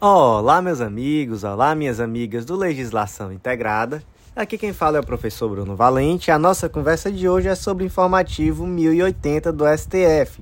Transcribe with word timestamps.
Olá, 0.00 0.62
meus 0.62 0.80
amigos, 0.80 1.42
olá, 1.42 1.74
minhas 1.74 1.98
amigas 1.98 2.44
do 2.44 2.54
Legislação 2.54 3.32
Integrada. 3.32 4.00
Aqui 4.36 4.56
quem 4.56 4.72
fala 4.72 4.98
é 4.98 5.00
o 5.00 5.04
professor 5.04 5.48
Bruno 5.48 5.74
Valente. 5.74 6.30
A 6.30 6.38
nossa 6.38 6.68
conversa 6.68 7.10
de 7.10 7.28
hoje 7.28 7.48
é 7.48 7.56
sobre 7.56 7.82
o 7.82 7.86
informativo 7.86 8.64
1080 8.64 9.52
do 9.52 9.64
STF. 9.76 10.40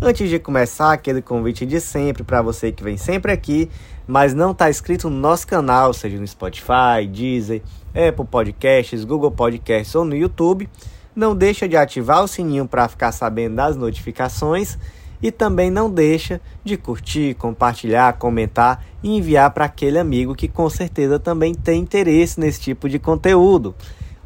Antes 0.00 0.30
de 0.30 0.38
começar, 0.38 0.94
aquele 0.94 1.20
convite 1.20 1.66
de 1.66 1.82
sempre 1.82 2.24
para 2.24 2.40
você 2.40 2.72
que 2.72 2.82
vem 2.82 2.96
sempre 2.96 3.30
aqui, 3.30 3.68
mas 4.06 4.32
não 4.32 4.52
está 4.52 4.70
inscrito 4.70 5.10
no 5.10 5.18
nosso 5.18 5.46
canal, 5.46 5.92
seja 5.92 6.18
no 6.18 6.26
Spotify, 6.26 7.06
Deezer, 7.12 7.60
Apple 7.90 8.24
Podcasts, 8.24 9.04
Google 9.04 9.32
Podcasts 9.32 9.94
ou 9.94 10.06
no 10.06 10.16
YouTube, 10.16 10.66
não 11.14 11.36
deixa 11.36 11.68
de 11.68 11.76
ativar 11.76 12.24
o 12.24 12.28
sininho 12.28 12.66
para 12.66 12.88
ficar 12.88 13.12
sabendo 13.12 13.56
das 13.56 13.76
notificações 13.76 14.78
e 15.22 15.30
também 15.30 15.70
não 15.70 15.88
deixa 15.90 16.40
de 16.64 16.76
curtir, 16.76 17.34
compartilhar, 17.34 18.14
comentar 18.14 18.84
e 19.02 19.16
enviar 19.16 19.50
para 19.50 19.64
aquele 19.64 19.98
amigo 19.98 20.34
que 20.34 20.48
com 20.48 20.68
certeza 20.70 21.18
também 21.18 21.54
tem 21.54 21.80
interesse 21.80 22.38
nesse 22.38 22.60
tipo 22.60 22.88
de 22.88 22.98
conteúdo. 22.98 23.74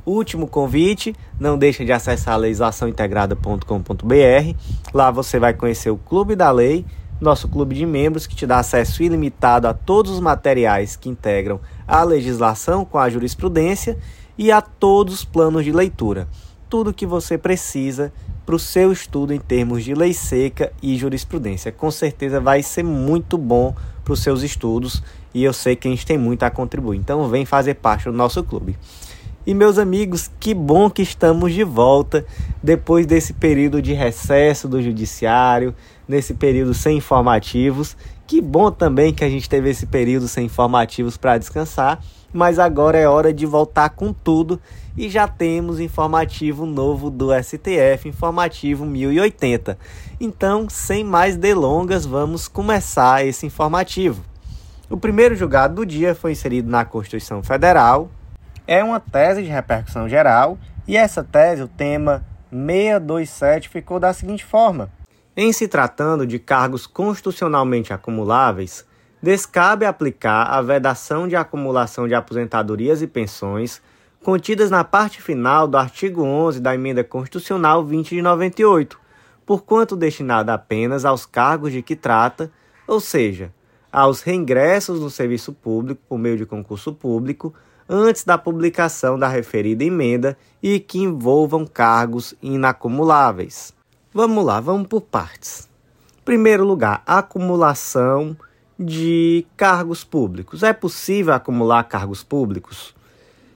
Último 0.05 0.49
convite, 0.49 1.15
não 1.39 1.57
deixe 1.57 1.85
de 1.85 1.93
acessar 1.93 2.37
legislaçãointegrada.com.br. 2.37 4.57
Lá 4.93 5.13
você 5.13 5.39
vai 5.39 5.55
conhecer 5.55 5.91
o 5.91 5.97
Clube 5.97 6.35
da 6.35 6.51
Lei, 6.51 6.85
nosso 7.21 7.47
clube 7.47 7.77
de 7.77 7.87
membros 7.87 8.27
que 8.27 8.35
te 8.35 8.45
dá 8.45 8.59
acesso 8.59 9.01
ilimitado 9.03 9.69
a 9.69 9.73
todos 9.73 10.11
os 10.11 10.19
materiais 10.19 10.97
que 10.97 11.09
integram 11.09 11.61
a 11.87 12.03
legislação 12.03 12.85
com 12.85 12.99
a 12.99 13.09
jurisprudência 13.09 13.97
e 14.37 14.51
a 14.51 14.61
todos 14.61 15.15
os 15.15 15.25
planos 15.25 15.65
de 15.65 15.71
leitura. 15.71 16.27
Tudo 16.69 16.93
que 16.93 17.07
você 17.07 17.39
precisa 17.39 18.13
para 18.45 18.55
o 18.55 18.59
seu 18.59 18.93
estudo 18.93 19.33
em 19.33 19.39
termos 19.39 19.85
de 19.85 19.95
lei 19.95 20.13
seca 20.13 20.73
e 20.83 20.97
jurisprudência. 20.97 21.71
Com 21.71 21.91
certeza 21.91 22.41
vai 22.41 22.63
ser 22.63 22.83
muito 22.83 23.39
bom 23.39 23.75
para 24.05 24.13
os 24.13 24.23
seus 24.23 24.43
estudos 24.43 25.03
e 25.33 25.45
eu 25.45 25.53
sei 25.53 25.77
que 25.77 25.89
a 25.89 25.91
gente 25.91 26.07
tem 26.07 26.19
muito 26.19 26.43
a 26.43 26.51
contribuir. 26.51 26.99
Então 26.99 27.29
vem 27.29 27.45
fazer 27.45 27.75
parte 27.75 28.05
do 28.05 28.13
nosso 28.13 28.43
clube. 28.43 28.77
E 29.45 29.55
meus 29.55 29.77
amigos, 29.77 30.31
que 30.39 30.55
bom 30.55 30.89
que 30.89 31.03
estamos 31.03 31.53
de 31.53 31.65
volta 31.65 32.25
depois 32.63 33.07
desse 33.07 33.33
período 33.33 33.83
de 33.83 33.93
recesso 33.93 34.69
do 34.69 34.81
judiciário, 34.81 35.75
nesse 36.07 36.35
período 36.35 36.73
sem 36.75 36.99
informativos. 36.99 37.97
Que 38.25 38.41
bom 38.41 38.71
também 38.71 39.13
que 39.13 39.25
a 39.25 39.29
gente 39.29 39.49
teve 39.49 39.71
esse 39.71 39.85
período 39.85 40.29
sem 40.29 40.47
informativos 40.47 41.17
para 41.17 41.39
descansar, 41.39 42.01
mas 42.33 42.61
agora 42.61 42.97
é 42.97 43.09
hora 43.09 43.33
de 43.33 43.45
voltar 43.45 43.91
com 43.91 44.13
tudo 44.13 44.61
e 44.97 45.09
já 45.09 45.27
temos 45.27 45.81
informativo 45.81 46.67
novo 46.67 47.11
do 47.11 47.29
STF, 47.33 48.09
informativo 48.09 48.85
1080. 48.85 49.79
Então, 50.21 50.69
sem 50.69 51.03
mais 51.03 51.37
delongas, 51.37 52.05
vamos 52.05 52.49
começar 52.49 53.25
esse 53.27 53.47
informativo. 53.47 54.23
O 54.91 54.97
primeiro 54.97 55.35
julgado 55.35 55.77
do 55.77 55.87
dia 55.87 56.15
foi 56.15 56.33
inserido 56.33 56.71
na 56.71 56.85
Constituição 56.85 57.43
Federal. 57.43 58.11
É 58.67 58.85
uma 58.85 59.01
tese 59.01 59.43
de 59.43 59.49
repercussão 59.49 60.09
geral 60.09 60.59
e 60.87 60.97
essa 60.97 61.25
tese, 61.25 61.63
o 61.63 61.69
tema 61.69 62.25
627, 62.51 63.69
ficou 63.69 63.99
da 63.99 64.13
seguinte 64.13 64.45
forma: 64.45 64.91
Em 65.37 65.53
se 65.53 65.67
tratando 65.67 66.27
de 66.27 66.39
cargos 66.39 66.87
constitucionalmente 66.87 67.93
acumuláveis, 67.93 68.85
descabe 69.23 69.87
aplicar 69.87 70.43
a 70.45 70.61
vedação 70.61 71.27
de 71.27 71.37
acumulação 71.37 72.07
de 72.07 72.15
aposentadorias 72.15 73.01
e 73.01 73.07
pensões 73.07 73.81
contidas 74.23 74.71
na 74.71 74.85
parte 74.85 75.21
final 75.21 75.67
do 75.67 75.77
artigo 75.77 76.23
11 76.23 76.61
da 76.61 76.75
Emenda 76.75 77.03
Constitucional 77.03 77.85
20 77.85 78.11
de 78.11 78.23
98, 78.23 78.99
porquanto 79.45 79.97
destinada 79.97 80.55
apenas 80.55 81.05
aos 81.05 81.27
cargos 81.27 81.73
de 81.73 81.83
que 81.83 81.97
trata, 81.97 82.51
ou 82.87 83.01
seja, 83.01 83.53
aos 83.93 84.23
reingressos 84.23 85.01
no 85.01 85.11
serviço 85.11 85.53
público 85.53 86.01
por 86.09 86.19
meio 86.19 86.39
de 86.39 86.47
concurso 86.47 86.93
público, 86.93 87.53
antes 87.89 88.25
da 88.25 88.39
publicação 88.39 89.19
da 89.19 89.29
referida 89.29 89.85
emenda 89.85 90.39
e 90.63 90.79
que 90.79 91.01
envolvam 91.01 91.67
cargos 91.67 92.35
inacumuláveis. 92.41 93.75
Vamos 94.15 94.45
lá, 94.45 94.61
vamos 94.61 94.87
por 94.87 95.01
partes. 95.01 95.69
Primeiro 96.25 96.65
lugar, 96.65 97.03
acumulação 97.05 98.37
de 98.79 99.45
cargos 99.57 100.05
públicos. 100.05 100.63
É 100.63 100.73
possível 100.73 101.35
acumular 101.35 101.83
cargos 101.85 102.23
públicos? 102.23 102.95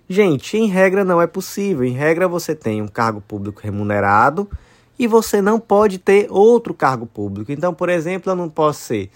Gente, 0.08 0.56
em 0.56 0.68
regra 0.68 1.04
não 1.04 1.20
é 1.20 1.26
possível. 1.26 1.84
Em 1.84 1.92
regra 1.92 2.28
você 2.28 2.54
tem 2.54 2.80
um 2.80 2.86
cargo 2.86 3.20
público 3.20 3.60
remunerado 3.60 4.48
e 4.96 5.06
você 5.06 5.42
não 5.42 5.58
pode 5.58 5.98
ter 5.98 6.28
outro 6.30 6.72
cargo 6.72 7.06
público. 7.06 7.50
Então, 7.50 7.74
por 7.74 7.88
exemplo, 7.88 8.30
eu 8.30 8.36
não 8.36 8.48
posso 8.48 8.80
ser 8.82 9.10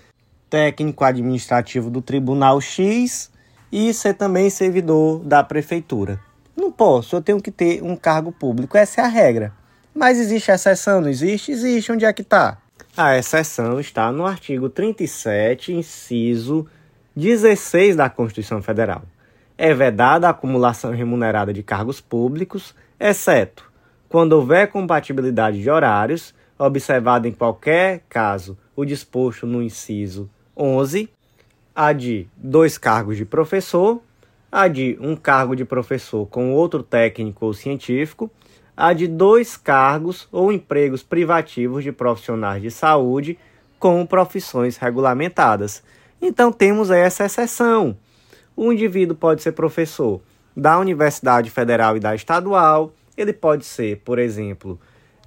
técnico 0.49 1.05
administrativo 1.05 1.91
do 1.91 2.03
Tribunal 2.03 2.61
X 2.61 3.31
e 3.71 3.95
ser 3.95 4.15
também 4.15 4.51
servidor 4.51 5.21
da 5.21 5.45
prefeitura. 5.45 6.21
Não 6.57 6.73
posso, 6.73 7.15
eu 7.15 7.23
tenho 7.23 7.41
que 7.41 7.53
ter 7.53 7.81
um 7.85 7.95
cargo 7.95 8.33
público. 8.33 8.77
Essa 8.77 9.01
é 9.01 9.05
a 9.05 9.09
regra. 9.09 9.53
Mas 9.95 10.19
existe 10.19 10.51
exceção, 10.51 11.01
não 11.01 11.09
existe? 11.09 11.53
Existe. 11.53 11.93
Onde 11.93 12.05
é 12.05 12.13
que 12.13 12.23
está? 12.23 12.59
A 12.97 13.17
exceção 13.17 13.79
está 13.79 14.11
no 14.11 14.27
artigo 14.27 14.69
37, 14.69 15.73
inciso 15.73 16.67
16 17.15 17.95
da 17.95 18.11
Constituição 18.11 18.61
Federal 18.61 19.03
é 19.63 19.75
vedada 19.75 20.27
a 20.27 20.31
acumulação 20.31 20.91
remunerada 20.91 21.53
de 21.53 21.63
cargos 21.63 22.01
públicos, 22.01 22.75
exceto 22.99 23.71
quando 24.09 24.33
houver 24.33 24.69
compatibilidade 24.69 25.61
de 25.61 25.69
horários, 25.69 26.35
observado 26.59 27.29
em 27.29 27.33
qualquer 27.33 28.01
caso 28.09 28.57
o 28.75 28.87
disposto 28.87 29.47
no 29.47 29.63
inciso 29.63 30.31
11, 30.57 31.11
a 31.77 31.93
de 31.93 32.27
dois 32.35 32.79
cargos 32.79 33.19
de 33.19 33.27
professor, 33.27 34.01
a 34.51 34.67
de 34.67 34.97
um 34.99 35.15
cargo 35.15 35.55
de 35.55 35.67
professor 35.67 36.27
com 36.27 36.55
outro 36.55 36.83
técnico 36.83 37.45
ou 37.45 37.53
científico, 37.53 38.31
a 38.75 38.95
de 38.95 39.07
dois 39.07 39.59
cargos 39.59 40.27
ou 40.33 40.51
empregos 40.51 41.03
privativos 41.03 41.85
de 41.85 41.93
profissionais 41.93 42.63
de 42.63 42.71
saúde 42.71 43.39
com 43.79 44.07
profissões 44.07 44.79
regulamentadas. 44.79 45.83
Então 46.21 46.51
temos 46.51 46.91
essa 46.91 47.27
exceção 47.27 47.95
o 48.63 48.71
indivíduo 48.71 49.17
pode 49.17 49.43
ser 49.43 49.53
professor 49.53 50.21
da 50.55 50.79
Universidade 50.79 51.49
Federal 51.49 51.97
e 51.97 52.01
da 52.01 52.15
Estadual, 52.15 52.93
ele 53.17 53.33
pode 53.33 53.65
ser, 53.65 54.03
por 54.05 54.19
exemplo, 54.19 54.79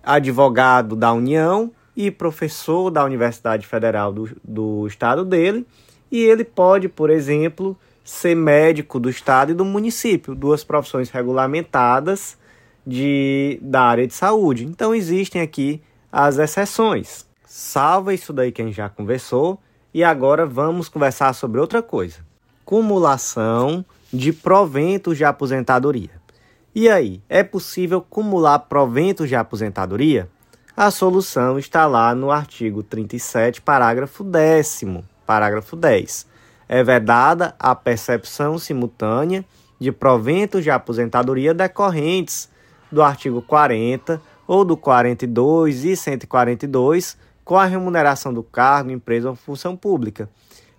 advogado 0.04 0.96
da 0.96 1.12
União 1.12 1.72
e 1.98 2.12
professor 2.12 2.92
da 2.92 3.04
Universidade 3.04 3.66
Federal 3.66 4.14
do, 4.14 4.30
do 4.44 4.86
estado 4.86 5.26
dele, 5.26 5.66
e 6.12 6.22
ele 6.22 6.44
pode, 6.44 6.88
por 6.88 7.10
exemplo, 7.10 7.76
ser 8.04 8.36
médico 8.36 9.00
do 9.00 9.10
estado 9.10 9.52
e 9.52 9.56
do 9.56 9.66
município, 9.66 10.36
duas 10.36 10.64
profissões 10.64 11.10
regulamentadas 11.10 12.38
de, 12.86 13.58
da 13.64 13.82
área 13.82 14.06
de 14.06 14.14
saúde. 14.14 14.64
Então 14.64 14.94
existem 14.94 15.42
aqui 15.42 15.82
as 16.12 16.38
exceções. 16.38 17.26
Salva 17.48 18.14
isso 18.14 18.32
daí 18.32 18.52
que 18.52 18.62
a 18.62 18.66
gente 18.66 18.76
já 18.76 18.90
conversou 18.90 19.60
e 19.92 20.04
agora 20.04 20.46
vamos 20.46 20.88
conversar 20.88 21.34
sobre 21.34 21.60
outra 21.60 21.82
coisa 21.82 22.32
cumulação 22.66 23.85
de 24.12 24.31
proventos 24.31 25.18
de 25.18 25.25
aposentadoria. 25.25 26.12
E 26.75 26.90
aí, 26.90 27.22
é 27.29 27.44
possível 27.44 28.01
cumular 28.01 28.59
proventos 28.59 29.29
de 29.29 29.35
aposentadoria? 29.35 30.29
A 30.75 30.90
solução 30.90 31.59
está 31.59 31.85
lá 31.85 32.16
no 32.16 32.31
artigo 32.31 32.81
37, 32.81 33.62
parágrafo 33.62 34.24
10. 34.24 34.85
Parágrafo 35.25 35.75
10. 35.75 36.25
É 36.68 36.84
vedada 36.84 37.53
a 37.59 37.75
percepção 37.75 38.57
simultânea 38.57 39.45
de 39.80 39.91
proventos 39.91 40.63
de 40.63 40.72
aposentadoria 40.72 41.53
decorrentes 41.53 42.50
do 42.91 43.03
artigo 43.03 43.41
40 43.41 44.19
ou 44.47 44.66
do 44.66 44.75
42 44.75 45.85
e 45.85 45.95
142 45.95 47.18
com 47.44 47.57
a 47.57 47.66
remuneração 47.66 48.34
do 48.34 48.41
cargo, 48.41 48.90
empresa 48.90 49.30
ou 49.30 49.35
função 49.35 49.75
pública 49.75 50.30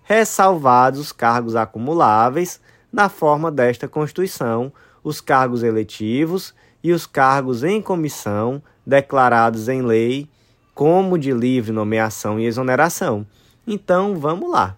ressalvados 0.05 0.99
os 0.99 1.11
cargos 1.11 1.55
acumuláveis 1.55 2.61
na 2.93 3.09
forma 3.09 3.51
desta 3.51 3.87
Constituição, 3.87 4.71
os 5.03 5.19
cargos 5.19 5.63
eletivos 5.63 6.53
e 6.83 6.93
os 6.93 7.05
cargos 7.05 7.63
em 7.63 7.81
comissão 7.81 8.61
declarados 8.85 9.67
em 9.67 9.81
lei 9.81 10.29
como 10.73 11.17
de 11.17 11.31
livre 11.31 11.71
nomeação 11.71 12.39
e 12.39 12.45
exoneração. 12.45 13.25
Então, 13.65 14.15
vamos 14.15 14.49
lá. 14.49 14.77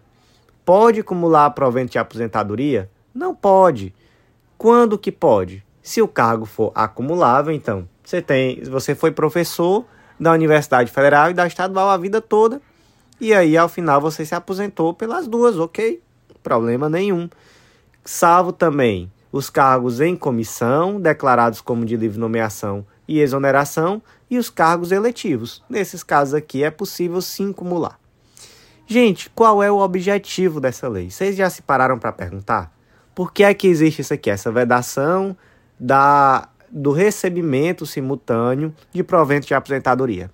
Pode 0.63 1.01
acumular 1.01 1.49
provento 1.51 1.91
de 1.91 1.99
aposentadoria? 1.99 2.89
Não 3.13 3.35
pode. 3.35 3.93
Quando 4.57 4.97
que 4.97 5.11
pode? 5.11 5.63
Se 5.81 6.01
o 6.01 6.07
cargo 6.07 6.45
for 6.45 6.71
acumulável, 6.73 7.53
então, 7.53 7.87
você 8.03 8.21
tem, 8.21 8.63
você 8.63 8.95
foi 8.95 9.11
professor 9.11 9.85
da 10.19 10.31
Universidade 10.31 10.91
Federal 10.91 11.31
e 11.31 11.33
da 11.33 11.45
Estadual 11.45 11.89
a 11.89 11.97
vida 11.97 12.21
toda, 12.21 12.61
e 13.19 13.33
aí, 13.33 13.57
ao 13.57 13.67
final, 13.67 13.99
você 13.99 14.25
se 14.25 14.35
aposentou 14.35 14.93
pelas 14.93 15.27
duas, 15.27 15.57
ok? 15.57 16.01
Problema 16.43 16.87
nenhum. 16.87 17.27
Salvo 18.05 18.51
também 18.51 19.11
os 19.31 19.49
cargos 19.49 19.99
em 19.99 20.15
comissão, 20.15 21.01
declarados 21.01 21.59
como 21.59 21.83
de 21.83 21.97
livre 21.97 22.19
nomeação 22.19 22.85
e 23.07 23.19
exoneração, 23.19 24.01
e 24.29 24.37
os 24.37 24.49
cargos 24.49 24.91
eletivos. 24.91 25.63
Nesses 25.69 26.03
casos 26.03 26.33
aqui 26.33 26.63
é 26.63 26.69
possível 26.69 27.21
sim 27.21 27.49
acumular. 27.49 27.99
Gente, 28.85 29.29
qual 29.31 29.61
é 29.61 29.71
o 29.71 29.79
objetivo 29.79 30.61
dessa 30.61 30.87
lei? 30.87 31.09
Vocês 31.09 31.35
já 31.35 31.49
se 31.49 31.61
pararam 31.61 31.99
para 31.99 32.11
perguntar? 32.11 32.71
Por 33.13 33.33
que 33.33 33.43
é 33.43 33.53
que 33.53 33.67
existe 33.67 34.01
isso 34.01 34.13
aqui, 34.13 34.29
essa 34.29 34.51
vedação 34.51 35.35
da, 35.79 36.47
do 36.69 36.91
recebimento 36.91 37.85
simultâneo 37.85 38.73
de 38.93 39.03
proventos 39.03 39.47
de 39.47 39.53
aposentadoria? 39.53 40.31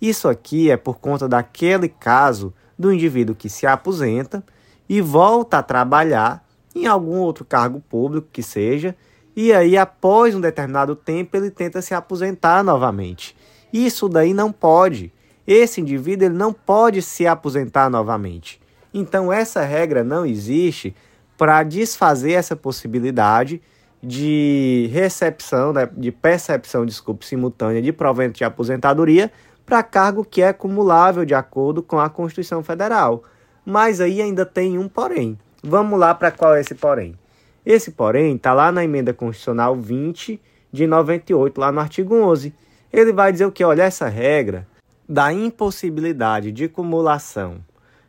Isso 0.00 0.28
aqui 0.28 0.70
é 0.70 0.76
por 0.76 0.98
conta 0.98 1.28
daquele 1.28 1.88
caso 1.88 2.52
do 2.78 2.92
indivíduo 2.92 3.34
que 3.34 3.48
se 3.48 3.66
aposenta 3.66 4.44
e 4.88 5.00
volta 5.00 5.58
a 5.58 5.62
trabalhar 5.62 6.44
em 6.74 6.86
algum 6.86 7.18
outro 7.18 7.44
cargo 7.44 7.80
público 7.80 8.28
que 8.32 8.42
seja, 8.42 8.94
e 9.34 9.52
aí 9.52 9.76
após 9.76 10.34
um 10.34 10.40
determinado 10.40 10.94
tempo 10.94 11.36
ele 11.36 11.50
tenta 11.50 11.82
se 11.82 11.94
aposentar 11.94 12.62
novamente. 12.62 13.36
Isso 13.72 14.08
daí 14.08 14.32
não 14.32 14.52
pode. 14.52 15.12
Esse 15.46 15.80
indivíduo 15.80 16.26
ele 16.26 16.34
não 16.34 16.52
pode 16.52 17.02
se 17.02 17.26
aposentar 17.26 17.90
novamente. 17.90 18.60
Então 18.92 19.32
essa 19.32 19.62
regra 19.62 20.04
não 20.04 20.24
existe 20.24 20.94
para 21.36 21.62
desfazer 21.62 22.32
essa 22.32 22.56
possibilidade 22.56 23.60
de 24.02 24.88
recepção, 24.92 25.72
né, 25.72 25.88
de 25.96 26.12
percepção, 26.12 26.86
desculpe, 26.86 27.26
simultânea 27.26 27.82
de 27.82 27.92
provento 27.92 28.38
de 28.38 28.44
aposentadoria 28.44 29.30
para 29.68 29.82
cargo 29.82 30.24
que 30.24 30.40
é 30.40 30.48
acumulável 30.48 31.26
de 31.26 31.34
acordo 31.34 31.82
com 31.82 32.00
a 32.00 32.08
Constituição 32.08 32.62
Federal. 32.62 33.22
Mas 33.66 34.00
aí 34.00 34.22
ainda 34.22 34.46
tem 34.46 34.78
um 34.78 34.88
porém. 34.88 35.38
Vamos 35.62 36.00
lá 36.00 36.14
para 36.14 36.30
qual 36.30 36.54
é 36.54 36.60
esse 36.60 36.74
porém. 36.74 37.14
Esse 37.66 37.90
porém 37.90 38.36
está 38.36 38.54
lá 38.54 38.72
na 38.72 38.82
emenda 38.82 39.12
constitucional 39.12 39.76
20 39.76 40.40
de 40.72 40.86
98, 40.86 41.60
lá 41.60 41.70
no 41.70 41.80
artigo 41.80 42.14
11. 42.14 42.54
Ele 42.90 43.12
vai 43.12 43.30
dizer 43.30 43.44
o 43.44 43.52
que? 43.52 43.62
Olha, 43.62 43.82
essa 43.82 44.08
regra 44.08 44.66
da 45.06 45.30
impossibilidade 45.34 46.50
de 46.50 46.64
acumulação 46.64 47.58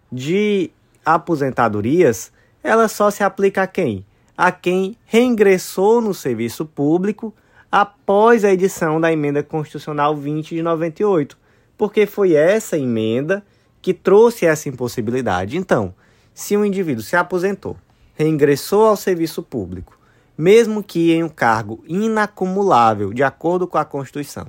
de 0.09 0.71
aposentadorias, 1.05 2.31
ela 2.63 2.87
só 2.87 3.11
se 3.11 3.21
aplica 3.21 3.63
a 3.63 3.67
quem? 3.67 4.05
A 4.37 4.49
quem 4.49 4.95
reingressou 5.05 5.99
no 5.99 6.13
serviço 6.13 6.65
público 6.65 7.33
após 7.69 8.45
a 8.45 8.51
edição 8.51 8.99
da 9.01 9.11
emenda 9.11 9.43
constitucional 9.43 10.15
20 10.15 10.55
de 10.55 10.61
98 10.61 11.37
porque 11.79 12.05
foi 12.05 12.33
essa 12.33 12.77
emenda 12.77 13.41
que 13.81 13.93
trouxe 13.93 14.45
essa 14.45 14.67
impossibilidade. 14.67 15.57
Então, 15.57 15.95
se 16.33 16.57
um 16.57 16.65
indivíduo 16.65 17.01
se 17.01 17.15
aposentou, 17.15 17.77
reingressou 18.15 18.85
ao 18.85 18.97
serviço 18.97 19.41
público, 19.41 19.97
mesmo 20.37 20.83
que 20.83 21.13
em 21.13 21.23
um 21.23 21.29
cargo 21.29 21.81
inacumulável, 21.87 23.13
de 23.13 23.23
acordo 23.23 23.65
com 23.65 23.77
a 23.77 23.85
Constituição, 23.85 24.45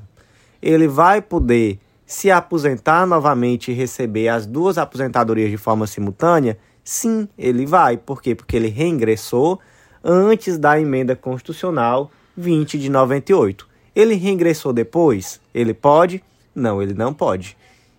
ele 0.60 0.88
vai 0.88 1.22
poder 1.22 1.78
se 2.04 2.32
aposentar 2.32 3.06
novamente 3.06 3.70
e 3.70 3.74
receber 3.74 4.26
as 4.26 4.44
duas 4.44 4.76
aposentadorias 4.76 5.50
de 5.50 5.56
forma 5.56 5.86
simultânea? 5.86 6.58
Sim, 6.82 7.28
ele 7.38 7.64
vai. 7.64 7.96
Por 7.96 8.20
quê? 8.20 8.34
Porque 8.34 8.56
ele 8.56 8.66
reingressou 8.66 9.60
antes 10.02 10.58
da 10.58 10.80
emenda 10.80 11.14
constitucional 11.14 12.10
20 12.36 12.76
de 12.76 12.90
98. 12.90 13.68
Ele 13.94 14.14
reingressou 14.14 14.72
depois? 14.72 15.40
Ele 15.54 15.72
pode? 15.72 16.20
Não, 16.54 16.82
ele 16.82 16.94
não 16.94 17.12
pode. 17.12 17.56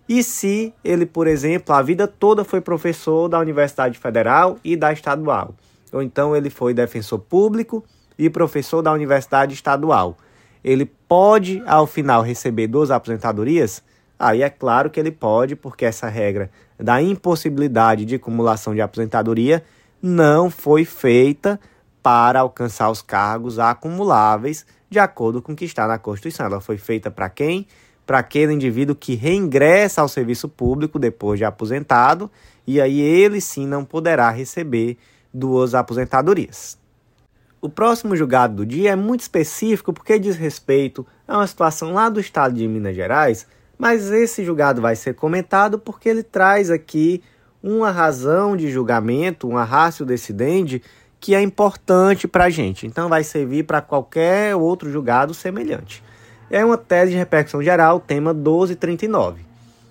E 0.08 0.22
se 0.22 0.74
ele, 0.84 1.06
por 1.06 1.26
exemplo, 1.26 1.74
a 1.74 1.80
vida 1.80 2.06
toda 2.06 2.44
foi 2.44 2.60
professor 2.60 3.28
da 3.28 3.38
Universidade 3.38 3.98
Federal 3.98 4.58
e 4.64 4.76
da 4.76 4.92
Estadual, 4.92 5.54
ou 5.92 6.02
então 6.02 6.36
ele 6.36 6.50
foi 6.50 6.74
defensor 6.74 7.18
público 7.18 7.84
e 8.18 8.28
professor 8.28 8.82
da 8.82 8.92
Universidade 8.92 9.54
Estadual, 9.54 10.16
ele 10.62 10.84
pode, 10.84 11.62
ao 11.66 11.86
final, 11.86 12.22
receber 12.22 12.66
duas 12.66 12.90
aposentadorias? 12.90 13.82
Aí 14.18 14.42
é 14.42 14.50
claro 14.50 14.90
que 14.90 15.00
ele 15.00 15.10
pode, 15.10 15.56
porque 15.56 15.84
essa 15.84 16.08
regra 16.08 16.50
da 16.78 17.02
impossibilidade 17.02 18.04
de 18.04 18.16
acumulação 18.16 18.74
de 18.74 18.80
aposentadoria 18.80 19.64
não 20.00 20.50
foi 20.50 20.84
feita 20.84 21.58
para 22.02 22.40
alcançar 22.40 22.90
os 22.90 23.00
cargos 23.00 23.58
acumuláveis 23.58 24.66
de 24.90 24.98
acordo 24.98 25.40
com 25.40 25.52
o 25.52 25.56
que 25.56 25.64
está 25.64 25.86
na 25.86 25.98
Constituição. 25.98 26.46
Ela 26.46 26.60
foi 26.60 26.76
feita 26.76 27.10
para 27.10 27.30
quem? 27.30 27.66
Para 28.06 28.18
aquele 28.18 28.52
indivíduo 28.52 28.94
que 28.94 29.14
reingressa 29.14 30.00
ao 30.00 30.08
serviço 30.08 30.48
público 30.48 30.98
depois 30.98 31.38
de 31.38 31.44
aposentado, 31.44 32.30
e 32.66 32.80
aí 32.80 33.00
ele 33.00 33.40
sim 33.40 33.66
não 33.66 33.84
poderá 33.84 34.30
receber 34.30 34.98
duas 35.32 35.74
aposentadorias. 35.74 36.78
O 37.60 37.68
próximo 37.68 38.16
julgado 38.16 38.56
do 38.56 38.66
dia 38.66 38.90
é 38.90 38.96
muito 38.96 39.20
específico 39.20 39.92
porque 39.92 40.18
diz 40.18 40.36
respeito 40.36 41.06
a 41.26 41.38
uma 41.38 41.46
situação 41.46 41.92
lá 41.92 42.08
do 42.08 42.18
estado 42.18 42.54
de 42.54 42.66
Minas 42.66 42.94
Gerais, 42.94 43.46
mas 43.78 44.10
esse 44.10 44.44
julgado 44.44 44.82
vai 44.82 44.96
ser 44.96 45.14
comentado 45.14 45.78
porque 45.78 46.08
ele 46.08 46.22
traz 46.22 46.70
aqui 46.70 47.22
uma 47.62 47.92
razão 47.92 48.56
de 48.56 48.68
julgamento, 48.68 49.48
uma 49.48 49.62
ratio 49.62 50.04
decidente 50.04 50.82
que 51.20 51.36
é 51.36 51.40
importante 51.40 52.26
para 52.26 52.44
a 52.44 52.50
gente. 52.50 52.84
Então 52.84 53.08
vai 53.08 53.22
servir 53.22 53.62
para 53.62 53.80
qualquer 53.80 54.56
outro 54.56 54.90
julgado 54.90 55.32
semelhante 55.32 56.02
é 56.52 56.64
uma 56.64 56.76
tese 56.76 57.12
de 57.12 57.16
repercussão 57.16 57.62
geral, 57.62 57.98
tema 57.98 58.34
1239. 58.34 59.40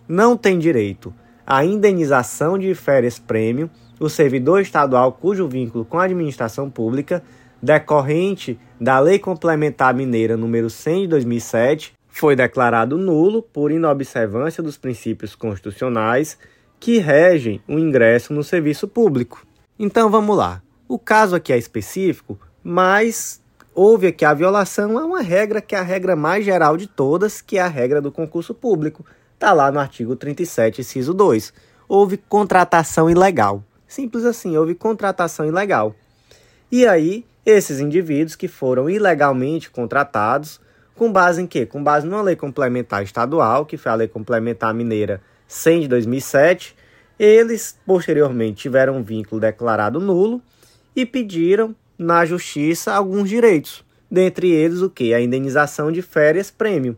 Não 0.08 0.38
tem 0.38 0.60
direito 0.60 1.14
à 1.46 1.66
indenização 1.66 2.58
de 2.58 2.74
férias 2.76 3.18
prêmio 3.18 3.70
o 4.00 4.08
servidor 4.10 4.62
estadual 4.62 5.12
cujo 5.12 5.48
vínculo 5.48 5.84
com 5.84 6.00
a 6.00 6.06
administração 6.06 6.70
pública 6.70 7.24
decorrente 7.62 8.60
da 8.80 9.00
Lei 9.00 9.20
Complementar 9.20 9.94
Mineira 9.94 10.38
número 10.38 10.70
100 10.70 11.02
de 11.02 11.08
2007 11.08 11.94
foi 12.08 12.36
declarado 12.36 12.98
nulo 12.98 13.42
por 13.42 13.72
inobservância 13.72 14.62
dos 14.62 14.78
princípios 14.78 15.36
constitucionais 15.36 16.38
que 16.80 16.98
regem 16.98 17.62
o 17.68 17.78
ingresso 17.80 18.34
no 18.34 18.44
serviço 18.44 18.88
público. 18.88 19.46
Então 19.80 20.10
vamos 20.10 20.36
lá. 20.36 20.62
O 20.88 21.00
caso 21.00 21.36
aqui 21.36 21.54
é 21.54 21.58
específico, 21.58 22.40
mas 22.64 23.41
houve 23.74 24.08
aqui 24.08 24.26
a 24.26 24.34
violação 24.34 25.00
é 25.00 25.04
uma 25.04 25.22
regra 25.22 25.62
que 25.62 25.76
é 25.76 25.80
a 25.80 25.84
regra 25.84 26.16
mais 26.16 26.46
geral 26.46 26.78
de 26.78 26.88
todas, 26.88 27.42
que 27.42 27.58
é 27.58 27.62
a 27.62 27.68
regra 27.68 28.02
do 28.02 28.12
concurso 28.12 28.54
público. 28.54 29.06
Está 29.34 29.54
lá 29.54 29.72
no 29.72 29.80
artigo 29.80 30.16
37, 30.16 30.82
inciso 30.82 31.14
2. 31.14 31.54
Houve 31.88 32.18
contratação 32.18 33.10
ilegal. 33.10 33.64
Simples 33.88 34.24
assim, 34.26 34.56
houve 34.56 34.76
contratação 34.76 35.46
ilegal. 35.46 35.96
E 36.72 36.88
aí, 36.88 37.26
esses 37.46 37.80
indivíduos 37.80 38.36
que 38.36 38.48
foram 38.48 38.90
ilegalmente 38.90 39.70
contratados, 39.70 40.62
com 40.96 41.12
base 41.12 41.42
em 41.42 41.48
quê? 41.48 41.66
Com 41.66 41.84
base 41.84 42.06
numa 42.06 42.22
lei 42.22 42.36
complementar 42.36 43.04
estadual, 43.04 43.66
que 43.66 43.78
foi 43.78 43.92
a 43.92 43.96
Lei 43.96 44.08
Complementar 44.08 44.74
Mineira 44.74 45.22
100 45.48 45.82
de 45.82 45.88
2007, 45.88 46.76
eles 47.20 47.78
posteriormente 47.86 48.62
tiveram 48.62 48.98
um 48.98 49.04
vínculo 49.04 49.42
declarado 49.42 50.00
nulo 50.00 50.42
e 50.96 51.06
pediram 51.06 51.76
na 52.02 52.26
justiça 52.26 52.94
alguns 52.94 53.30
direitos, 53.30 53.86
dentre 54.10 54.50
eles 54.50 54.82
o 54.82 54.90
que? 54.90 55.14
A 55.14 55.22
indenização 55.22 55.92
de 55.92 56.02
férias 56.02 56.50
prêmio. 56.50 56.98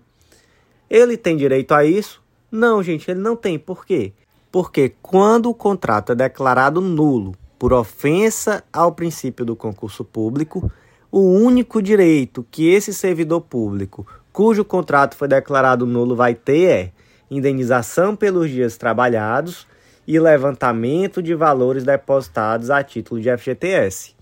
Ele 0.90 1.18
tem 1.18 1.36
direito 1.36 1.74
a 1.74 1.84
isso? 1.84 2.22
Não, 2.50 2.82
gente, 2.82 3.12
ele 3.12 3.20
não 3.20 3.36
tem. 3.36 3.60
Por 3.60 3.86
quê? 3.86 4.14
Porque 4.50 4.94
quando 5.02 5.50
o 5.50 5.54
contrato 5.54 6.14
é 6.14 6.16
declarado 6.16 6.80
nulo 6.80 7.36
por 7.60 7.74
ofensa 7.74 8.64
ao 8.72 8.94
princípio 8.94 9.44
do 9.44 9.58
concurso 9.58 10.06
público, 10.06 10.72
o 11.12 11.20
único 11.20 11.82
direito 11.82 12.46
que 12.50 12.70
esse 12.70 12.94
servidor 12.94 13.42
público, 13.42 14.08
cujo 14.32 14.64
contrato 14.64 15.18
foi 15.18 15.28
declarado 15.28 15.86
nulo, 15.86 16.16
vai 16.16 16.34
ter 16.34 16.70
é 16.70 16.92
indenização 17.30 18.16
pelos 18.16 18.50
dias 18.50 18.78
trabalhados 18.78 19.68
e 20.08 20.18
levantamento 20.18 21.22
de 21.22 21.36
valores 21.36 21.84
depositados 21.84 22.70
a 22.70 22.82
título 22.84 23.20
de 23.20 23.36
FGTS 23.38 24.14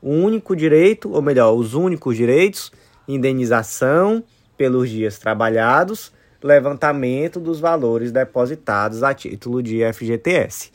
o 0.00 0.10
único 0.10 0.54
direito, 0.54 1.12
ou 1.12 1.22
melhor, 1.22 1.52
os 1.54 1.74
únicos 1.74 2.16
direitos, 2.16 2.72
indenização 3.08 4.22
pelos 4.56 4.88
dias 4.88 5.18
trabalhados, 5.18 6.12
levantamento 6.42 7.40
dos 7.40 7.60
valores 7.60 8.12
depositados 8.12 9.02
a 9.02 9.12
título 9.12 9.62
de 9.62 9.80
FGTS. 9.92 10.70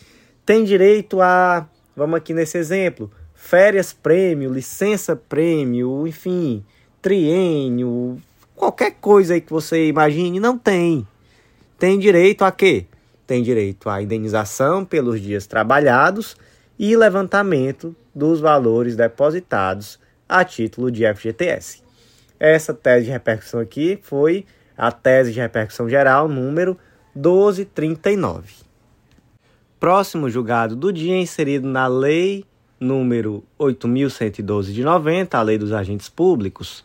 Tem 0.46 0.64
direito 0.64 1.22
a, 1.22 1.68
vamos 1.96 2.18
aqui 2.18 2.34
nesse 2.34 2.58
exemplo, 2.58 3.12
férias 3.34 3.94
prêmio, 3.94 4.52
licença 4.52 5.16
prêmio, 5.16 6.06
enfim, 6.08 6.64
triênio, 7.02 8.22
qualquer 8.56 8.92
coisa 9.00 9.34
aí 9.34 9.42
que 9.42 9.52
você 9.52 9.88
imagine, 9.88 10.40
não 10.40 10.58
tem. 10.58 11.08
Tem 11.80 11.98
direito 11.98 12.44
a 12.44 12.52
quê? 12.52 12.86
Tem 13.26 13.42
direito 13.42 13.90
à 13.90 14.02
indenização 14.02 14.84
pelos 14.86 15.20
dias 15.22 15.48
trabalhados 15.48 16.36
e 16.78 16.96
levantamento 16.96 17.96
dos 18.14 18.40
valores 18.40 18.96
depositados 18.96 20.00
a 20.28 20.44
título 20.44 20.92
de 20.92 21.04
FGTS. 21.14 21.84
Essa 22.40 22.74
tese 22.74 23.06
de 23.06 23.12
repercussão 23.12 23.60
aqui 23.60 24.00
foi 24.02 24.46
a 24.78 24.92
tese 24.92 25.32
de 25.32 25.40
repercussão 25.40 25.90
geral 25.90 26.28
número 26.28 26.78
1239. 27.16 28.54
Próximo 29.80 30.30
julgado 30.30 30.76
do 30.76 30.92
dia 30.92 31.18
inserido 31.18 31.68
na 31.68 31.88
lei 31.88 32.46
número 32.80 33.44
8112 33.60 34.74
de 34.74 34.84
90, 34.84 35.38
a 35.38 35.42
lei 35.42 35.58
dos 35.58 35.72
agentes 35.72 36.10
públicos. 36.10 36.84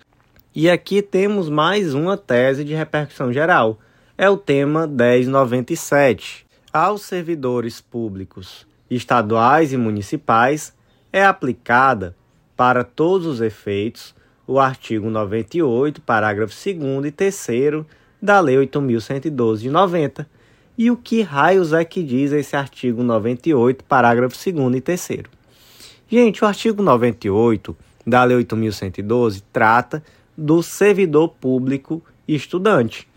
E 0.55 0.69
aqui 0.69 1.01
temos 1.01 1.49
mais 1.49 1.95
uma 1.95 2.19
tese 2.19 2.65
de 2.65 2.75
repercussão 2.75 3.33
geral. 3.33 3.79
É 4.19 4.29
o 4.29 4.37
tema 4.37 4.87
1097. 4.87 6.45
aos 6.73 7.03
servidores 7.03 7.81
públicos 7.81 8.67
estaduais 8.91 9.73
e 9.73 9.79
municipais 9.79 10.76
é 11.17 11.25
aplicada, 11.25 12.15
para 12.55 12.85
todos 12.85 13.27
os 13.27 13.41
efeitos, 13.41 14.15
o 14.47 14.61
artigo 14.61 15.09
98, 15.09 16.03
parágrafo 16.03 16.55
2 16.55 17.07
e 17.07 17.11
3 17.11 17.47
da 18.21 18.39
Lei 18.39 18.57
8.112 18.57 19.57
de 19.61 19.71
90. 19.71 20.29
E 20.77 20.91
o 20.91 20.97
que 20.97 21.23
raios 21.23 21.73
é 21.73 21.87
que 21.87 22.03
diz 22.03 22.33
esse 22.33 22.55
artigo 22.55 23.03
98, 23.03 23.83
parágrafo 23.85 24.37
2 24.37 24.75
e 24.75 24.81
3? 24.83 25.09
Gente, 26.07 26.45
o 26.45 26.47
artigo 26.47 26.83
98 26.83 27.75
da 28.07 28.23
Lei 28.23 28.37
8.112 28.45 29.43
trata 29.51 30.03
do 30.37 30.63
servidor 30.63 31.31
público 31.31 32.05
estudante. 32.29 33.09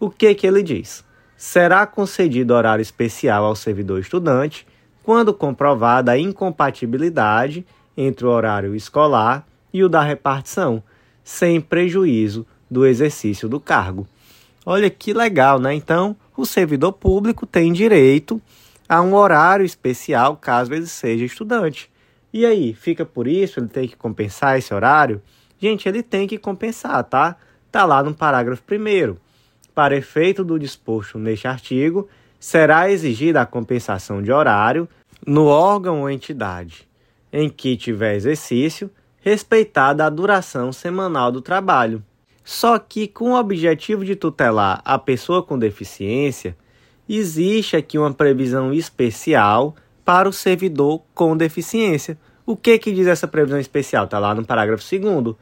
O 0.00 0.08
que, 0.08 0.34
que 0.34 0.46
ele 0.46 0.62
diz? 0.62 1.04
Será 1.36 1.86
concedido 1.86 2.54
horário 2.54 2.80
especial 2.80 3.44
ao 3.44 3.54
servidor 3.54 4.00
estudante 4.00 4.66
quando 5.02 5.34
comprovada 5.34 6.12
a 6.12 6.18
incompatibilidade 6.18 7.66
entre 7.96 8.26
o 8.26 8.30
horário 8.30 8.74
escolar 8.74 9.46
e 9.72 9.82
o 9.82 9.88
da 9.88 10.02
repartição, 10.02 10.82
sem 11.24 11.60
prejuízo 11.60 12.46
do 12.70 12.86
exercício 12.86 13.48
do 13.48 13.60
cargo. 13.60 14.06
Olha 14.64 14.88
que 14.88 15.12
legal, 15.12 15.58
né? 15.58 15.74
Então, 15.74 16.16
o 16.36 16.46
servidor 16.46 16.92
público 16.92 17.46
tem 17.46 17.72
direito 17.72 18.40
a 18.88 19.00
um 19.00 19.14
horário 19.14 19.64
especial 19.64 20.36
caso 20.36 20.72
ele 20.72 20.86
seja 20.86 21.24
estudante. 21.24 21.90
E 22.32 22.46
aí, 22.46 22.72
fica 22.72 23.04
por 23.04 23.26
isso? 23.26 23.60
Ele 23.60 23.68
tem 23.68 23.88
que 23.88 23.96
compensar 23.96 24.58
esse 24.58 24.72
horário? 24.72 25.20
Gente, 25.58 25.88
ele 25.88 26.02
tem 26.02 26.26
que 26.26 26.38
compensar, 26.38 27.04
tá? 27.04 27.36
Tá 27.70 27.84
lá 27.84 28.02
no 28.02 28.14
parágrafo 28.14 28.62
1. 28.70 29.16
Para 29.74 29.96
efeito 29.96 30.44
do 30.44 30.58
disposto 30.58 31.18
neste 31.18 31.46
artigo, 31.46 32.08
será 32.42 32.90
exigida 32.90 33.40
a 33.40 33.46
compensação 33.46 34.20
de 34.20 34.32
horário 34.32 34.88
no 35.24 35.46
órgão 35.46 36.00
ou 36.00 36.10
entidade 36.10 36.88
em 37.32 37.48
que 37.48 37.76
tiver 37.76 38.16
exercício, 38.16 38.90
respeitada 39.20 40.04
a 40.04 40.10
duração 40.10 40.72
semanal 40.72 41.30
do 41.30 41.40
trabalho. 41.40 42.02
Só 42.42 42.80
que, 42.80 43.06
com 43.06 43.30
o 43.30 43.38
objetivo 43.38 44.04
de 44.04 44.16
tutelar 44.16 44.82
a 44.84 44.98
pessoa 44.98 45.40
com 45.40 45.56
deficiência, 45.56 46.56
existe 47.08 47.76
aqui 47.76 47.96
uma 47.96 48.12
previsão 48.12 48.74
especial 48.74 49.76
para 50.04 50.28
o 50.28 50.32
servidor 50.32 51.00
com 51.14 51.36
deficiência. 51.36 52.18
O 52.44 52.56
que, 52.56 52.76
que 52.76 52.90
diz 52.90 53.06
essa 53.06 53.28
previsão 53.28 53.60
especial? 53.60 54.06
Está 54.06 54.18
lá 54.18 54.34
no 54.34 54.44
parágrafo 54.44 54.84
2. 54.90 55.36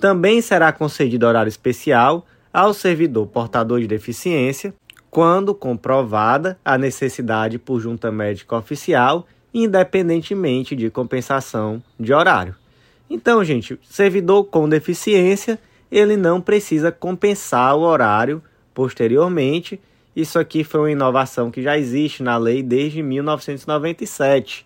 Também 0.00 0.42
será 0.42 0.72
concedido 0.72 1.26
horário 1.26 1.48
especial 1.48 2.26
ao 2.52 2.74
servidor 2.74 3.28
portador 3.28 3.78
de 3.78 3.86
deficiência, 3.86 4.74
quando 5.10 5.54
comprovada 5.54 6.58
a 6.64 6.78
necessidade 6.78 7.58
por 7.58 7.80
junta 7.80 8.12
médica 8.12 8.56
oficial, 8.56 9.26
independentemente 9.52 10.76
de 10.76 10.88
compensação 10.88 11.82
de 11.98 12.12
horário. 12.12 12.54
Então, 13.08 13.42
gente, 13.42 13.78
servidor 13.82 14.44
com 14.44 14.68
deficiência, 14.68 15.58
ele 15.90 16.16
não 16.16 16.40
precisa 16.40 16.92
compensar 16.92 17.74
o 17.76 17.80
horário 17.80 18.40
posteriormente. 18.72 19.80
Isso 20.14 20.38
aqui 20.38 20.62
foi 20.62 20.80
uma 20.80 20.90
inovação 20.92 21.50
que 21.50 21.60
já 21.60 21.76
existe 21.76 22.22
na 22.22 22.36
lei 22.36 22.62
desde 22.62 23.02
1997. 23.02 24.64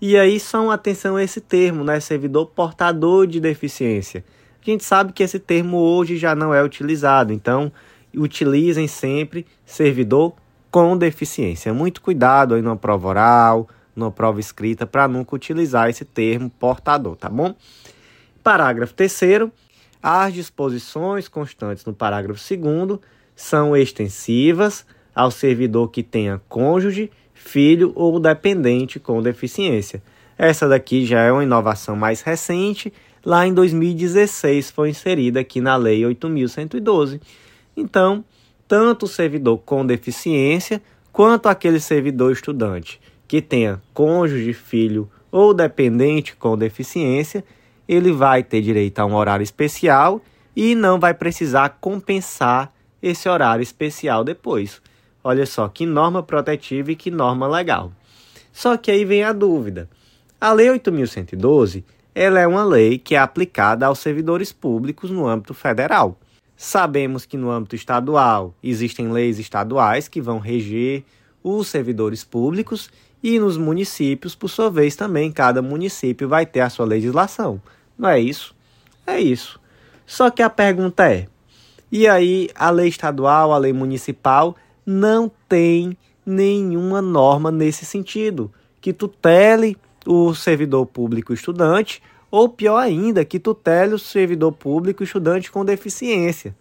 E 0.00 0.16
aí, 0.16 0.40
só 0.40 0.64
uma 0.64 0.74
atenção 0.74 1.16
a 1.16 1.22
esse 1.22 1.40
termo, 1.40 1.84
né? 1.84 2.00
Servidor 2.00 2.46
portador 2.46 3.26
de 3.26 3.38
deficiência. 3.38 4.24
A 4.60 4.70
gente 4.70 4.84
sabe 4.84 5.12
que 5.12 5.22
esse 5.22 5.38
termo 5.38 5.76
hoje 5.76 6.16
já 6.16 6.34
não 6.34 6.54
é 6.54 6.62
utilizado, 6.62 7.32
então 7.32 7.70
utilizem 8.14 8.86
sempre 8.86 9.46
servidor 9.64 10.34
com 10.70 10.96
deficiência. 10.96 11.72
Muito 11.72 12.00
cuidado 12.00 12.54
aí 12.54 12.62
numa 12.62 12.76
prova 12.76 13.08
oral, 13.08 13.68
numa 13.94 14.10
prova 14.10 14.40
escrita, 14.40 14.86
para 14.86 15.06
nunca 15.06 15.36
utilizar 15.36 15.88
esse 15.88 16.04
termo 16.04 16.50
portador, 16.50 17.16
tá 17.16 17.28
bom? 17.28 17.54
Parágrafo 18.42 18.94
3 18.94 19.50
as 20.02 20.34
disposições 20.34 21.28
constantes 21.28 21.84
no 21.84 21.94
parágrafo 21.94 22.42
2 22.56 22.98
são 23.36 23.76
extensivas 23.76 24.84
ao 25.14 25.30
servidor 25.30 25.88
que 25.90 26.02
tenha 26.02 26.40
cônjuge, 26.48 27.10
filho 27.32 27.92
ou 27.94 28.18
dependente 28.18 28.98
com 28.98 29.22
deficiência. 29.22 30.02
Essa 30.36 30.68
daqui 30.68 31.06
já 31.06 31.20
é 31.20 31.30
uma 31.30 31.44
inovação 31.44 31.94
mais 31.94 32.20
recente, 32.20 32.92
lá 33.24 33.46
em 33.46 33.54
2016 33.54 34.70
foi 34.72 34.90
inserida 34.90 35.38
aqui 35.38 35.60
na 35.60 35.76
Lei 35.76 36.04
8112. 36.04 37.20
Então, 37.76 38.24
tanto 38.68 39.04
o 39.04 39.08
servidor 39.08 39.58
com 39.58 39.84
deficiência 39.84 40.82
quanto 41.12 41.48
aquele 41.48 41.80
servidor 41.80 42.32
estudante 42.32 43.00
que 43.28 43.40
tenha 43.40 43.80
cônjuge, 43.94 44.52
filho 44.52 45.10
ou 45.30 45.54
dependente 45.54 46.36
com 46.36 46.56
deficiência, 46.56 47.42
ele 47.88 48.12
vai 48.12 48.42
ter 48.42 48.60
direito 48.60 48.98
a 48.98 49.06
um 49.06 49.14
horário 49.14 49.42
especial 49.42 50.20
e 50.54 50.74
não 50.74 51.00
vai 51.00 51.14
precisar 51.14 51.78
compensar 51.80 52.72
esse 53.02 53.28
horário 53.28 53.62
especial 53.62 54.22
depois. 54.22 54.82
Olha 55.24 55.46
só 55.46 55.66
que 55.68 55.86
norma 55.86 56.22
protetiva 56.22 56.92
e 56.92 56.96
que 56.96 57.10
norma 57.10 57.48
legal. 57.48 57.90
Só 58.52 58.76
que 58.76 58.90
aí 58.90 59.04
vem 59.04 59.24
a 59.24 59.32
dúvida. 59.32 59.88
A 60.40 60.52
Lei 60.52 60.68
8112, 60.70 61.84
ela 62.14 62.38
é 62.38 62.46
uma 62.46 62.64
lei 62.64 62.98
que 62.98 63.14
é 63.14 63.18
aplicada 63.18 63.86
aos 63.86 63.98
servidores 63.98 64.52
públicos 64.52 65.10
no 65.10 65.26
âmbito 65.26 65.54
federal. 65.54 66.18
Sabemos 66.64 67.26
que 67.26 67.36
no 67.36 67.50
âmbito 67.50 67.74
estadual 67.74 68.54
existem 68.62 69.10
leis 69.10 69.40
estaduais 69.40 70.06
que 70.06 70.20
vão 70.20 70.38
reger 70.38 71.02
os 71.42 71.66
servidores 71.66 72.22
públicos 72.22 72.88
e 73.20 73.36
nos 73.40 73.56
municípios, 73.56 74.36
por 74.36 74.46
sua 74.48 74.70
vez, 74.70 74.94
também 74.94 75.32
cada 75.32 75.60
município 75.60 76.28
vai 76.28 76.46
ter 76.46 76.60
a 76.60 76.70
sua 76.70 76.86
legislação. 76.86 77.60
Não 77.98 78.08
é 78.08 78.20
isso? 78.20 78.54
É 79.04 79.18
isso. 79.18 79.60
Só 80.06 80.30
que 80.30 80.40
a 80.40 80.48
pergunta 80.48 81.12
é: 81.12 81.26
e 81.90 82.06
aí 82.06 82.48
a 82.54 82.70
lei 82.70 82.86
estadual, 82.86 83.52
a 83.52 83.58
lei 83.58 83.72
municipal 83.72 84.54
não 84.86 85.28
tem 85.48 85.98
nenhuma 86.24 87.02
norma 87.02 87.50
nesse 87.50 87.84
sentido 87.84 88.52
que 88.80 88.92
tutele 88.92 89.76
o 90.06 90.32
servidor 90.32 90.86
público 90.86 91.34
estudante 91.34 92.00
ou 92.32 92.48
pior 92.48 92.78
ainda, 92.78 93.26
que 93.26 93.38
tutele 93.38 93.92
o 93.92 93.98
servidor 93.98 94.52
público 94.52 95.04
estudante 95.04 95.52
com 95.52 95.62
deficiência. 95.62 96.56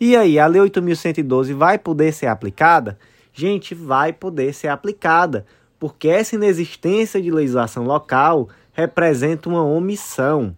E 0.00 0.16
aí, 0.16 0.40
a 0.40 0.46
Lei 0.48 0.60
8.112 0.60 1.54
vai 1.54 1.78
poder 1.78 2.12
ser 2.12 2.26
aplicada? 2.26 2.98
Gente, 3.32 3.76
vai 3.76 4.12
poder 4.12 4.52
ser 4.52 4.66
aplicada, 4.66 5.46
porque 5.78 6.08
essa 6.08 6.34
inexistência 6.34 7.22
de 7.22 7.30
legislação 7.30 7.84
local 7.84 8.48
representa 8.72 9.48
uma 9.48 9.62
omissão. 9.62 10.52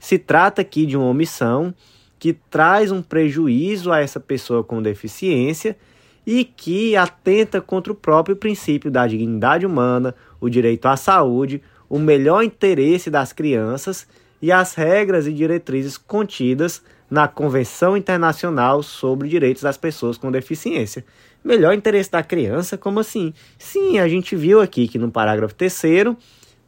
Se 0.00 0.18
trata 0.18 0.62
aqui 0.62 0.86
de 0.86 0.96
uma 0.96 1.06
omissão 1.06 1.74
que 2.18 2.32
traz 2.32 2.90
um 2.90 3.02
prejuízo 3.02 3.92
a 3.92 4.00
essa 4.00 4.18
pessoa 4.18 4.64
com 4.64 4.80
deficiência 4.80 5.76
e 6.26 6.44
que 6.44 6.96
atenta 6.96 7.60
contra 7.60 7.92
o 7.92 7.96
próprio 7.96 8.36
princípio 8.36 8.90
da 8.90 9.06
dignidade 9.06 9.66
humana, 9.66 10.14
o 10.40 10.48
direito 10.48 10.86
à 10.86 10.96
saúde, 10.96 11.62
o 11.88 11.98
melhor 11.98 12.42
interesse 12.42 13.10
das 13.10 13.32
crianças 13.32 14.06
e 14.40 14.52
as 14.52 14.74
regras 14.74 15.26
e 15.26 15.32
diretrizes 15.32 15.96
contidas 15.96 16.82
na 17.10 17.26
Convenção 17.26 17.96
Internacional 17.96 18.82
sobre 18.82 19.28
Direitos 19.28 19.62
das 19.62 19.76
Pessoas 19.76 20.18
com 20.18 20.30
Deficiência. 20.30 21.04
Melhor 21.42 21.72
interesse 21.72 22.10
da 22.10 22.22
criança, 22.22 22.76
como 22.76 23.00
assim? 23.00 23.32
Sim, 23.58 23.98
a 23.98 24.08
gente 24.08 24.36
viu 24.36 24.60
aqui 24.60 24.86
que 24.86 24.98
no 24.98 25.10
parágrafo 25.10 25.54
3 25.54 25.82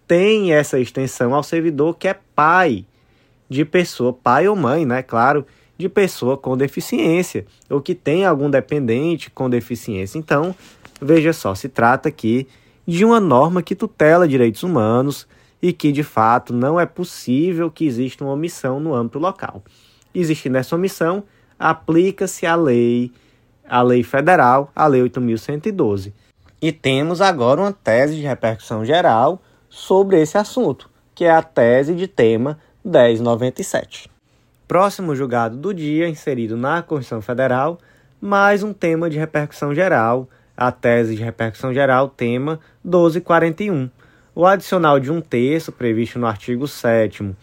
tem 0.06 0.52
essa 0.52 0.78
extensão 0.78 1.34
ao 1.34 1.42
servidor 1.42 1.96
que 1.96 2.08
é 2.08 2.16
pai 2.34 2.86
de 3.48 3.64
pessoa, 3.64 4.12
pai 4.12 4.48
ou 4.48 4.56
mãe, 4.56 4.86
né? 4.86 5.02
Claro, 5.02 5.44
de 5.76 5.88
pessoa 5.88 6.36
com 6.36 6.56
deficiência 6.56 7.44
ou 7.68 7.80
que 7.80 7.94
tem 7.94 8.24
algum 8.24 8.48
dependente 8.48 9.30
com 9.30 9.50
deficiência. 9.50 10.18
Então, 10.18 10.54
veja 11.00 11.32
só, 11.32 11.54
se 11.54 11.68
trata 11.68 12.08
aqui 12.08 12.46
de 12.90 13.04
uma 13.04 13.20
norma 13.20 13.62
que 13.62 13.76
tutela 13.76 14.26
direitos 14.26 14.64
humanos 14.64 15.24
e 15.62 15.72
que 15.72 15.92
de 15.92 16.02
fato 16.02 16.52
não 16.52 16.80
é 16.80 16.84
possível 16.84 17.70
que 17.70 17.84
exista 17.86 18.24
uma 18.24 18.32
omissão 18.32 18.80
no 18.80 18.92
âmbito 18.92 19.20
local. 19.20 19.62
Existindo 20.12 20.58
essa 20.58 20.74
omissão, 20.74 21.22
aplica-se 21.56 22.46
a 22.46 22.56
lei, 22.56 23.12
a 23.68 23.80
lei 23.80 24.02
federal, 24.02 24.72
a 24.74 24.88
lei 24.88 25.02
8112. 25.02 26.12
E 26.60 26.72
temos 26.72 27.20
agora 27.20 27.60
uma 27.60 27.72
tese 27.72 28.16
de 28.16 28.22
repercussão 28.22 28.84
geral 28.84 29.40
sobre 29.68 30.20
esse 30.20 30.36
assunto, 30.36 30.90
que 31.14 31.24
é 31.24 31.30
a 31.30 31.44
tese 31.44 31.94
de 31.94 32.08
tema 32.08 32.58
1097. 32.84 34.10
Próximo 34.66 35.14
julgado 35.14 35.56
do 35.56 35.72
dia, 35.72 36.08
inserido 36.08 36.56
na 36.56 36.82
Constituição 36.82 37.22
Federal, 37.22 37.78
mais 38.20 38.64
um 38.64 38.72
tema 38.72 39.08
de 39.08 39.16
repercussão 39.16 39.72
geral, 39.72 40.28
a 40.60 40.70
tese 40.70 41.16
de 41.16 41.22
repercussão 41.22 41.72
geral, 41.72 42.10
tema 42.10 42.60
1241. 42.84 43.88
O 44.34 44.44
adicional 44.44 45.00
de 45.00 45.10
um 45.10 45.18
terço 45.18 45.72
previsto 45.72 46.18
no 46.18 46.26
artigo 46.26 46.68
7, 46.68 47.34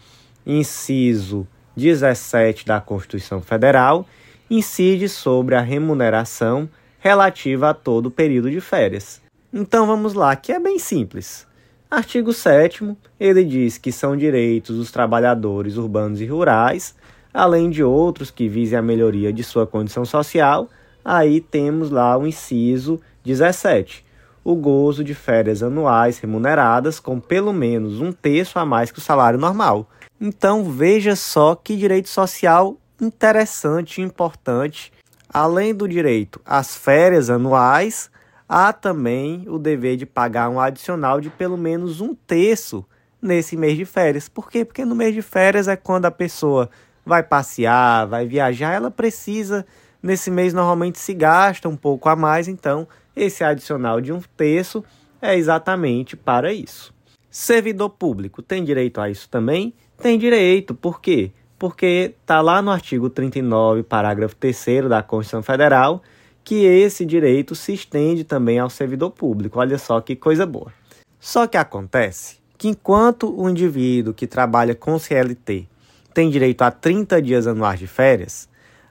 inciso 0.46 1.44
17 1.76 2.64
da 2.64 2.80
Constituição 2.80 3.42
Federal, 3.42 4.06
incide 4.48 5.08
sobre 5.08 5.56
a 5.56 5.60
remuneração 5.60 6.68
relativa 7.00 7.70
a 7.70 7.74
todo 7.74 8.06
o 8.06 8.10
período 8.10 8.48
de 8.52 8.60
férias. 8.60 9.20
Então 9.52 9.84
vamos 9.84 10.14
lá, 10.14 10.36
que 10.36 10.52
é 10.52 10.60
bem 10.60 10.78
simples. 10.78 11.44
Artigo 11.90 12.32
7 12.32 12.96
ele 13.18 13.42
diz 13.42 13.78
que 13.78 13.90
são 13.90 14.16
direitos 14.16 14.76
dos 14.76 14.92
trabalhadores 14.92 15.76
urbanos 15.76 16.20
e 16.20 16.26
rurais, 16.26 16.94
além 17.34 17.68
de 17.68 17.82
outros 17.82 18.30
que 18.30 18.48
visem 18.48 18.78
a 18.78 18.82
melhoria 18.82 19.32
de 19.32 19.42
sua 19.42 19.66
condição 19.66 20.04
social. 20.04 20.70
Aí 21.10 21.40
temos 21.40 21.88
lá 21.88 22.18
o 22.18 22.26
inciso 22.26 23.00
17, 23.24 24.04
o 24.44 24.54
gozo 24.54 25.02
de 25.02 25.14
férias 25.14 25.62
anuais 25.62 26.18
remuneradas 26.18 27.00
com 27.00 27.18
pelo 27.18 27.50
menos 27.50 28.02
um 28.02 28.12
terço 28.12 28.58
a 28.58 28.66
mais 28.66 28.90
que 28.90 28.98
o 28.98 29.00
salário 29.00 29.38
normal. 29.38 29.88
Então 30.20 30.64
veja 30.64 31.16
só 31.16 31.54
que 31.54 31.78
direito 31.78 32.10
social 32.10 32.76
interessante 33.00 34.02
e 34.02 34.04
importante. 34.04 34.92
Além 35.32 35.74
do 35.74 35.88
direito 35.88 36.42
às 36.44 36.76
férias 36.76 37.30
anuais, 37.30 38.10
há 38.46 38.70
também 38.70 39.46
o 39.48 39.58
dever 39.58 39.96
de 39.96 40.04
pagar 40.04 40.50
um 40.50 40.60
adicional 40.60 41.22
de 41.22 41.30
pelo 41.30 41.56
menos 41.56 42.02
um 42.02 42.14
terço 42.14 42.84
nesse 43.22 43.56
mês 43.56 43.78
de 43.78 43.86
férias. 43.86 44.28
Por 44.28 44.50
quê? 44.50 44.62
Porque 44.62 44.84
no 44.84 44.94
mês 44.94 45.14
de 45.14 45.22
férias 45.22 45.68
é 45.68 45.76
quando 45.76 46.04
a 46.04 46.10
pessoa 46.10 46.68
vai 47.02 47.22
passear, 47.22 48.06
vai 48.06 48.26
viajar, 48.26 48.74
ela 48.74 48.90
precisa, 48.90 49.64
nesse 50.02 50.30
mês 50.30 50.52
normalmente 50.52 50.98
se 50.98 51.14
gasta 51.14 51.68
um 51.68 51.76
pouco 51.76 52.08
a 52.08 52.16
mais, 52.16 52.48
então 52.48 52.86
esse 53.14 53.42
adicional 53.42 54.00
de 54.00 54.12
um 54.12 54.20
terço 54.36 54.84
é 55.20 55.36
exatamente 55.36 56.16
para 56.16 56.52
isso. 56.52 56.94
Servidor 57.30 57.90
público 57.90 58.42
tem 58.42 58.64
direito 58.64 59.00
a 59.00 59.10
isso 59.10 59.28
também? 59.28 59.74
Tem 60.00 60.18
direito, 60.18 60.74
por 60.74 61.00
quê? 61.00 61.32
Porque 61.58 62.14
está 62.20 62.40
lá 62.40 62.62
no 62.62 62.70
artigo 62.70 63.10
39, 63.10 63.82
parágrafo 63.82 64.36
3 64.36 64.88
da 64.88 65.02
Constituição 65.02 65.42
Federal, 65.42 66.02
que 66.44 66.64
esse 66.64 67.04
direito 67.04 67.54
se 67.54 67.74
estende 67.74 68.24
também 68.24 68.58
ao 68.58 68.70
servidor 68.70 69.10
público. 69.10 69.58
Olha 69.58 69.76
só 69.76 70.00
que 70.00 70.16
coisa 70.16 70.46
boa. 70.46 70.72
Só 71.20 71.46
que 71.46 71.56
acontece 71.56 72.38
que 72.56 72.68
enquanto 72.68 73.32
o 73.38 73.48
indivíduo 73.50 74.14
que 74.14 74.26
trabalha 74.26 74.74
com 74.74 74.98
CLT 74.98 75.68
tem 76.14 76.30
direito 76.30 76.62
a 76.62 76.70
30 76.70 77.20
dias 77.20 77.46
anuais 77.46 77.78
de 77.78 77.86
férias, 77.86 78.47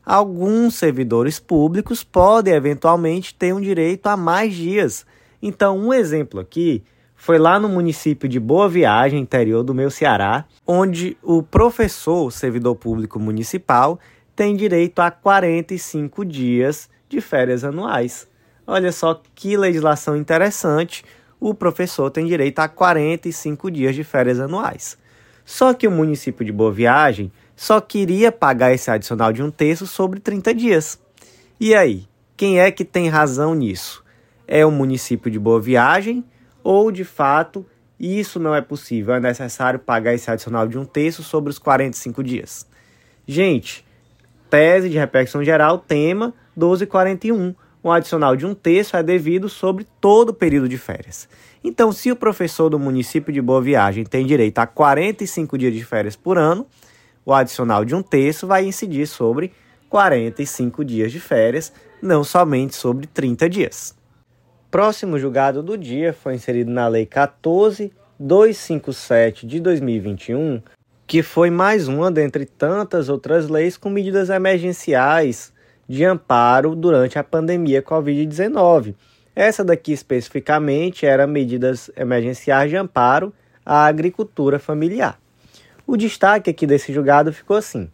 alguns 0.07 0.75
servidores 0.75 1.37
públicos 1.37 2.01
podem 2.01 2.53
eventualmente 2.53 3.35
ter 3.35 3.53
um 3.53 3.59
direito 3.59 4.07
a 4.07 4.15
mais 4.15 4.53
dias. 4.55 5.05
Então, 5.41 5.77
um 5.77 5.93
exemplo 5.93 6.39
aqui 6.39 6.81
foi 7.13 7.37
lá 7.37 7.59
no 7.59 7.67
município 7.67 8.29
de 8.29 8.39
Boa 8.39 8.69
Viagem, 8.69 9.19
interior 9.19 9.63
do 9.63 9.73
meu 9.73 9.91
Ceará, 9.91 10.45
onde 10.65 11.17
o 11.21 11.43
professor, 11.43 12.31
servidor 12.31 12.75
público 12.75 13.19
municipal, 13.19 13.99
tem 14.33 14.55
direito 14.55 14.99
a 14.99 15.11
45 15.11 16.23
dias 16.23 16.89
de 17.09 17.19
férias 17.19 17.65
anuais. 17.65 18.29
Olha 18.65 18.93
só 18.93 19.21
que 19.35 19.57
legislação 19.57 20.15
interessante. 20.15 21.03
O 21.37 21.53
professor 21.53 22.09
tem 22.09 22.25
direito 22.25 22.59
a 22.59 22.69
45 22.69 23.69
dias 23.69 23.93
de 23.93 24.05
férias 24.05 24.39
anuais. 24.39 24.97
Só 25.43 25.73
que 25.73 25.85
o 25.85 25.91
município 25.91 26.45
de 26.45 26.51
Boa 26.53 26.71
Viagem 26.71 27.29
só 27.57 27.81
queria 27.81 28.31
pagar 28.31 28.71
esse 28.71 28.91
adicional 28.91 29.33
de 29.33 29.41
um 29.41 29.49
terço 29.49 29.87
sobre 29.87 30.19
30 30.19 30.53
dias. 30.53 30.99
E 31.59 31.73
aí, 31.73 32.07
quem 32.37 32.59
é 32.59 32.69
que 32.69 32.85
tem 32.85 33.09
razão 33.09 33.55
nisso? 33.55 34.05
É 34.47 34.63
o 34.63 34.69
município 34.69 35.31
de 35.31 35.39
Boa 35.39 35.59
Viagem 35.59 36.23
ou, 36.63 36.91
de 36.91 37.03
fato, 37.03 37.65
isso 37.99 38.39
não 38.39 38.53
é 38.53 38.61
possível? 38.61 39.15
É 39.15 39.19
necessário 39.19 39.79
pagar 39.79 40.13
esse 40.13 40.29
adicional 40.29 40.67
de 40.67 40.77
um 40.77 40.85
terço 40.85 41.23
sobre 41.23 41.49
os 41.49 41.57
45 41.57 42.23
dias? 42.23 42.67
Gente, 43.27 43.83
tese 44.51 44.87
de 44.87 44.97
repercussão 44.99 45.43
geral, 45.43 45.79
tema 45.79 46.35
1241. 46.55 47.55
Um 47.83 47.91
adicional 47.91 48.35
de 48.35 48.45
um 48.45 48.53
terço 48.53 48.95
é 48.95 49.01
devido 49.01 49.49
sobre 49.49 49.87
todo 49.99 50.29
o 50.29 50.33
período 50.33 50.69
de 50.69 50.77
férias. 50.77 51.27
Então, 51.63 51.91
se 51.91 52.11
o 52.11 52.15
professor 52.15 52.69
do 52.69 52.77
município 52.77 53.33
de 53.33 53.41
Boa 53.41 53.63
Viagem 53.63 54.03
tem 54.03 54.27
direito 54.27 54.59
a 54.59 54.67
45 54.67 55.57
dias 55.57 55.73
de 55.73 55.83
férias 55.83 56.15
por 56.15 56.37
ano, 56.37 56.67
o 57.27 57.33
adicional 57.33 57.83
de 57.83 57.93
um 57.93 58.01
terço 58.01 58.47
vai 58.47 58.65
incidir 58.65 59.05
sobre 59.05 59.51
45 59.89 60.85
dias 60.85 61.11
de 61.11 61.19
férias, 61.19 61.73
não 62.01 62.23
somente 62.23 62.73
sobre 62.73 63.05
30 63.05 63.49
dias. 63.49 63.93
Próximo 64.71 65.19
julgado 65.19 65.61
do 65.61 65.77
dia 65.77 66.13
foi 66.13 66.35
inserido 66.35 66.71
na 66.71 66.87
Lei 66.87 67.05
14257 67.05 69.45
de 69.45 69.59
2021, 69.59 70.61
que 71.05 71.21
foi 71.21 71.49
mais 71.49 71.89
uma 71.89 72.09
dentre 72.09 72.45
tantas 72.45 73.09
outras 73.09 73.49
leis 73.49 73.75
com 73.75 73.89
medidas 73.89 74.29
emergenciais 74.29 75.51
de 75.85 76.05
amparo 76.05 76.77
durante 76.77 77.19
a 77.19 77.25
pandemia 77.25 77.83
Covid-19. 77.83 78.95
Essa 79.35 79.65
daqui 79.65 79.91
especificamente 79.91 81.05
era 81.05 81.27
medidas 81.27 81.91
emergenciais 81.97 82.69
de 82.69 82.77
amparo 82.77 83.33
à 83.65 83.85
agricultura 83.85 84.59
familiar. 84.59 85.19
O 85.87 85.97
destaque 85.97 86.51
aqui 86.51 86.67
desse 86.67 86.93
julgado 86.93 87.33
ficou 87.33 87.57
assim: 87.57 87.89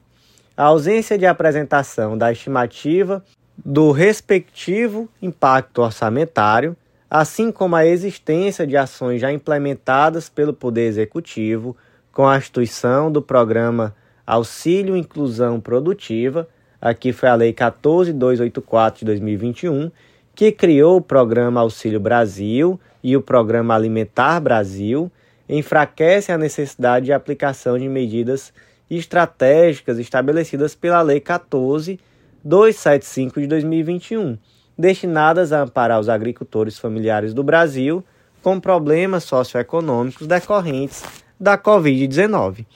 a 0.58 0.64
ausência 0.64 1.18
de 1.18 1.26
apresentação 1.26 2.18
da 2.18 2.32
estimativa 2.32 3.24
do 3.64 3.92
respectivo 3.92 5.08
impacto 5.22 5.82
orçamentário, 5.82 6.76
assim 7.10 7.52
como 7.52 7.76
a 7.76 7.86
existência 7.86 8.68
de 8.68 8.76
ações 8.76 9.22
já 9.22 9.32
implementadas 9.32 10.28
pelo 10.28 10.52
Poder 10.52 10.88
Executivo 10.88 11.78
com 12.12 12.28
a 12.28 12.38
instituição 12.38 13.12
do 13.12 13.22
programa 13.22 13.96
Auxílio 14.26 14.98
Inclusão 14.98 15.62
Produtiva 15.62 16.50
Aqui 16.84 17.14
foi 17.14 17.30
a 17.30 17.36
Lei 17.36 17.54
14284 17.54 19.00
de 19.00 19.06
2021, 19.06 19.90
que 20.36 20.52
criou 20.52 20.98
o 20.98 21.02
Programa 21.02 21.62
Auxílio 21.62 21.98
Brasil 21.98 22.78
e 23.02 23.16
o 23.16 23.22
Programa 23.22 23.74
Alimentar 23.74 24.42
Brasil, 24.42 25.10
enfraquece 25.48 26.32
a 26.32 26.38
necessidade 26.38 27.06
de 27.06 27.14
aplicação 27.14 27.78
de 27.78 27.90
medidas 27.90 28.54
estratégicas 28.90 30.00
estabelecidas 30.00 30.74
pela 30.76 31.02
Lei 31.02 31.20
14275 31.20 33.42
de 33.42 33.48
2021, 33.48 34.38
destinadas 34.78 35.52
a 35.52 35.62
amparar 35.62 36.00
os 36.00 36.08
agricultores 36.10 36.78
familiares 36.78 37.34
do 37.34 37.44
Brasil 37.44 38.04
com 38.42 38.60
problemas 38.60 39.24
socioeconômicos 39.24 40.28
decorrentes 40.28 41.04
da 41.40 41.58
Covid-19. 41.58 42.68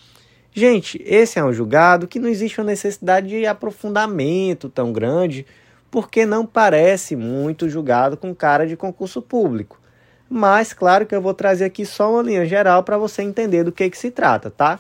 Gente, 0.54 1.02
esse 1.06 1.38
é 1.38 1.44
um 1.44 1.54
julgado 1.54 2.08
que 2.08 2.20
não 2.20 2.28
existe 2.28 2.60
uma 2.60 2.66
necessidade 2.66 3.28
de 3.28 3.46
aprofundamento 3.46 4.70
tão 4.70 4.92
grande, 4.92 5.46
porque 5.92 6.26
não 6.26 6.44
parece 6.46 7.16
muito 7.16 7.70
julgado 7.70 8.18
com 8.18 8.34
cara 8.34 8.66
de 8.66 8.76
concurso 8.76 9.22
público. 9.22 9.80
Mas, 10.30 10.74
claro 10.74 11.06
que 11.06 11.16
eu 11.16 11.22
vou 11.22 11.34
trazer 11.34 11.66
aqui 11.66 11.86
só 11.86 12.12
uma 12.12 12.22
linha 12.22 12.46
geral 12.46 12.84
para 12.84 12.98
você 12.98 13.22
entender 13.22 13.63
do 13.63 13.72
que, 13.72 13.90
que 13.90 13.98
se 13.98 14.12
trata, 14.12 14.50
tá? 14.50 14.80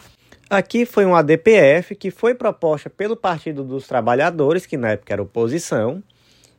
Aqui 0.49 0.85
foi 0.85 1.05
uma 1.05 1.19
ADPF 1.19 1.95
que 1.95 2.11
foi 2.11 2.33
proposta 2.33 2.89
pelo 2.89 3.15
Partido 3.15 3.63
dos 3.63 3.87
Trabalhadores, 3.87 4.65
que 4.65 4.77
na 4.77 4.91
época 4.91 5.13
era 5.13 5.21
oposição, 5.21 6.01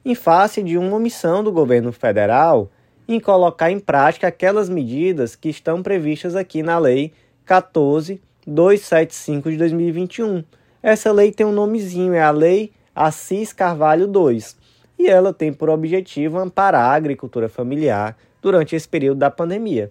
em 0.05 0.15
face 0.15 0.63
de 0.63 0.79
uma 0.79 0.97
omissão 0.97 1.43
do 1.43 1.53
governo 1.53 1.93
federal 1.93 2.71
em 3.09 3.19
colocar 3.19 3.71
em 3.71 3.81
prática 3.81 4.29
aquelas 4.29 4.69
medidas 4.69 5.35
que 5.35 5.49
estão 5.49 5.83
previstas 5.83 6.37
aqui 6.37 6.63
na 6.63 6.79
Lei 6.79 7.13
14 7.47 8.21
275 8.49 9.51
de 9.51 9.57
2021. 9.59 10.43
Essa 10.83 11.13
lei 11.13 11.31
tem 11.31 11.47
um 11.47 11.53
nomezinho, 11.53 12.15
é 12.15 12.23
a 12.23 12.31
Lei 12.31 12.73
Assis 12.95 13.53
Carvalho 13.53 14.07
2, 14.07 14.57
e 14.99 15.07
ela 15.07 15.35
tem 15.35 15.53
por 15.53 15.69
objetivo 15.69 16.39
amparar 16.39 16.91
a 16.91 16.95
agricultura 16.95 17.49
familiar 17.49 18.17
durante 18.41 18.75
esse 18.77 18.89
período 18.89 19.19
da 19.19 19.31
pandemia. 19.31 19.91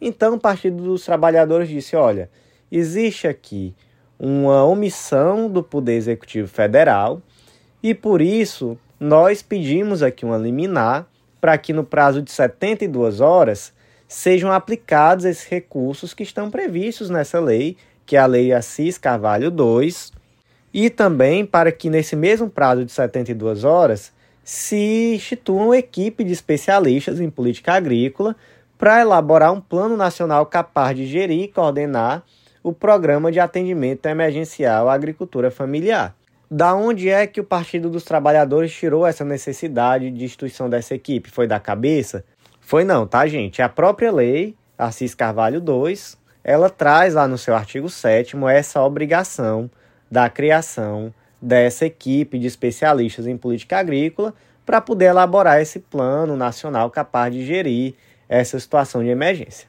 Então, 0.00 0.34
o 0.34 0.40
Partido 0.40 0.82
dos 0.82 1.04
Trabalhadores 1.04 1.68
disse: 1.68 1.96
olha, 1.96 2.30
existe 2.70 3.26
aqui 3.28 3.74
uma 4.18 4.64
omissão 4.64 5.48
do 5.48 5.62
Poder 5.62 5.94
Executivo 5.94 6.48
Federal 6.48 7.20
e 7.82 7.94
por 7.94 8.20
isso 8.20 8.78
nós 8.98 9.42
pedimos 9.42 10.02
aqui 10.02 10.24
uma 10.24 10.38
liminar 10.38 11.06
para 11.40 11.58
que 11.58 11.72
no 11.72 11.82
prazo 11.82 12.22
de 12.22 12.30
72 12.30 13.20
horas 13.20 13.72
sejam 14.06 14.52
aplicados 14.52 15.24
esses 15.24 15.48
recursos 15.48 16.14
que 16.14 16.22
estão 16.22 16.50
previstos 16.50 17.10
nessa 17.10 17.40
lei 17.40 17.76
que 18.06 18.16
é 18.16 18.20
a 18.20 18.26
Lei 18.26 18.52
Assis 18.52 18.98
Carvalho 18.98 19.50
2, 19.50 20.12
e 20.74 20.90
também 20.90 21.44
para 21.44 21.70
que 21.70 21.90
nesse 21.90 22.16
mesmo 22.16 22.48
prazo 22.48 22.84
de 22.84 22.92
72 22.92 23.64
horas 23.64 24.12
se 24.44 25.14
institua 25.14 25.62
uma 25.62 25.78
equipe 25.78 26.24
de 26.24 26.32
especialistas 26.32 27.20
em 27.20 27.30
política 27.30 27.74
agrícola 27.74 28.34
para 28.76 29.00
elaborar 29.00 29.52
um 29.52 29.60
plano 29.60 29.96
nacional 29.96 30.44
capaz 30.46 30.96
de 30.96 31.06
gerir 31.06 31.44
e 31.44 31.48
coordenar 31.48 32.24
o 32.62 32.72
programa 32.72 33.30
de 33.30 33.40
atendimento 33.40 34.06
emergencial 34.06 34.88
à 34.88 34.94
agricultura 34.94 35.50
familiar. 35.50 36.14
Da 36.50 36.74
onde 36.74 37.08
é 37.08 37.26
que 37.26 37.40
o 37.40 37.44
Partido 37.44 37.88
dos 37.88 38.04
Trabalhadores 38.04 38.72
tirou 38.72 39.06
essa 39.06 39.24
necessidade 39.24 40.10
de 40.10 40.24
instituição 40.24 40.68
dessa 40.68 40.94
equipe? 40.94 41.30
Foi 41.30 41.46
da 41.46 41.58
cabeça? 41.58 42.24
Foi 42.60 42.84
não, 42.84 43.06
tá, 43.06 43.26
gente? 43.26 43.62
É 43.62 43.64
a 43.64 43.68
própria 43.68 44.12
lei, 44.12 44.54
Assis 44.76 45.14
Carvalho 45.14 45.60
2, 45.60 46.18
ela 46.44 46.68
traz 46.68 47.14
lá 47.14 47.26
no 47.26 47.38
seu 47.38 47.54
artigo 47.54 47.88
7 47.88 48.36
essa 48.50 48.82
obrigação 48.82 49.70
da 50.10 50.28
criação 50.28 51.14
dessa 51.42 51.84
equipe 51.84 52.38
de 52.38 52.46
especialistas 52.46 53.26
em 53.26 53.36
política 53.36 53.78
agrícola 53.78 54.32
para 54.64 54.80
poder 54.80 55.06
elaborar 55.06 55.60
esse 55.60 55.80
plano 55.80 56.36
nacional 56.36 56.88
capaz 56.88 57.34
de 57.34 57.44
gerir 57.44 57.94
essa 58.28 58.58
situação 58.60 59.02
de 59.02 59.08
emergência. 59.10 59.66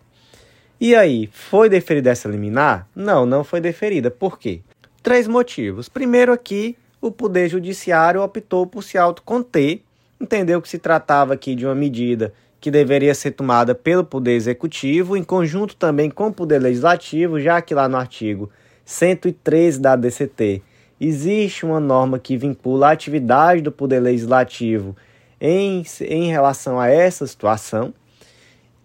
E 0.80 0.96
aí, 0.96 1.30
foi 1.32 1.68
deferida 1.68 2.12
essa 2.12 2.30
liminar? 2.30 2.88
Não, 2.96 3.26
não 3.26 3.44
foi 3.44 3.60
deferida. 3.60 4.12
Por 4.12 4.38
quê? 4.38 4.62
Três 5.02 5.28
motivos. 5.28 5.90
Primeiro 5.90 6.32
aqui, 6.32 6.78
o 7.02 7.12
Poder 7.12 7.50
Judiciário 7.50 8.22
optou 8.22 8.68
por 8.68 8.84
se 8.84 8.98
autoconter, 8.98 9.82
entendeu 10.22 10.62
que 10.62 10.70
se 10.70 10.78
tratava 10.78 11.34
aqui 11.34 11.56
de 11.56 11.66
uma 11.66 11.76
medida 11.76 12.34
que 12.62 12.72
deveria 12.72 13.14
ser 13.14 13.32
tomada 13.32 13.76
pelo 13.76 14.06
Poder 14.06 14.34
Executivo, 14.34 15.18
em 15.18 15.24
conjunto 15.24 15.76
também 15.76 16.10
com 16.10 16.28
o 16.28 16.34
Poder 16.34 16.60
Legislativo, 16.60 17.40
já 17.40 17.62
que 17.62 17.74
lá 17.74 17.90
no 17.90 17.98
artigo 17.98 18.50
113 18.86 19.82
da 19.82 19.96
DCT 19.96 20.62
existe 21.00 21.66
uma 21.66 21.80
norma 21.80 22.20
que 22.20 22.38
vincula 22.38 22.88
a 22.88 22.92
atividade 22.92 23.62
do 23.62 23.72
Poder 23.72 24.00
Legislativo 24.00 24.96
em, 25.40 25.84
em 26.02 26.30
relação 26.30 26.80
a 26.80 26.88
essa 26.88 27.28
situação. 27.28 27.94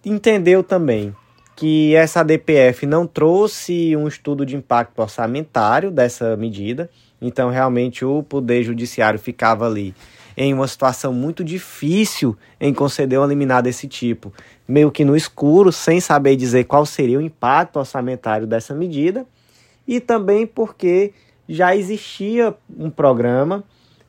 Entendeu 0.05 0.63
também 0.63 1.15
que 1.55 1.95
essa 1.95 2.23
DPF 2.23 2.87
não 2.87 3.07
trouxe 3.07 3.97
um 3.97 4.07
estudo 4.07 4.47
de 4.47 4.57
impacto 4.57 5.01
orçamentário 5.01 5.91
dessa 5.91 6.37
medida, 6.37 6.89
então 7.21 7.51
realmente 7.51 8.05
o 8.05 8.23
Poder 8.23 8.63
Judiciário 8.63 9.19
ficava 9.19 9.67
ali 9.67 9.95
em 10.37 10.55
uma 10.55 10.69
situação 10.69 11.13
muito 11.13 11.43
difícil 11.43 12.37
em 12.61 12.73
conceder 12.73 13.19
uma 13.19 13.27
liminar 13.27 13.61
desse 13.61 13.89
tipo, 13.89 14.33
meio 14.69 14.89
que 14.89 15.05
no 15.05 15.17
escuro, 15.17 15.73
sem 15.73 16.01
saber 16.01 16.37
dizer 16.37 16.63
qual 16.65 16.87
seria 16.87 17.19
o 17.19 17.23
impacto 17.23 17.81
orçamentário 17.81 18.47
dessa 18.47 18.73
medida, 18.73 19.27
e 19.85 19.99
também 19.99 20.47
porque 20.47 21.13
já 21.49 21.75
existia 21.75 22.55
um 22.79 22.91
programa 22.91 23.65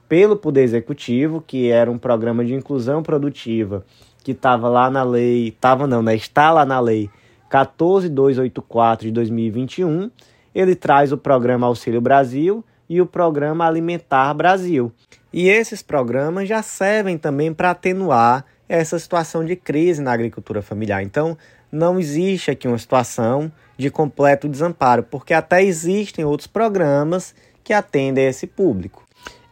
pelo 0.07 0.35
Poder 0.35 0.63
Executivo, 0.63 1.43
que 1.45 1.69
era 1.69 1.89
um 1.89 1.97
programa 1.97 2.43
de 2.43 2.53
inclusão 2.53 3.01
produtiva, 3.03 3.85
que 4.23 4.31
estava 4.31 4.67
lá 4.67 4.89
na 4.89 5.03
lei, 5.03 5.49
estava 5.49 5.87
não, 5.87 6.01
né? 6.01 6.15
Está 6.15 6.51
lá 6.51 6.65
na 6.65 6.79
lei 6.79 7.09
14284 7.49 9.07
de 9.07 9.11
2021. 9.13 10.09
Ele 10.53 10.75
traz 10.75 11.11
o 11.11 11.17
programa 11.17 11.67
Auxílio 11.67 12.01
Brasil 12.01 12.65
e 12.89 12.99
o 12.99 13.05
programa 13.05 13.67
Alimentar 13.67 14.33
Brasil. 14.33 14.91
E 15.31 15.47
esses 15.47 15.83
programas 15.83 16.49
já 16.49 16.63
servem 16.63 17.17
também 17.17 17.53
para 17.53 17.69
atenuar 17.71 18.45
essa 18.67 18.97
situação 18.97 19.45
de 19.45 19.55
crise 19.55 20.01
na 20.01 20.11
agricultura 20.11 20.61
familiar. 20.61 21.03
Então, 21.03 21.37
não 21.71 21.99
existe 21.99 22.51
aqui 22.51 22.67
uma 22.67 22.77
situação 22.77 23.51
de 23.77 23.89
completo 23.89 24.49
desamparo, 24.49 25.03
porque 25.03 25.33
até 25.33 25.63
existem 25.63 26.25
outros 26.25 26.47
programas 26.47 27.33
que 27.63 27.73
atendem 27.73 28.25
esse 28.25 28.47
público. 28.47 29.05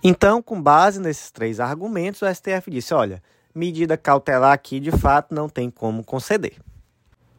Então, 0.03 0.41
com 0.41 0.61
base 0.61 0.99
nesses 0.99 1.31
três 1.31 1.59
argumentos, 1.59 2.21
o 2.21 2.33
STF 2.33 2.69
disse: 2.69 2.93
olha, 2.93 3.21
medida 3.53 3.97
cautelar 3.97 4.53
aqui 4.53 4.79
de 4.79 4.91
fato 4.91 5.33
não 5.33 5.49
tem 5.49 5.69
como 5.69 6.03
conceder. 6.03 6.53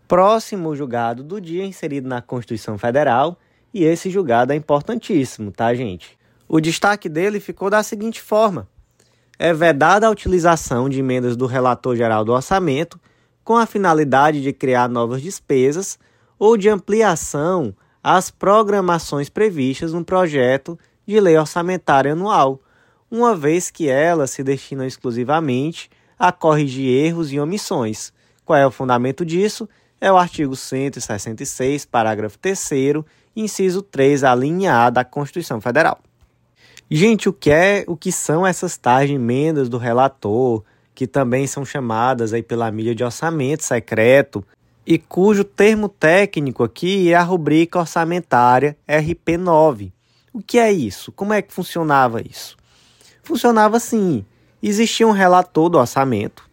Próximo 0.06 0.74
julgado 0.74 1.22
do 1.22 1.40
dia 1.40 1.64
inserido 1.64 2.08
na 2.08 2.22
Constituição 2.22 2.78
Federal 2.78 3.38
e 3.72 3.84
esse 3.84 4.10
julgado 4.10 4.52
é 4.52 4.56
importantíssimo, 4.56 5.52
tá, 5.52 5.74
gente? 5.74 6.18
O 6.48 6.60
destaque 6.60 7.08
dele 7.08 7.40
ficou 7.40 7.68
da 7.68 7.82
seguinte 7.82 8.20
forma: 8.20 8.66
é 9.38 9.52
vedada 9.52 10.06
a 10.06 10.10
utilização 10.10 10.88
de 10.88 11.00
emendas 11.00 11.36
do 11.36 11.46
relator 11.46 11.94
geral 11.94 12.24
do 12.24 12.32
orçamento 12.32 12.98
com 13.48 13.56
a 13.56 13.64
finalidade 13.64 14.42
de 14.42 14.52
criar 14.52 14.90
novas 14.90 15.22
despesas 15.22 15.98
ou 16.38 16.54
de 16.54 16.68
ampliação 16.68 17.74
às 18.04 18.30
programações 18.30 19.30
previstas 19.30 19.94
no 19.94 20.04
projeto 20.04 20.78
de 21.06 21.18
lei 21.18 21.38
orçamentária 21.38 22.12
anual, 22.12 22.60
uma 23.10 23.34
vez 23.34 23.70
que 23.70 23.88
elas 23.88 24.32
se 24.32 24.44
destinam 24.44 24.84
exclusivamente 24.84 25.88
a 26.18 26.30
corrigir 26.30 26.90
erros 26.90 27.32
e 27.32 27.40
omissões. 27.40 28.12
Qual 28.44 28.58
é 28.58 28.66
o 28.66 28.70
fundamento 28.70 29.24
disso? 29.24 29.66
É 29.98 30.12
o 30.12 30.18
artigo 30.18 30.54
166, 30.54 31.86
parágrafo 31.86 32.38
3 32.38 33.02
inciso 33.34 33.80
3, 33.80 34.24
a 34.24 34.34
linha 34.34 34.74
A 34.74 34.90
da 34.90 35.06
Constituição 35.06 35.58
Federal. 35.58 35.98
Gente, 36.90 37.30
o 37.30 37.32
que 37.32 37.50
é, 37.50 37.82
o 37.88 37.96
que 37.96 38.12
são 38.12 38.46
essas 38.46 38.76
tais 38.76 39.10
emendas 39.10 39.70
do 39.70 39.78
relator, 39.78 40.62
que 40.98 41.06
também 41.06 41.46
são 41.46 41.64
chamadas 41.64 42.32
aí 42.32 42.42
pela 42.42 42.68
mídia 42.72 42.92
de 42.92 43.04
orçamento 43.04 43.62
secreto, 43.62 44.44
e 44.84 44.98
cujo 44.98 45.44
termo 45.44 45.88
técnico 45.88 46.64
aqui 46.64 47.12
é 47.12 47.14
a 47.14 47.22
rubrica 47.22 47.78
orçamentária 47.78 48.76
RP9. 48.88 49.92
O 50.32 50.42
que 50.42 50.58
é 50.58 50.72
isso? 50.72 51.12
Como 51.12 51.32
é 51.32 51.40
que 51.40 51.54
funcionava 51.54 52.20
isso? 52.20 52.56
Funcionava 53.22 53.76
assim: 53.76 54.26
existia 54.60 55.06
um 55.06 55.12
relator 55.12 55.68
do 55.68 55.78
orçamento, 55.78 56.50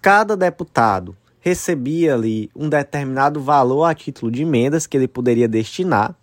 cada 0.00 0.34
deputado 0.34 1.14
recebia 1.38 2.14
ali 2.14 2.48
um 2.56 2.70
determinado 2.70 3.42
valor 3.42 3.84
a 3.84 3.94
título 3.94 4.32
de 4.32 4.40
emendas 4.40 4.86
que 4.86 4.96
ele 4.96 5.06
poderia 5.06 5.46
destinar. 5.46 6.16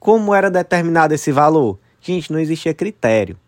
Como 0.00 0.34
era 0.34 0.50
determinado 0.50 1.14
esse 1.14 1.30
valor? 1.30 1.78
Gente, 2.00 2.32
não 2.32 2.40
existia 2.40 2.74
critério. 2.74 3.38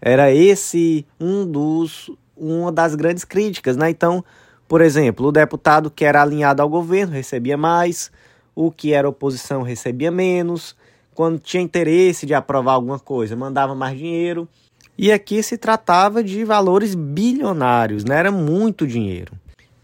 Era 0.00 0.32
esse 0.32 1.06
um 1.20 1.46
dos 1.46 2.10
uma 2.38 2.72
das 2.72 2.94
grandes 2.94 3.24
críticas, 3.24 3.76
né? 3.76 3.90
Então, 3.90 4.24
por 4.66 4.80
exemplo, 4.80 5.26
o 5.26 5.32
deputado 5.32 5.90
que 5.90 6.04
era 6.04 6.22
alinhado 6.22 6.62
ao 6.62 6.68
governo 6.68 7.12
recebia 7.12 7.56
mais, 7.56 8.10
o 8.54 8.70
que 8.70 8.92
era 8.92 9.08
oposição 9.08 9.62
recebia 9.62 10.10
menos, 10.10 10.76
quando 11.14 11.38
tinha 11.38 11.62
interesse 11.62 12.26
de 12.26 12.34
aprovar 12.34 12.74
alguma 12.74 12.98
coisa, 12.98 13.34
mandava 13.34 13.74
mais 13.74 13.96
dinheiro. 13.96 14.48
E 14.96 15.10
aqui 15.10 15.42
se 15.42 15.56
tratava 15.56 16.22
de 16.22 16.44
valores 16.44 16.94
bilionários, 16.94 18.04
né? 18.04 18.16
Era 18.16 18.30
muito 18.30 18.86
dinheiro. 18.86 19.32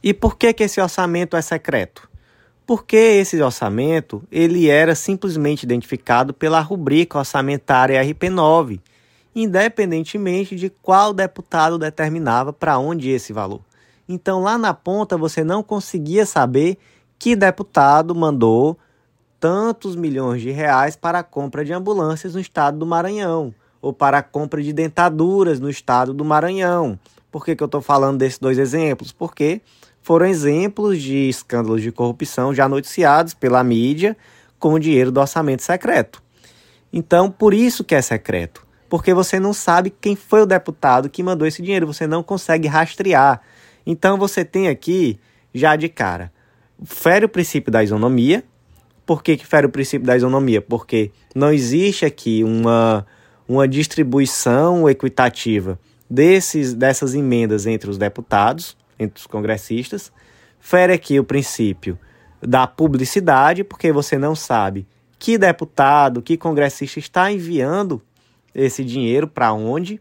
E 0.03 0.13
por 0.13 0.37
que, 0.37 0.53
que 0.53 0.65
esse 0.65 0.81
orçamento 0.81 1.37
é 1.37 1.41
secreto? 1.41 2.09
Porque 2.67 2.97
esse 2.97 3.41
orçamento 3.41 4.23
ele 4.31 4.69
era 4.69 4.95
simplesmente 4.95 5.63
identificado 5.63 6.35
pela 6.35 6.61
rubrica 6.61 7.19
orçamentária 7.19 8.03
RP9, 8.03 8.81
independentemente 9.35 10.57
de 10.57 10.71
qual 10.71 11.13
deputado 11.13 11.79
determinava 11.79 12.53
para 12.53 12.79
onde 12.79 13.11
esse 13.11 13.33
valor. 13.33 13.61
Então 14.09 14.43
lá 14.43 14.57
na 14.57 14.75
ponta 14.75 15.17
você 15.17 15.43
não 15.43 15.63
conseguia 15.63 16.27
saber 16.27 16.79
que 17.19 17.35
deputado 17.35 18.15
mandou 18.15 18.79
tantos 19.41 19.97
milhões 19.97 20.41
de 20.41 20.51
reais 20.51 20.97
para 20.97 21.19
a 21.19 21.23
compra 21.23 21.65
de 21.65 21.73
ambulâncias 21.73 22.35
no 22.35 22.41
estado 22.41 22.79
do 22.79 22.87
Maranhão 22.87 23.55
ou 23.81 23.93
para 23.93 24.19
a 24.19 24.23
compra 24.23 24.63
de 24.63 24.73
dentaduras 24.73 25.61
no 25.61 25.69
estado 25.69 26.15
do 26.15 26.25
Maranhão. 26.25 26.99
Por 27.31 27.45
que, 27.45 27.55
que 27.55 27.63
eu 27.63 27.67
estou 27.67 27.83
falando 27.83 28.19
desses 28.19 28.39
dois 28.39 28.59
exemplos? 28.59 29.13
Porque 29.13 29.61
foram 30.01 30.25
exemplos 30.25 31.03
de 31.03 31.29
escândalos 31.29 31.83
de 31.83 31.93
corrupção 31.93 32.55
já 32.55 32.69
noticiados 32.69 33.35
pela 33.35 33.63
mídia 33.63 34.17
com 34.59 34.75
o 34.75 34.79
dinheiro 34.79 35.13
do 35.13 35.21
orçamento 35.21 35.63
secreto. 35.63 36.23
Então, 36.91 37.31
por 37.31 37.53
isso 37.53 37.85
que 37.85 37.95
é 37.95 38.01
secreto, 38.01 38.64
porque 38.95 39.13
você 39.13 39.41
não 39.41 39.53
sabe 39.53 39.91
quem 39.91 40.15
foi 40.15 40.43
o 40.43 40.47
deputado 40.47 41.11
que 41.11 41.21
mandou 41.21 41.49
esse 41.49 41.61
dinheiro, 41.61 41.85
você 41.85 42.07
não 42.07 42.23
consegue 42.23 42.69
rastrear. 42.69 43.41
Então, 43.85 44.17
você 44.17 44.45
tem 44.45 44.69
aqui, 44.69 45.19
já 45.53 45.75
de 45.75 45.89
cara, 45.89 46.33
fere 46.85 47.25
o 47.25 47.29
princípio 47.29 47.73
da 47.73 47.83
isonomia. 47.83 48.45
Por 49.05 49.21
que, 49.21 49.37
que 49.37 49.45
fere 49.45 49.67
o 49.67 49.69
princípio 49.69 50.07
da 50.07 50.17
isonomia? 50.17 50.63
Porque 50.63 51.11
não 51.35 51.53
existe 51.53 52.05
aqui 52.05 52.45
uma, 52.45 53.05
uma 53.49 53.67
distribuição 53.67 54.89
equitativa 54.89 55.77
desses, 56.09 56.73
dessas 56.73 57.17
emendas 57.17 57.67
entre 57.67 57.91
os 57.91 57.99
deputados 57.99 58.77
entre 58.97 59.19
os 59.19 59.27
congressistas. 59.27 60.13
Fere 60.61 60.93
aqui 60.93 61.19
o 61.19 61.25
princípio 61.25 61.99
da 62.41 62.65
publicidade, 62.65 63.65
porque 63.65 63.91
você 63.91 64.17
não 64.17 64.37
sabe 64.37 64.87
que 65.19 65.37
deputado, 65.37 66.23
que 66.23 66.37
congressista 66.37 67.01
está 67.01 67.33
enviando 67.33 68.01
esse 68.55 68.85
dinheiro 68.85 69.27
para 69.27 69.53
onde. 69.53 70.01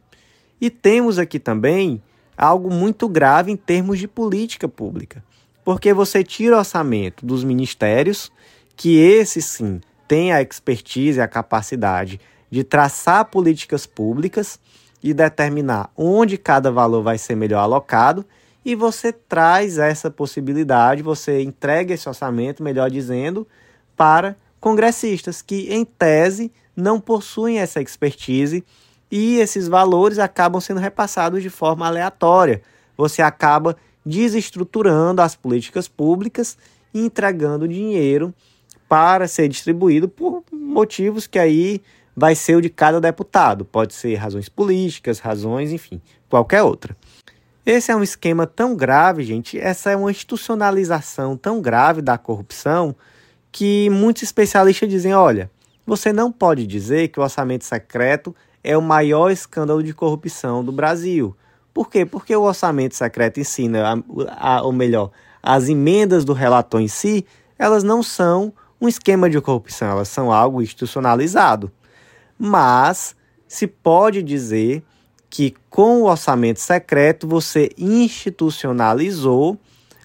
E 0.60 0.70
temos 0.70 1.18
aqui 1.18 1.40
também 1.40 2.02
algo 2.38 2.74
muito 2.74 3.08
grave 3.08 3.52
em 3.52 3.56
termos 3.56 4.00
de 4.00 4.08
política 4.08 4.68
pública, 4.68 5.24
porque 5.64 5.94
você 5.94 6.24
tira 6.24 6.56
o 6.56 6.60
orçamento 6.60 7.26
dos 7.26 7.44
ministérios, 7.44 8.32
que 8.76 8.98
esse 8.98 9.42
sim 9.42 9.82
tem 10.08 10.32
a 10.32 10.42
expertise 10.42 11.20
e 11.20 11.22
a 11.22 11.28
capacidade 11.28 12.20
de 12.50 12.64
traçar 12.64 13.26
políticas 13.26 13.86
públicas 13.86 14.60
e 15.02 15.14
determinar 15.14 15.92
onde 15.98 16.38
cada 16.38 16.72
valor 16.72 17.04
vai 17.04 17.18
ser 17.18 17.36
melhor 17.36 17.60
alocado 17.60 18.26
e 18.66 18.76
você 18.76 19.12
traz 19.12 19.78
essa 19.78 20.10
possibilidade, 20.10 21.04
você 21.04 21.42
entrega 21.42 21.94
esse 21.94 22.08
orçamento, 22.08 22.64
melhor 22.64 22.90
dizendo, 22.90 23.48
para 23.96 24.38
congressistas 24.60 25.42
que, 25.42 25.68
em 25.74 25.84
tese, 25.84 26.52
não 26.76 27.00
possuem 27.00 27.60
essa 27.60 27.82
expertise 27.82 28.64
e 29.12 29.38
esses 29.40 29.68
valores 29.68 30.20
acabam 30.20 30.60
sendo 30.60 30.80
repassados 30.80 31.42
de 31.42 31.50
forma 31.50 31.86
aleatória. 31.86 32.62
Você 32.98 33.22
acaba 33.22 33.76
desestruturando 34.06 35.22
as 35.22 35.36
políticas 35.36 35.88
públicas 35.88 36.58
e 36.94 37.00
entregando 37.00 37.68
dinheiro 37.68 38.34
para 38.88 39.28
ser 39.28 39.48
distribuído 39.48 40.08
por 40.08 40.44
motivos 40.52 41.26
que 41.28 41.40
aí 41.40 41.82
vai 42.16 42.36
ser 42.36 42.56
o 42.56 42.62
de 42.62 42.70
cada 42.70 43.00
deputado. 43.00 43.66
Pode 43.66 43.94
ser 43.94 44.16
razões 44.16 44.50
políticas, 44.50 45.20
razões, 45.20 45.72
enfim, 45.72 46.02
qualquer 46.30 46.62
outra. 46.64 46.96
Esse 47.66 47.92
é 47.92 47.96
um 47.96 48.04
esquema 48.04 48.46
tão 48.46 48.76
grave, 48.76 49.24
gente, 49.24 49.58
essa 49.58 49.90
é 49.90 49.96
uma 49.96 50.12
institucionalização 50.12 51.38
tão 51.38 51.62
grave 51.62 52.02
da 52.02 52.18
corrupção 52.18 52.96
que 53.52 53.90
muitos 53.90 54.24
especialistas 54.24 54.90
dizem: 54.90 55.14
olha, 55.14 55.50
você 55.86 56.14
não 56.14 56.32
pode 56.32 56.66
dizer 56.66 57.10
que 57.10 57.20
o 57.20 57.24
orçamento 57.24 57.66
secreto 57.66 58.36
é 58.64 58.78
o 58.78 58.82
maior 58.82 59.30
escândalo 59.30 59.84
de 59.84 59.94
corrupção 59.94 60.64
do 60.64 60.72
Brasil. 60.72 61.36
Por 61.74 61.90
quê? 61.90 62.06
Porque 62.06 62.36
o 62.36 62.44
orçamento 62.44 62.96
secreto 62.96 63.40
ensina, 63.40 64.04
a, 64.38 64.58
a, 64.58 64.62
ou 64.62 64.72
melhor, 64.72 65.12
as 65.42 65.68
emendas 65.68 66.24
do 66.24 66.34
relator 66.34 66.80
em 66.80 66.88
si, 66.88 67.26
elas 67.58 67.84
não 67.84 68.02
são 68.02 68.54
um 68.80 68.88
esquema 68.88 69.30
de 69.30 69.40
corrupção, 69.42 69.90
elas 69.90 70.08
são 70.08 70.32
algo 70.32 70.62
institucionalizado. 70.62 71.72
Mas 72.38 73.16
se 73.48 73.68
pode 73.68 74.24
dizer 74.24 74.84
que 75.30 75.56
com 75.70 76.02
o 76.02 76.06
orçamento 76.06 76.60
secreto 76.60 77.28
você 77.28 77.72
institucionalizou 77.78 79.58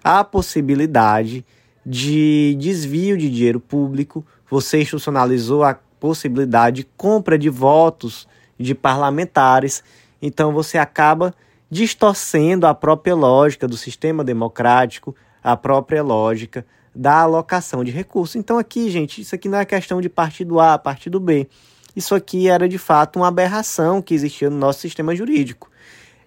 a 0.02 0.24
possibilidade 0.24 1.44
de 1.84 2.56
desvio 2.58 3.16
de 3.16 3.30
dinheiro 3.30 3.60
público, 3.60 4.24
você 4.50 4.80
institucionalizou 4.80 5.62
a 5.64 5.78
possibilidade 6.00 6.76
de 6.82 6.88
compra 6.96 7.38
de 7.38 7.48
votos 7.48 8.28
de 8.58 8.74
parlamentares, 8.74 9.82
então 10.20 10.52
você 10.52 10.78
acaba 10.78 11.34
distorcendo 11.70 12.66
a 12.66 12.74
própria 12.74 13.14
lógica 13.14 13.68
do 13.68 13.76
sistema 13.76 14.24
democrático, 14.24 15.14
a 15.42 15.56
própria 15.56 16.02
lógica 16.02 16.64
da 16.94 17.20
alocação 17.20 17.84
de 17.84 17.90
recursos. 17.90 18.37
Então 18.37 18.58
aqui, 18.58 18.90
gente, 18.90 19.20
isso 19.20 19.34
aqui 19.34 19.48
não 19.48 19.58
é 19.58 19.64
questão 19.64 20.00
de 20.00 20.08
partido 20.08 20.58
A, 20.58 20.78
partido 20.78 21.20
B. 21.20 21.46
Isso 21.94 22.14
aqui 22.14 22.48
era 22.48 22.68
de 22.68 22.78
fato 22.78 23.18
uma 23.18 23.28
aberração 23.28 24.00
que 24.00 24.14
existia 24.14 24.50
no 24.50 24.56
nosso 24.56 24.80
sistema 24.80 25.14
jurídico. 25.14 25.70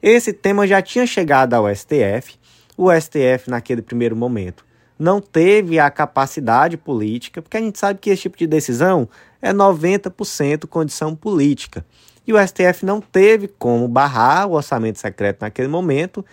Esse 0.01 0.33
tema 0.33 0.65
já 0.65 0.81
tinha 0.81 1.05
chegado 1.05 1.53
ao 1.53 1.73
STF. 1.73 2.39
O 2.77 2.89
STF, 2.91 3.49
naquele 3.49 3.81
primeiro 3.81 4.15
momento, 4.15 4.65
não 5.01 5.19
teve 5.19 5.79
a 5.79 5.89
capacidade 5.89 6.77
política, 6.77 7.41
porque 7.41 7.57
a 7.57 7.59
gente 7.59 7.79
sabe 7.79 7.99
que 7.99 8.11
esse 8.11 8.21
tipo 8.21 8.37
de 8.37 8.45
decisão 8.45 9.09
é 9.41 9.51
90% 9.51 10.67
condição 10.67 11.15
política. 11.15 11.83
E 12.25 12.31
o 12.31 12.37
STF 12.37 12.85
não 12.85 13.01
teve 13.01 13.47
como 13.47 13.87
barrar 13.87 14.47
o 14.47 14.51
orçamento 14.51 14.99
secreto 14.99 15.41
naquele 15.41 15.67
momento, 15.67 16.23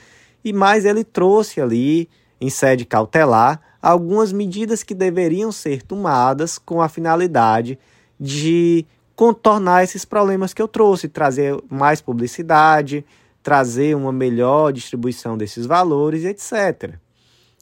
e 0.44 0.52
mais 0.52 0.85
ele 0.85 1.02
trouxe 1.02 1.62
ali, 1.62 2.11
em 2.38 2.50
sede 2.50 2.85
cautelar, 2.85 3.59
algumas 3.81 4.35
medidas 4.35 4.83
que 4.83 4.94
deveriam 4.94 5.50
ser 5.50 5.83
tomadas 5.83 6.59
com 6.59 6.83
a 6.83 6.90
finalidade 6.90 7.78
de 8.20 8.85
contornar 9.16 9.83
esses 9.83 10.04
problemas 10.04 10.52
que 10.52 10.61
eu 10.61 10.68
trouxe, 10.68 11.09
trazer 11.09 11.57
mais 11.70 12.02
publicidade, 12.02 13.02
trazer 13.42 13.96
uma 13.96 14.12
melhor 14.12 14.74
distribuição 14.74 15.38
desses 15.38 15.64
valores, 15.64 16.22
etc. 16.24 16.96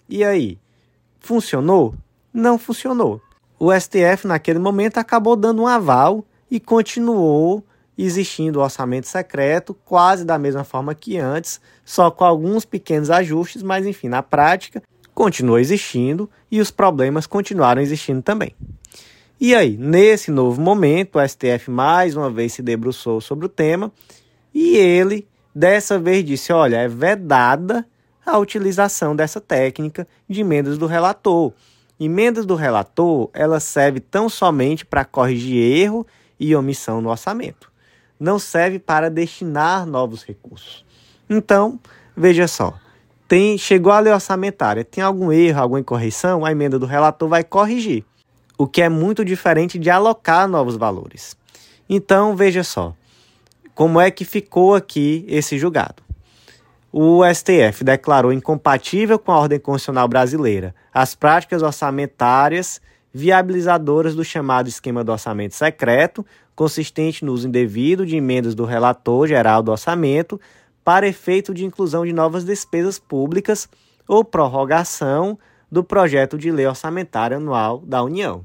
E 0.09 0.25
aí, 0.25 0.59
funcionou? 1.27 1.95
Não 2.33 2.57
funcionou. 2.57 3.21
O 3.59 3.73
STF, 3.73 4.27
naquele 4.27 4.59
momento, 4.59 4.99
acabou 4.99 5.35
dando 5.35 5.63
um 5.63 5.67
aval 5.67 6.25
e 6.51 6.61
continuou 6.61 7.65
existindo 7.99 8.59
o 8.59 8.63
orçamento 8.63 9.09
secreto, 9.09 9.75
quase 9.85 10.25
da 10.25 10.39
mesma 10.39 10.63
forma 10.63 10.95
que 10.95 11.19
antes, 11.19 11.61
só 11.85 12.11
com 12.11 12.25
alguns 12.25 12.65
pequenos 12.65 13.11
ajustes, 13.11 13.63
mas 13.63 13.87
enfim, 13.87 14.09
na 14.09 14.23
prática, 14.23 14.83
continuou 15.15 15.59
existindo 15.59 16.31
e 16.51 16.61
os 16.61 16.71
problemas 16.71 17.27
continuaram 17.27 17.81
existindo 17.81 18.23
também. 18.23 18.55
E 19.41 19.55
aí, 19.55 19.77
nesse 19.77 20.31
novo 20.31 20.61
momento, 20.61 21.19
o 21.19 21.29
STF 21.29 21.71
mais 21.71 22.17
uma 22.17 22.31
vez 22.31 22.53
se 22.53 22.63
debruçou 22.63 23.21
sobre 23.21 23.47
o 23.47 23.49
tema 23.49 23.91
e 24.55 24.77
ele 24.77 25.27
dessa 25.55 25.99
vez 25.99 26.25
disse: 26.25 26.53
olha, 26.53 26.77
é 26.77 26.89
vedada 26.89 27.87
a 28.27 28.37
utilização 28.39 29.15
dessa 29.15 29.41
técnica 29.41 30.07
de 30.29 30.41
emendas 30.41 30.77
do 30.77 30.87
relator. 30.87 31.53
Emendas 31.99 32.45
do 32.45 32.57
relator, 32.57 33.31
ela 33.33 33.61
serve 33.61 34.01
tão 34.01 34.29
somente 34.29 34.85
para 34.85 35.05
corrigir 35.05 35.57
erro 35.57 36.07
e 36.39 36.55
omissão 36.55 37.01
no 37.01 37.09
orçamento 37.09 37.71
não 38.19 38.39
serve 38.39 38.79
para 38.79 39.11
destinar 39.11 39.87
novos 39.87 40.25
recursos. 40.25 40.85
Então, 41.29 41.79
veja 42.17 42.49
só, 42.49 42.75
tem 43.29 43.59
chegou 43.59 43.93
a 43.93 44.01
lei 44.01 44.13
orçamentária, 44.13 44.85
tem 44.85 45.03
algum 45.03 45.33
erro, 45.33 45.61
alguma 45.61 45.81
incorreção, 45.81 46.45
a 46.45 46.53
emenda 46.53 46.79
do 46.79 46.87
relator 46.87 47.29
vai 47.29 47.45
corrigir, 47.45 48.05
o 48.57 48.67
que 48.67 48.83
é 48.83 48.89
muito 48.89 49.25
diferente 49.25 49.79
de 49.79 49.91
alocar 49.91 50.49
novos 50.49 50.77
valores. 50.77 51.37
Então, 51.89 52.35
veja 52.35 52.65
só, 52.65 52.95
como 53.75 54.01
é 54.01 54.11
que 54.11 54.25
ficou 54.25 54.75
aqui 54.75 55.25
esse 55.29 55.59
julgado. 55.59 56.06
O 56.99 57.23
STF 57.31 57.85
declarou 57.85 58.33
incompatível 58.33 59.19
com 59.19 59.31
a 59.31 59.39
ordem 59.39 59.61
constitucional 59.61 60.09
brasileira 60.09 60.75
as 60.95 61.15
práticas 61.15 61.61
orçamentárias 61.61 62.81
viabilizadoras 63.13 64.15
do 64.15 64.25
chamado 64.25 64.67
esquema 64.67 65.05
do 65.05 65.13
orçamento 65.13 65.55
secreto, 65.55 66.25
consistente 66.55 67.23
no 67.23 67.35
uso 67.35 67.49
indevido 67.49 68.07
de 68.07 68.17
emendas 68.17 68.55
do 68.55 68.65
relator 68.65 69.29
geral 69.29 69.63
do 69.63 69.71
orçamento 69.71 70.41
para 70.83 71.07
efeito 71.07 71.53
de 71.53 71.67
inclusão 71.67 72.07
de 72.07 72.15
novas 72.15 72.47
despesas 72.47 72.99
públicas 72.99 73.69
ou 74.09 74.25
prorrogação 74.25 75.39
do 75.71 75.85
projeto 75.85 76.39
de 76.39 76.51
lei 76.51 76.67
orçamentária 76.67 77.37
anual 77.37 77.83
da 77.85 78.03
União. 78.03 78.43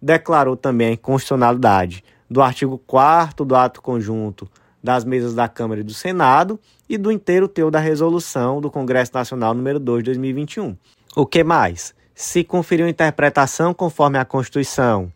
Declarou 0.00 0.56
também 0.56 0.86
a 0.86 0.92
inconstitucionalidade 0.92 2.04
do 2.30 2.40
artigo 2.40 2.78
4 2.78 3.44
do 3.44 3.56
ato 3.56 3.82
conjunto 3.82 4.48
das 4.80 5.04
mesas 5.04 5.34
da 5.34 5.48
Câmara 5.48 5.80
e 5.80 5.84
do 5.84 5.92
Senado 5.92 6.60
e 6.88 6.96
do 6.96 7.12
inteiro 7.12 7.46
teor 7.46 7.70
da 7.70 7.80
resolução 7.80 8.60
do 8.60 8.70
Congresso 8.70 9.12
Nacional 9.14 9.54
número 9.54 9.78
2 9.78 10.02
de 10.02 10.10
2021. 10.10 10.76
O 11.14 11.26
que 11.26 11.44
mais? 11.44 11.94
se 12.18 12.42
conferiu 12.42 12.88
interpretação 12.88 13.72
conforme 13.72 14.18
a 14.18 14.24
Constituição 14.24 15.12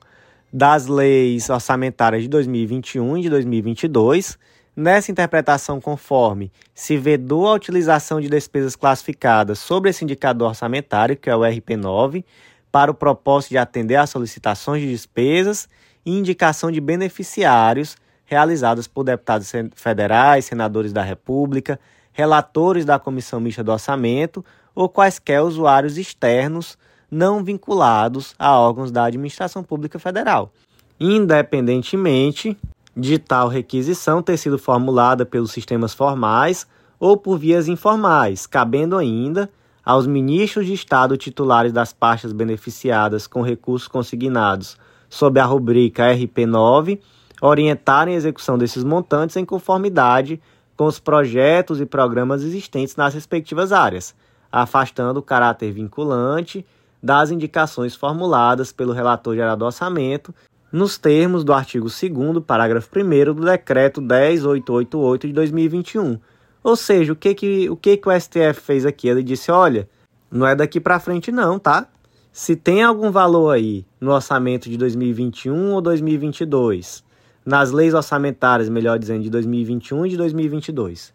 das 0.53 0.87
leis 0.87 1.51
orçamentárias 1.51 2.23
de 2.23 2.29
2021 2.29 3.19
e 3.19 3.23
de 3.23 3.29
2022. 3.29 4.39
Nessa 4.77 5.11
interpretação 5.11 5.81
conforme, 5.81 6.53
se 6.73 6.97
vedou 6.97 7.49
a 7.49 7.55
utilização 7.55 8.21
de 8.21 8.29
despesas 8.29 8.77
classificadas 8.77 9.59
sobre 9.59 9.91
esse 9.91 10.05
indicador 10.05 10.51
orçamentário, 10.51 11.17
que 11.17 11.29
é 11.29 11.35
o 11.35 11.41
RP9, 11.41 12.25
para 12.71 12.93
o 12.93 12.95
propósito 12.95 13.51
de 13.51 13.59
atender 13.59 13.97
às 13.97 14.11
solicitações 14.11 14.81
de 14.81 14.89
despesas 14.89 15.69
e 16.07 16.17
indicação 16.17 16.71
de 16.71 16.81
beneficiários 16.81 17.97
realizadas 18.33 18.87
por 18.87 19.05
deputados 19.05 19.53
federais, 19.75 20.47
senadores 20.47 20.91
da 20.91 21.03
República, 21.03 21.79
relatores 22.15 22.83
da 22.83 22.99
Comissão 22.99 23.39
Mista 23.39 23.63
do 23.63 23.71
Orçamento 23.71 24.43
ou 24.75 24.89
quaisquer 24.89 25.43
usuários 25.43 25.99
externos 25.99 26.79
não 27.11 27.45
vinculados 27.45 28.35
a 28.39 28.59
órgãos 28.59 28.91
da 28.91 29.05
administração 29.05 29.63
pública 29.63 29.99
federal, 29.99 30.51
independentemente 30.99 32.57
de 32.97 33.19
tal 33.19 33.49
requisição 33.49 34.23
ter 34.23 34.39
sido 34.39 34.59
formulada 34.59 35.27
pelos 35.27 35.53
sistemas 35.53 35.93
formais 35.93 36.67
ou 36.99 37.19
por 37.19 37.37
vias 37.37 37.69
informais, 37.69 38.47
cabendo 38.47 38.97
ainda 38.97 39.51
aos 39.85 40.07
ministros 40.07 40.65
de 40.65 40.73
Estado 40.73 41.19
titulares 41.19 41.71
das 41.73 41.93
pastas 41.93 42.33
beneficiadas 42.33 43.27
com 43.27 43.43
recursos 43.43 43.89
consignados 43.89 44.79
sob 45.11 45.39
a 45.39 45.45
rubrica 45.45 46.15
RP9 46.15 46.99
orientarem 47.43 48.15
a 48.15 48.17
execução 48.17 48.57
desses 48.57 48.85
montantes 48.85 49.37
em 49.37 49.45
conformidade 49.45 50.41
com 50.77 50.85
os 50.85 51.01
projetos 51.01 51.81
e 51.81 51.87
programas 51.87 52.45
existentes 52.45 52.95
nas 52.95 53.13
respectivas 53.13 53.73
áreas, 53.73 54.15
afastando 54.51 55.19
o 55.19 55.23
caráter 55.23 55.73
vinculante 55.73 56.65
das 57.03 57.33
indicações 57.33 57.97
formuladas 57.97 58.71
pelo 58.71 58.93
relator 58.93 59.35
geral 59.35 59.57
do 59.57 59.65
orçamento, 59.65 60.33
nos 60.71 60.97
termos 60.97 61.43
do 61.43 61.53
artigo 61.53 61.89
2 61.89 62.45
parágrafo 62.47 62.89
1 62.97 63.35
do 63.35 63.45
decreto 63.45 64.01
10888 64.01 65.27
de 65.27 65.33
2021. 65.33 66.19
Ou 66.63 66.77
seja, 66.77 67.13
o 67.13 67.17
que 67.17 67.35
que 67.35 67.69
o 67.69 67.77
que 67.77 67.97
que 67.97 68.09
o 68.09 68.21
STF 68.21 68.61
fez 68.61 68.87
aqui? 68.87 69.09
Ele 69.09 69.23
disse: 69.23 69.51
"Olha, 69.51 69.89
não 70.31 70.47
é 70.47 70.55
daqui 70.55 70.81
para 70.81 71.01
frente 71.01 71.33
não, 71.33 71.59
tá? 71.59 71.89
Se 72.33 72.55
tem 72.57 72.83
algum 72.83 73.11
valor 73.11 73.51
aí 73.51 73.85
no 74.01 74.13
orçamento 74.13 74.71
de 74.71 74.79
2021 74.79 75.73
ou 75.73 75.83
2022, 75.83 77.05
nas 77.45 77.71
leis 77.71 77.95
orçamentárias, 77.95 78.69
melhor 78.69 78.99
dizendo, 78.99 79.23
de 79.23 79.31
2021 79.31 80.07
e 80.07 80.11
de 80.11 80.17
2022, 80.17 81.13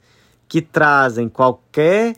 que 0.47 0.61
trazem 0.61 1.29
qualquer 1.29 2.15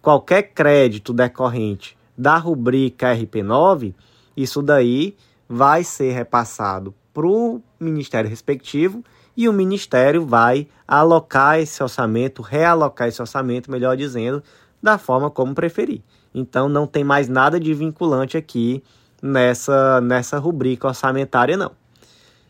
qualquer 0.00 0.42
crédito 0.54 1.12
decorrente 1.12 1.96
da 2.16 2.38
rubrica 2.38 3.14
RP9, 3.14 3.94
isso 4.34 4.62
daí 4.62 5.14
vai 5.48 5.84
ser 5.84 6.12
repassado 6.12 6.94
para 7.12 7.26
o 7.26 7.60
ministério 7.78 8.30
respectivo 8.30 9.04
e 9.36 9.48
o 9.48 9.52
ministério 9.52 10.24
vai 10.24 10.68
alocar 10.86 11.58
esse 11.58 11.82
orçamento, 11.82 12.40
realocar 12.40 13.08
esse 13.08 13.20
orçamento, 13.20 13.70
melhor 13.70 13.96
dizendo, 13.96 14.42
da 14.82 14.96
forma 14.96 15.30
como 15.30 15.54
preferir. 15.54 16.02
Então 16.34 16.68
não 16.68 16.86
tem 16.86 17.04
mais 17.04 17.28
nada 17.28 17.58
de 17.60 17.74
vinculante 17.74 18.36
aqui 18.36 18.82
nessa, 19.22 20.00
nessa 20.00 20.38
rubrica 20.38 20.88
orçamentária, 20.88 21.56
não. 21.56 21.72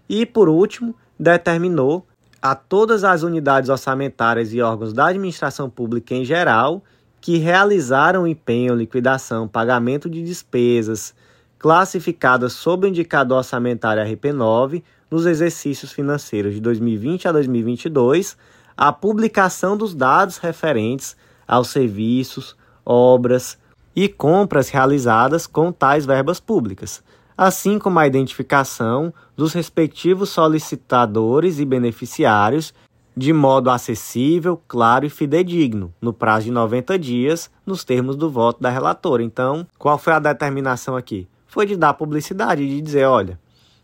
E 0.09 0.27
por 0.27 0.49
último, 0.49 0.95
determinou 1.19 2.07
a 2.41 2.55
todas 2.55 3.05
as 3.05 3.23
unidades 3.23 3.71
orçamentárias 3.71 4.53
e 4.53 4.61
órgãos 4.61 4.93
da 4.93 5.07
administração 5.07 5.71
pública 5.71 6.15
em 6.15 6.25
geral 6.25 6.83
que 7.21 7.39
realizaram 7.39 8.27
empenho, 8.27 8.75
liquidação, 8.75 9.49
pagamento 9.49 10.11
de 10.11 10.23
despesas 10.23 11.15
classificadas 11.59 12.53
sob 12.53 12.87
o 12.87 12.91
indicador 12.91 13.39
orçamentário 13.39 14.03
RP9 14.03 14.83
nos 15.11 15.25
exercícios 15.25 15.91
financeiros 15.91 16.53
de 16.53 16.61
2020 16.61 17.27
a 17.27 17.33
2022, 17.33 18.37
a 18.77 18.93
publicação 18.93 19.75
dos 19.75 19.95
dados 19.95 20.37
referentes 20.37 21.17
aos 21.49 21.69
serviços, 21.69 22.55
obras 22.85 23.57
e 23.97 24.07
compras 24.07 24.69
realizadas 24.69 25.47
com 25.47 25.73
tais 25.73 26.05
verbas 26.05 26.41
públicas, 26.41 27.03
assim 27.37 27.79
como 27.79 27.99
a 27.99 28.07
identificação 28.07 29.13
dos 29.37 29.53
respectivos 29.53 30.31
solicitadores 30.31 31.59
e 31.59 31.65
beneficiários 31.65 32.73
de 33.17 33.33
modo 33.33 33.71
acessível, 33.71 34.61
claro 34.67 35.07
e 35.07 35.11
fidedigno, 35.11 35.95
no 36.01 36.13
prazo 36.13 36.47
de 36.47 36.51
90 36.51 36.99
dias, 36.99 37.49
nos 37.65 37.85
termos 37.85 38.17
do 38.17 38.29
voto 38.29 38.61
da 38.61 38.71
relatora. 38.71 39.23
Então, 39.23 39.67
qual 39.79 39.97
foi 39.97 40.13
a 40.13 40.19
determinação 40.19 40.97
aqui? 40.97 41.29
Foi 41.47 41.65
de 41.65 41.77
dar 41.77 41.95
publicidade, 41.95 42.67
de 42.67 42.81
dizer, 42.81 43.05
olha, 43.05 43.39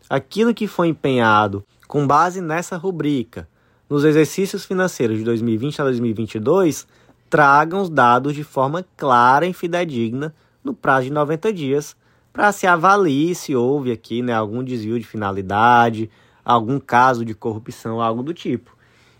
aquilo 0.09 0.53
que 0.53 0.67
foi 0.67 0.89
empenhado 0.89 1.63
com 1.87 2.05
base 2.05 2.41
nessa 2.41 2.75
rubrica 2.75 3.47
nos 3.89 4.03
exercícios 4.05 4.65
financeiros 4.65 5.17
de 5.17 5.23
2020 5.25 5.81
a 5.81 5.83
2022, 5.85 6.87
tragam 7.29 7.81
os 7.81 7.89
dados 7.89 8.33
de 8.33 8.43
forma 8.43 8.85
clara 8.95 9.45
e 9.45 9.53
fidedigna 9.53 10.33
no 10.63 10.73
prazo 10.73 11.05
de 11.05 11.11
90 11.11 11.53
dias 11.53 11.95
para 12.33 12.51
se 12.51 12.65
avaliar 12.65 13.35
se 13.35 13.55
houve 13.55 13.91
aqui 13.91 14.21
né, 14.21 14.33
algum 14.33 14.63
desvio 14.63 14.99
de 14.99 15.05
finalidade, 15.05 16.09
algum 16.43 16.79
caso 16.79 17.25
de 17.25 17.33
corrupção, 17.33 18.01
algo 18.01 18.23
do 18.23 18.33
tipo. 18.33 18.75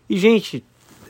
E, 0.08 0.16
gente, 0.16 0.64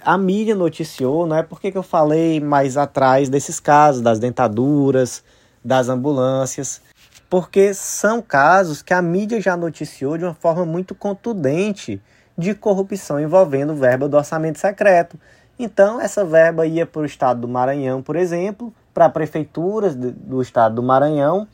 a 0.05 0.19
mídia 0.19 0.55
noticiou, 0.55 1.27
não 1.27 1.37
é 1.37 1.43
porque 1.43 1.71
que 1.71 1.79
eu 1.79 1.83
falei 1.83 2.41
mais 2.41 2.77
atrás 2.77 3.29
desses 3.29 3.61
casos, 3.61 4.03
das 4.03 4.19
dentaduras, 4.19 5.23
das 5.65 5.89
ambulâncias, 5.89 6.83
porque 7.31 7.73
são 7.73 8.21
casos 8.21 8.83
que 8.83 8.93
a 8.93 9.01
mídia 9.01 9.41
já 9.41 9.57
noticiou 9.57 10.19
de 10.19 10.25
uma 10.25 10.35
forma 10.35 10.67
muito 10.67 10.95
contundente 10.95 12.01
de 12.37 12.55
corrupção 12.55 13.21
envolvendo 13.21 13.75
verba 13.75 14.09
do 14.09 14.17
orçamento 14.17 14.59
secreto. 14.59 15.19
Então, 15.59 16.01
essa 16.01 16.25
verba 16.25 16.67
ia 16.67 16.85
para 16.85 17.03
o 17.03 17.07
estado 17.07 17.41
do 17.43 17.49
Maranhão, 17.49 18.03
por 18.03 18.17
exemplo, 18.17 18.73
para 18.93 19.09
prefeituras 19.09 19.95
do 19.95 20.43
estado 20.43 20.75
do 20.75 20.83
Maranhão, 20.83 21.47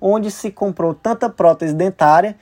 onde 0.00 0.30
se 0.30 0.50
comprou 0.50 0.94
tanta 0.94 1.28
prótese 1.28 1.74
dentária 1.74 2.36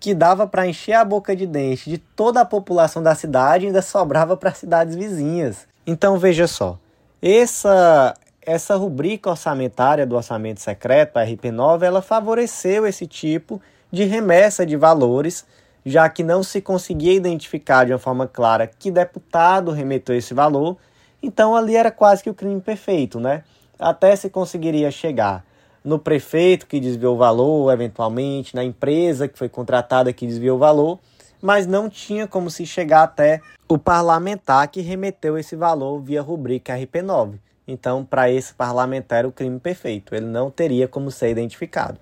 que 0.00 0.14
dava 0.14 0.46
para 0.46 0.66
encher 0.66 0.94
a 0.94 1.04
boca 1.04 1.34
de 1.34 1.46
dente 1.46 1.90
de 1.90 1.98
toda 1.98 2.40
a 2.40 2.44
população 2.44 3.02
da 3.02 3.14
cidade 3.14 3.64
e 3.64 3.66
ainda 3.68 3.82
sobrava 3.82 4.36
para 4.36 4.54
cidades 4.54 4.94
vizinhas. 4.94 5.66
Então 5.86 6.18
veja 6.18 6.46
só, 6.46 6.78
essa 7.20 8.14
essa 8.48 8.76
rubrica 8.76 9.28
orçamentária 9.28 10.06
do 10.06 10.16
orçamento 10.16 10.60
secreto, 10.60 11.18
a 11.18 11.26
RP9, 11.26 11.82
ela 11.82 12.00
favoreceu 12.00 12.86
esse 12.86 13.06
tipo 13.06 13.60
de 13.92 14.04
remessa 14.04 14.64
de 14.64 14.74
valores, 14.74 15.44
já 15.84 16.08
que 16.08 16.22
não 16.22 16.42
se 16.42 16.62
conseguia 16.62 17.12
identificar 17.12 17.84
de 17.84 17.92
uma 17.92 17.98
forma 17.98 18.26
clara 18.26 18.66
que 18.66 18.90
deputado 18.90 19.70
remeteu 19.70 20.16
esse 20.16 20.32
valor, 20.32 20.78
então 21.22 21.54
ali 21.54 21.76
era 21.76 21.90
quase 21.90 22.22
que 22.22 22.30
o 22.30 22.34
crime 22.34 22.58
perfeito, 22.58 23.20
né? 23.20 23.44
Até 23.78 24.16
se 24.16 24.30
conseguiria 24.30 24.90
chegar 24.90 25.44
no 25.84 25.98
prefeito 25.98 26.66
que 26.66 26.80
desviou 26.80 27.14
o 27.14 27.18
valor, 27.18 27.72
eventualmente, 27.72 28.54
na 28.54 28.64
empresa 28.64 29.28
que 29.28 29.38
foi 29.38 29.48
contratada 29.48 30.12
que 30.12 30.26
desviou 30.26 30.56
o 30.56 30.60
valor, 30.60 30.98
mas 31.40 31.66
não 31.66 31.88
tinha 31.88 32.26
como 32.26 32.50
se 32.50 32.66
chegar 32.66 33.04
até 33.04 33.40
o 33.68 33.78
parlamentar 33.78 34.68
que 34.68 34.80
remeteu 34.80 35.38
esse 35.38 35.54
valor 35.54 36.00
via 36.00 36.22
rubrica 36.22 36.76
RP9. 36.76 37.34
Então, 37.66 38.04
para 38.04 38.30
esse 38.30 38.54
parlamentar, 38.54 39.26
o 39.26 39.32
crime 39.32 39.60
perfeito, 39.60 40.14
ele 40.14 40.26
não 40.26 40.50
teria 40.50 40.88
como 40.88 41.10
ser 41.10 41.30
identificado. 41.30 41.98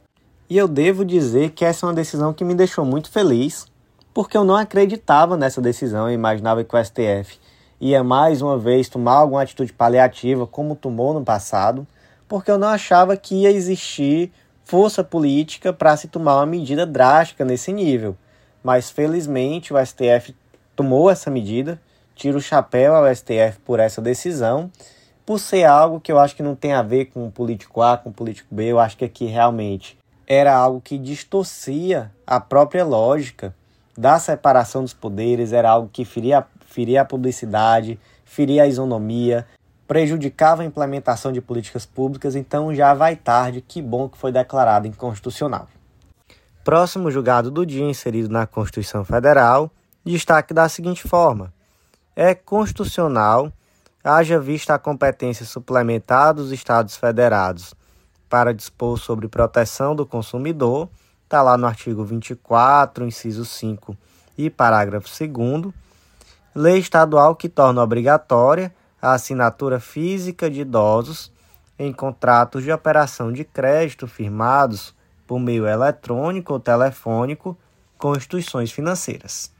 E 0.49 0.57
eu 0.57 0.69
devo 0.69 1.05
dizer 1.05 1.51
que 1.51 1.65
essa 1.65 1.85
é 1.85 1.89
uma 1.89 1.95
decisão 1.95 2.33
que 2.33 2.45
me 2.45 2.55
deixou 2.55 2.85
muito 2.85 3.11
feliz, 3.11 3.67
porque 4.15 4.37
eu 4.37 4.45
não 4.45 4.55
acreditava 4.55 5.37
nessa 5.37 5.61
decisão, 5.61 6.09
eu 6.09 6.15
imaginava 6.15 6.62
que 6.62 6.75
o 6.75 6.85
STF 6.85 7.39
ia 7.81 8.03
mais 8.03 8.41
uma 8.41 8.57
vez 8.57 8.89
tomar 8.89 9.15
alguma 9.15 9.43
atitude 9.43 9.73
paliativa, 9.73 10.47
como 10.47 10.77
tomou 10.77 11.12
no 11.12 11.25
passado, 11.25 11.87
porque 12.29 12.51
eu 12.51 12.59
não 12.59 12.69
achava 12.69 13.17
que 13.17 13.43
ia 13.43 13.51
existir 13.51 14.33
força 14.65 15.05
política 15.05 15.73
para 15.73 15.97
se 15.97 16.09
tomar 16.09 16.37
uma 16.37 16.47
medida 16.47 16.85
drástica 16.85 17.45
nesse 17.45 17.73
nível. 17.73 18.17
Mas 18.62 18.91
felizmente 18.91 19.73
o 19.73 19.87
STF 19.87 20.35
tomou 20.75 21.09
essa 21.09 21.31
medida, 21.31 21.81
tiro 22.15 22.39
o 22.39 22.43
chapéu 22.43 22.95
ao 22.95 23.15
STF 23.15 23.61
por 23.65 23.79
essa 23.79 24.03
decisão, 24.03 24.71
por 25.25 25.39
ser 25.39 25.65
algo 25.65 26.01
que 26.01 26.11
eu 26.11 26.19
acho 26.19 26.37
que 26.37 26.43
não 26.43 26.55
tem 26.55 26.73
a 26.73 26.83
ver 26.83 27.07
com 27.07 27.27
o 27.27 27.31
político 27.31 27.81
A, 27.83 27.97
com 27.97 28.11
o 28.11 28.12
político 28.12 28.55
B, 28.55 28.67
eu 28.67 28.79
acho 28.79 28.97
que 28.97 29.05
aqui 29.05 29.27
realmente 29.27 29.99
era 30.27 30.55
algo 30.55 30.81
que 30.81 30.99
distorcia 30.99 32.12
a 32.27 32.41
própria 32.41 32.85
lógica 32.85 33.55
da 33.97 34.19
separação 34.19 34.83
dos 34.83 34.93
poderes, 34.93 35.53
era 35.53 35.71
algo 35.71 35.89
que 35.93 36.05
feria, 36.05 36.45
feria 36.67 37.03
a 37.03 37.05
publicidade, 37.05 37.99
feria 38.25 38.65
a 38.65 38.67
isonomia, 38.67 39.47
prejudicava 39.87 40.62
a 40.62 40.64
implementação 40.64 41.33
de 41.33 41.40
políticas 41.40 41.87
públicas, 41.87 42.35
então 42.35 42.75
já 42.75 42.92
vai 42.92 43.16
tarde, 43.16 43.61
que 43.61 43.81
bom 43.81 44.09
que 44.09 44.18
foi 44.18 44.33
declarado 44.33 44.87
inconstitucional. 44.87 45.68
Próximo 46.64 47.11
julgado 47.11 47.51
do 47.51 47.64
dia 47.64 47.85
inserido 47.85 48.29
na 48.29 48.46
Constituição 48.46 49.05
Federal, 49.05 49.70
destaque 50.05 50.53
da 50.53 50.68
seguinte 50.68 51.07
forma: 51.07 51.53
é 52.14 52.35
constitucional, 52.35 53.53
haja 54.03 54.40
vista 54.40 54.75
a 54.75 54.79
competência 54.79 55.46
suplementar 55.46 56.35
dos 56.35 56.51
Estados 56.51 56.96
Federados 56.96 57.75
para 58.29 58.53
dispor 58.53 58.99
sobre 58.99 59.29
proteção 59.29 59.94
do 59.94 60.05
consumidor, 60.05 60.88
está 61.22 61.40
lá 61.42 61.57
no 61.57 61.66
artigo 61.66 62.05
24, 62.05 63.07
inciso 63.07 63.44
5 63.44 63.96
e 64.37 64.51
parágrafo 64.51 65.09
2, 65.09 65.72
lei 66.53 66.79
estadual 66.79 67.37
que 67.37 67.49
torna 67.49 67.83
obrigatória 67.83 68.75
a 69.07 69.12
assinatura 69.12 69.79
física 69.79 70.51
de 70.51 70.62
idosos 70.62 71.31
em 71.79 71.92
contratos 71.92 72.64
de 72.64 72.73
operação 72.73 73.33
de 73.33 73.45
crédito 73.45 74.09
firmados 74.09 74.92
por 75.29 75.38
meio 75.38 75.64
eletrônico 75.64 76.55
ou 76.55 76.59
telefônico 76.59 77.57
com 77.97 78.16
instituições 78.16 78.73
financeiras. 78.73 79.53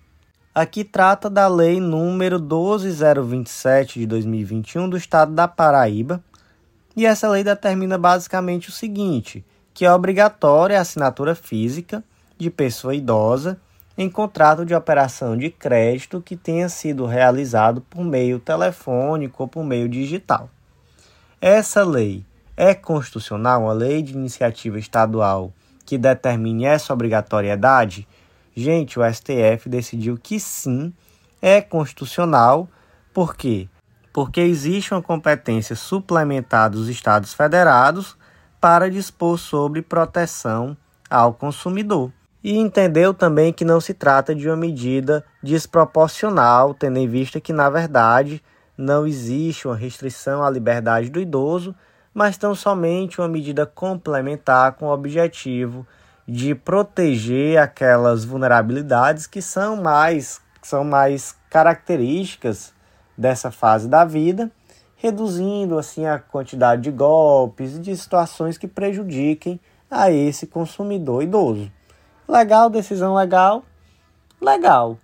Aqui 0.53 0.83
trata 0.83 1.31
da 1.31 1.47
Lei 1.47 1.79
número 1.79 2.41
12027 2.41 4.01
de 4.01 4.07
2021 4.07 4.89
do 4.89 4.97
Estado 4.97 5.33
da 5.33 5.47
Paraíba, 5.47 6.21
e 6.97 7.07
essa 7.07 7.29
lei 7.29 7.45
determina 7.45 7.97
basicamente 7.97 8.69
o 8.69 8.73
seguinte: 8.73 9.45
que 9.73 9.85
é 9.85 9.93
obrigatória 9.93 10.77
a 10.77 10.81
assinatura 10.81 11.37
física 11.37 12.03
de 12.37 12.51
pessoa 12.51 12.97
idosa 12.97 13.61
em 13.99 14.11
contrato 14.11 14.65
de 14.65 14.75
operação 14.75 15.37
de 15.37 15.49
crédito 15.49 16.21
que 16.21 16.37
tenha 16.37 16.69
sido 16.69 17.07
realizado 17.07 17.81
por 17.81 18.05
meio 18.05 18.39
telefônico 18.39 19.45
ou 19.45 19.49
por 19.49 19.65
meio 19.65 19.89
digital. 19.89 20.51
Essa 21.41 21.83
lei 21.83 22.25
é 22.57 22.75
constitucional, 22.75 23.63
uma 23.63 23.73
lei 23.73 24.03
de 24.03 24.13
iniciativa 24.13 24.79
estadual 24.79 25.53
que 25.85 25.97
determine 25.97 26.65
essa 26.65 26.93
obrigatoriedade? 26.93 28.07
Gente, 28.55 28.99
o 28.99 29.03
STF 29.05 29.69
decidiu 29.69 30.19
que 30.19 30.41
sim, 30.41 30.93
é 31.41 31.61
constitucional. 31.61 32.69
Por 33.15 33.37
quê? 33.37 33.69
Porque 34.13 34.41
existe 34.41 34.93
uma 34.93 35.03
competência 35.03 35.77
suplementar 35.77 36.71
dos 36.71 36.89
Estados 36.89 37.33
Federados 37.33 38.17
para 38.61 38.91
dispor 38.91 39.39
sobre 39.39 39.83
proteção 39.83 40.77
ao 41.09 41.35
consumidor 41.35 42.11
e 42.47 42.57
entendeu 42.57 43.13
também 43.13 43.53
que 43.53 43.65
não 43.65 43.81
se 43.81 43.93
trata 43.93 44.33
de 44.33 44.47
uma 44.47 44.55
medida 44.55 45.25
desproporcional, 45.43 46.73
tendo 46.75 46.97
em 46.97 47.09
vista 47.09 47.41
que, 47.41 47.53
na 47.53 47.69
verdade, 47.69 48.41
não 48.79 49.05
existe 49.05 49.67
uma 49.67 49.75
restrição 49.75 50.45
à 50.45 50.49
liberdade 50.49 51.11
do 51.11 51.19
idoso, 51.19 51.75
mas 52.15 52.37
tão 52.37 52.55
somente 52.55 53.21
uma 53.21 53.27
medida 53.27 53.67
complementar 53.67 54.75
com 54.75 54.87
o 54.87 54.93
objetivo 54.93 55.85
de 56.25 56.55
proteger 56.55 57.59
aquelas 57.59 58.25
vulnerabilidades 58.25 59.27
que 59.27 59.43
são 59.43 59.75
mais, 59.75 60.41
que 60.63 60.69
são 60.69 60.85
mais 60.85 61.35
características 61.51 62.73
dessa 63.19 63.51
fase 63.51 63.89
da 63.89 64.05
vida, 64.05 64.53
reduzindo 64.95 65.77
assim 65.77 66.07
a 66.07 66.21
quantidade 66.21 66.83
de 66.83 66.93
golpes 66.93 67.75
e 67.75 67.81
de 67.81 67.97
situações 67.97 68.57
que 68.57 68.69
prejudiquem 68.69 69.59
a 69.91 70.13
esse 70.13 70.47
consumidor 70.47 71.25
idoso. 71.25 71.73
Legal, 72.29 72.69
decisão 72.69 73.15
legal. 73.15 73.65
Legal. 74.41 74.99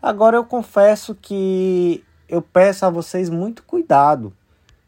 Agora 0.00 0.36
eu 0.36 0.44
confesso 0.44 1.14
que 1.14 2.04
eu 2.28 2.40
peço 2.40 2.86
a 2.86 2.90
vocês 2.90 3.28
muito 3.28 3.62
cuidado 3.62 4.32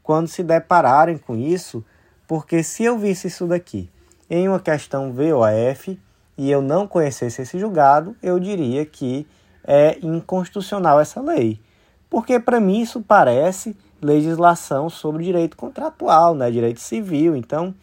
quando 0.02 0.28
se 0.28 0.42
depararem 0.42 1.18
com 1.18 1.36
isso, 1.36 1.84
porque 2.26 2.62
se 2.62 2.84
eu 2.84 2.98
visse 2.98 3.28
isso 3.28 3.46
daqui 3.46 3.90
em 4.28 4.48
uma 4.48 4.58
questão 4.58 5.12
VOF 5.12 6.00
e 6.36 6.50
eu 6.50 6.62
não 6.62 6.86
conhecesse 6.86 7.42
esse 7.42 7.58
julgado, 7.58 8.16
eu 8.22 8.40
diria 8.40 8.84
que 8.84 9.26
é 9.62 9.98
inconstitucional 10.02 11.00
essa 11.00 11.20
lei. 11.20 11.60
Porque 12.08 12.40
para 12.40 12.60
mim 12.60 12.80
isso 12.80 13.00
parece 13.00 13.76
legislação 14.00 14.88
sobre 14.88 15.24
direito 15.24 15.56
contratual, 15.56 16.34
né, 16.34 16.50
direito 16.50 16.80
civil. 16.80 17.36
Então, 17.36 17.74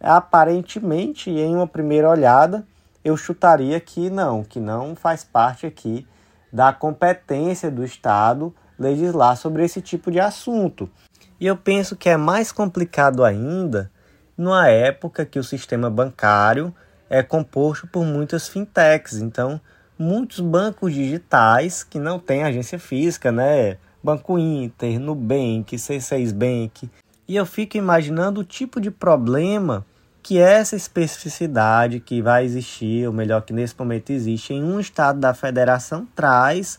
aparentemente, 0.00 1.30
em 1.30 1.54
uma 1.54 1.66
primeira 1.66 2.08
olhada, 2.08 2.66
eu 3.04 3.16
chutaria 3.16 3.78
que 3.80 4.10
não, 4.10 4.44
que 4.44 4.60
não 4.60 4.94
faz 4.94 5.24
parte 5.24 5.66
aqui 5.66 6.06
da 6.52 6.72
competência 6.72 7.70
do 7.70 7.84
Estado 7.84 8.54
legislar 8.78 9.36
sobre 9.36 9.64
esse 9.64 9.80
tipo 9.80 10.10
de 10.10 10.20
assunto. 10.20 10.90
E 11.40 11.46
eu 11.46 11.56
penso 11.56 11.96
que 11.96 12.08
é 12.08 12.16
mais 12.16 12.52
complicado 12.52 13.24
ainda 13.24 13.90
numa 14.36 14.68
época 14.68 15.24
que 15.24 15.38
o 15.38 15.44
sistema 15.44 15.90
bancário 15.90 16.74
é 17.08 17.22
composto 17.22 17.86
por 17.86 18.04
muitas 18.04 18.48
fintechs. 18.48 19.18
Então, 19.18 19.60
muitos 19.98 20.40
bancos 20.40 20.92
digitais 20.94 21.82
que 21.82 21.98
não 21.98 22.18
têm 22.18 22.44
agência 22.44 22.78
física, 22.78 23.30
né? 23.30 23.76
Banco 24.02 24.38
Inter, 24.38 24.98
Nubank, 24.98 25.76
C6 25.76 26.32
Bank. 26.32 26.90
E 27.28 27.36
eu 27.36 27.46
fico 27.46 27.76
imaginando 27.76 28.40
o 28.40 28.44
tipo 28.44 28.80
de 28.80 28.90
problema 28.90 29.86
que 30.22 30.38
essa 30.38 30.76
especificidade 30.76 31.98
que 31.98 32.22
vai 32.22 32.44
existir, 32.44 33.06
ou 33.06 33.12
melhor, 33.12 33.42
que 33.42 33.52
nesse 33.52 33.74
momento 33.76 34.10
existe 34.10 34.54
em 34.54 34.62
um 34.62 34.78
estado 34.78 35.18
da 35.18 35.34
federação, 35.34 36.06
traz 36.14 36.78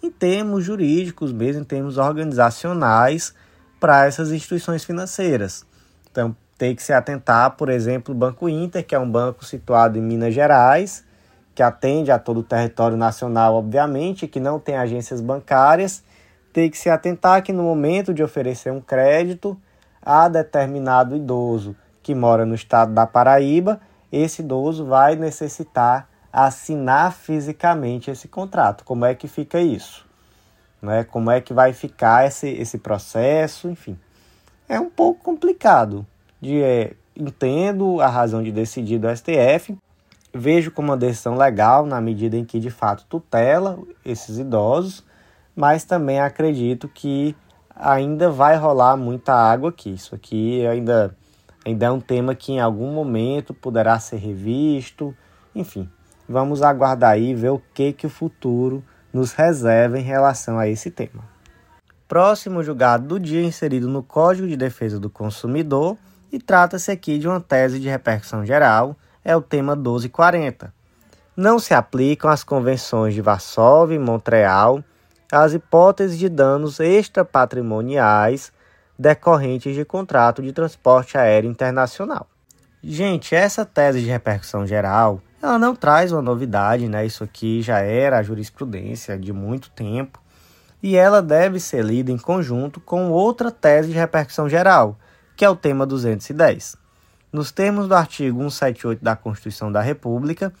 em 0.00 0.10
termos 0.10 0.64
jurídicos, 0.64 1.32
mesmo 1.32 1.62
em 1.62 1.64
termos 1.64 1.98
organizacionais, 1.98 3.34
para 3.80 4.06
essas 4.06 4.30
instituições 4.30 4.84
financeiras. 4.84 5.66
Então, 6.10 6.36
tem 6.56 6.76
que 6.76 6.82
se 6.82 6.92
atentar, 6.92 7.56
por 7.56 7.68
exemplo, 7.68 8.14
o 8.14 8.16
Banco 8.16 8.48
Inter, 8.48 8.86
que 8.86 8.94
é 8.94 8.98
um 8.98 9.10
banco 9.10 9.44
situado 9.44 9.98
em 9.98 10.02
Minas 10.02 10.32
Gerais, 10.32 11.04
que 11.52 11.62
atende 11.62 12.12
a 12.12 12.18
todo 12.18 12.40
o 12.40 12.44
território 12.44 12.96
nacional, 12.96 13.54
obviamente, 13.54 14.28
que 14.28 14.38
não 14.38 14.60
tem 14.60 14.76
agências 14.76 15.20
bancárias, 15.20 16.04
tem 16.52 16.70
que 16.70 16.78
se 16.78 16.88
atentar 16.88 17.42
que 17.42 17.52
no 17.52 17.64
momento 17.64 18.14
de 18.14 18.22
oferecer 18.22 18.70
um 18.70 18.80
crédito 18.80 19.60
a 20.00 20.28
determinado 20.28 21.16
idoso 21.16 21.74
que 22.04 22.14
mora 22.14 22.44
no 22.44 22.54
estado 22.54 22.92
da 22.92 23.06
Paraíba, 23.06 23.80
esse 24.12 24.42
idoso 24.42 24.84
vai 24.84 25.16
necessitar 25.16 26.06
assinar 26.30 27.12
fisicamente 27.12 28.10
esse 28.10 28.28
contrato. 28.28 28.84
Como 28.84 29.04
é 29.04 29.14
que 29.14 29.26
fica 29.26 29.60
isso? 29.60 30.04
Né? 30.82 31.02
Como 31.04 31.30
é 31.30 31.40
que 31.40 31.54
vai 31.54 31.72
ficar 31.72 32.26
esse, 32.26 32.48
esse 32.48 32.76
processo? 32.76 33.68
Enfim, 33.68 33.98
é 34.68 34.78
um 34.78 34.90
pouco 34.90 35.24
complicado. 35.24 36.06
De, 36.40 36.60
é, 36.62 36.92
entendo 37.16 38.00
a 38.02 38.08
razão 38.08 38.42
de 38.42 38.52
decidir 38.52 38.98
do 38.98 39.08
STF, 39.08 39.78
vejo 40.32 40.70
como 40.70 40.88
uma 40.88 40.96
decisão 40.96 41.36
legal 41.36 41.86
na 41.86 42.00
medida 42.00 42.36
em 42.36 42.44
que 42.44 42.60
de 42.60 42.70
fato 42.70 43.06
tutela 43.08 43.78
esses 44.04 44.38
idosos, 44.38 45.02
mas 45.56 45.84
também 45.84 46.20
acredito 46.20 46.86
que 46.88 47.34
ainda 47.74 48.30
vai 48.30 48.56
rolar 48.56 48.96
muita 48.96 49.32
água 49.32 49.70
aqui. 49.70 49.94
Isso 49.94 50.14
aqui 50.14 50.66
ainda 50.66 51.16
Ainda 51.64 51.86
é 51.86 51.90
um 51.90 52.00
tema 52.00 52.34
que 52.34 52.52
em 52.52 52.60
algum 52.60 52.92
momento 52.92 53.54
poderá 53.54 53.98
ser 53.98 54.16
revisto. 54.16 55.16
Enfim, 55.54 55.88
vamos 56.28 56.62
aguardar 56.62 57.12
aí 57.12 57.30
e 57.30 57.34
ver 57.34 57.50
o 57.50 57.62
que, 57.72 57.92
que 57.92 58.06
o 58.06 58.10
futuro 58.10 58.84
nos 59.12 59.32
reserva 59.32 59.98
em 59.98 60.02
relação 60.02 60.58
a 60.58 60.68
esse 60.68 60.90
tema. 60.90 61.24
Próximo 62.06 62.62
julgado 62.62 63.06
do 63.06 63.18
dia 63.18 63.42
inserido 63.42 63.88
no 63.88 64.02
Código 64.02 64.46
de 64.46 64.56
Defesa 64.56 65.00
do 65.00 65.08
Consumidor 65.08 65.96
e 66.30 66.38
trata-se 66.38 66.90
aqui 66.90 67.18
de 67.18 67.26
uma 67.26 67.40
tese 67.40 67.80
de 67.80 67.88
repercussão 67.88 68.44
geral, 68.44 68.96
é 69.24 69.34
o 69.34 69.40
tema 69.40 69.74
1240. 69.74 70.72
Não 71.36 71.58
se 71.58 71.72
aplicam 71.72 72.30
as 72.30 72.44
convenções 72.44 73.14
de 73.14 73.22
Varsóvia 73.22 73.96
e 73.96 73.98
Montreal 73.98 74.84
às 75.32 75.54
hipóteses 75.54 76.18
de 76.18 76.28
danos 76.28 76.78
extrapatrimoniais 76.78 78.52
decorrentes 78.98 79.74
de 79.74 79.84
contrato 79.84 80.42
de 80.42 80.52
transporte 80.52 81.18
aéreo 81.18 81.50
internacional. 81.50 82.26
Gente, 82.82 83.34
essa 83.34 83.64
tese 83.64 84.00
de 84.00 84.06
repercussão 84.06 84.66
geral, 84.66 85.20
ela 85.42 85.58
não 85.58 85.74
traz 85.74 86.12
uma 86.12 86.22
novidade, 86.22 86.88
né? 86.88 87.04
Isso 87.04 87.24
aqui 87.24 87.62
já 87.62 87.78
era 87.78 88.18
a 88.18 88.22
jurisprudência 88.22 89.18
de 89.18 89.32
muito 89.32 89.70
tempo 89.70 90.20
e 90.82 90.96
ela 90.96 91.22
deve 91.22 91.58
ser 91.58 91.84
lida 91.84 92.12
em 92.12 92.18
conjunto 92.18 92.80
com 92.80 93.10
outra 93.10 93.50
tese 93.50 93.88
de 93.88 93.94
repercussão 93.94 94.48
geral, 94.48 94.98
que 95.34 95.44
é 95.44 95.48
o 95.48 95.56
tema 95.56 95.86
210. 95.86 96.76
Nos 97.32 97.50
termos 97.50 97.88
do 97.88 97.94
artigo 97.94 98.38
178 98.38 99.02
da 99.02 99.16
Constituição 99.16 99.72
da 99.72 99.80
República, 99.80 100.52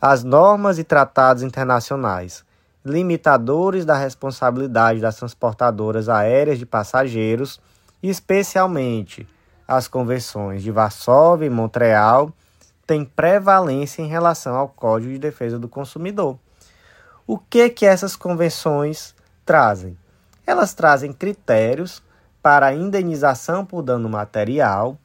as 0.00 0.24
normas 0.24 0.78
e 0.78 0.84
tratados 0.84 1.42
internacionais 1.42 2.44
limitadores 2.84 3.84
da 3.84 3.96
responsabilidade 3.96 5.00
das 5.00 5.16
transportadoras 5.16 6.08
aéreas 6.08 6.58
de 6.58 6.66
passageiros, 6.66 7.60
especialmente 8.02 9.28
as 9.66 9.86
convenções 9.86 10.62
de 10.62 10.70
Varsóvia 10.70 11.46
e 11.46 11.50
Montreal, 11.50 12.32
têm 12.86 13.04
prevalência 13.04 14.00
em 14.00 14.08
relação 14.08 14.54
ao 14.56 14.68
Código 14.68 15.12
de 15.12 15.18
Defesa 15.18 15.58
do 15.58 15.68
Consumidor. 15.68 16.38
O 17.26 17.36
que 17.36 17.68
que 17.68 17.84
essas 17.84 18.16
convenções 18.16 19.14
trazem? 19.44 19.96
Elas 20.46 20.72
trazem 20.72 21.12
critérios 21.12 22.02
para 22.42 22.72
indenização 22.72 23.66
por 23.66 23.82
dano 23.82 24.08
material 24.08 24.96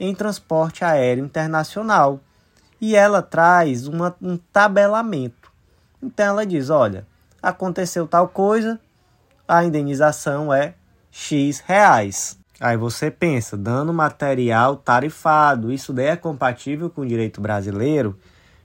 em 0.00 0.14
transporte 0.14 0.82
aéreo 0.82 1.24
internacional. 1.24 2.20
E 2.80 2.96
ela 2.96 3.20
traz 3.20 3.86
uma, 3.86 4.16
um 4.22 4.38
tabelamento. 4.38 5.52
Então 6.02 6.26
ela 6.26 6.46
diz: 6.46 6.70
olha, 6.70 7.06
aconteceu 7.42 8.06
tal 8.06 8.28
coisa, 8.28 8.80
a 9.46 9.62
indenização 9.62 10.52
é 10.52 10.74
X 11.18 11.60
reais. 11.66 12.38
Aí 12.60 12.76
você 12.76 13.10
pensa, 13.10 13.56
dano 13.56 13.90
material 13.90 14.76
tarifado, 14.76 15.72
isso 15.72 15.90
daí 15.90 16.08
é 16.08 16.16
compatível 16.16 16.90
com 16.90 17.00
o 17.00 17.06
direito 17.06 17.40
brasileiro? 17.40 18.18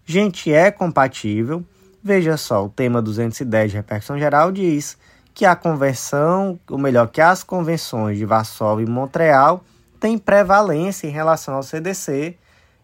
Gente, 0.06 0.52
é 0.52 0.70
compatível. 0.70 1.64
Veja 2.04 2.36
só, 2.36 2.66
o 2.66 2.70
tema 2.70 3.02
210 3.02 3.72
de 3.72 3.78
repercussão 3.78 4.20
geral 4.20 4.52
diz 4.52 4.97
que 5.34 5.45
a 5.45 5.56
convenção, 5.56 6.60
ou 6.70 6.78
melhor, 6.78 7.08
que 7.08 7.22
as 7.22 7.41
convenções 7.41 8.18
de 8.18 8.26
Varsóvia 8.26 8.86
e 8.86 8.89
Montreal 8.89 9.64
têm 9.97 10.18
prevalência 10.18 11.08
em 11.08 11.12
relação 11.12 11.56
ao 11.56 11.64
CDC 11.64 12.38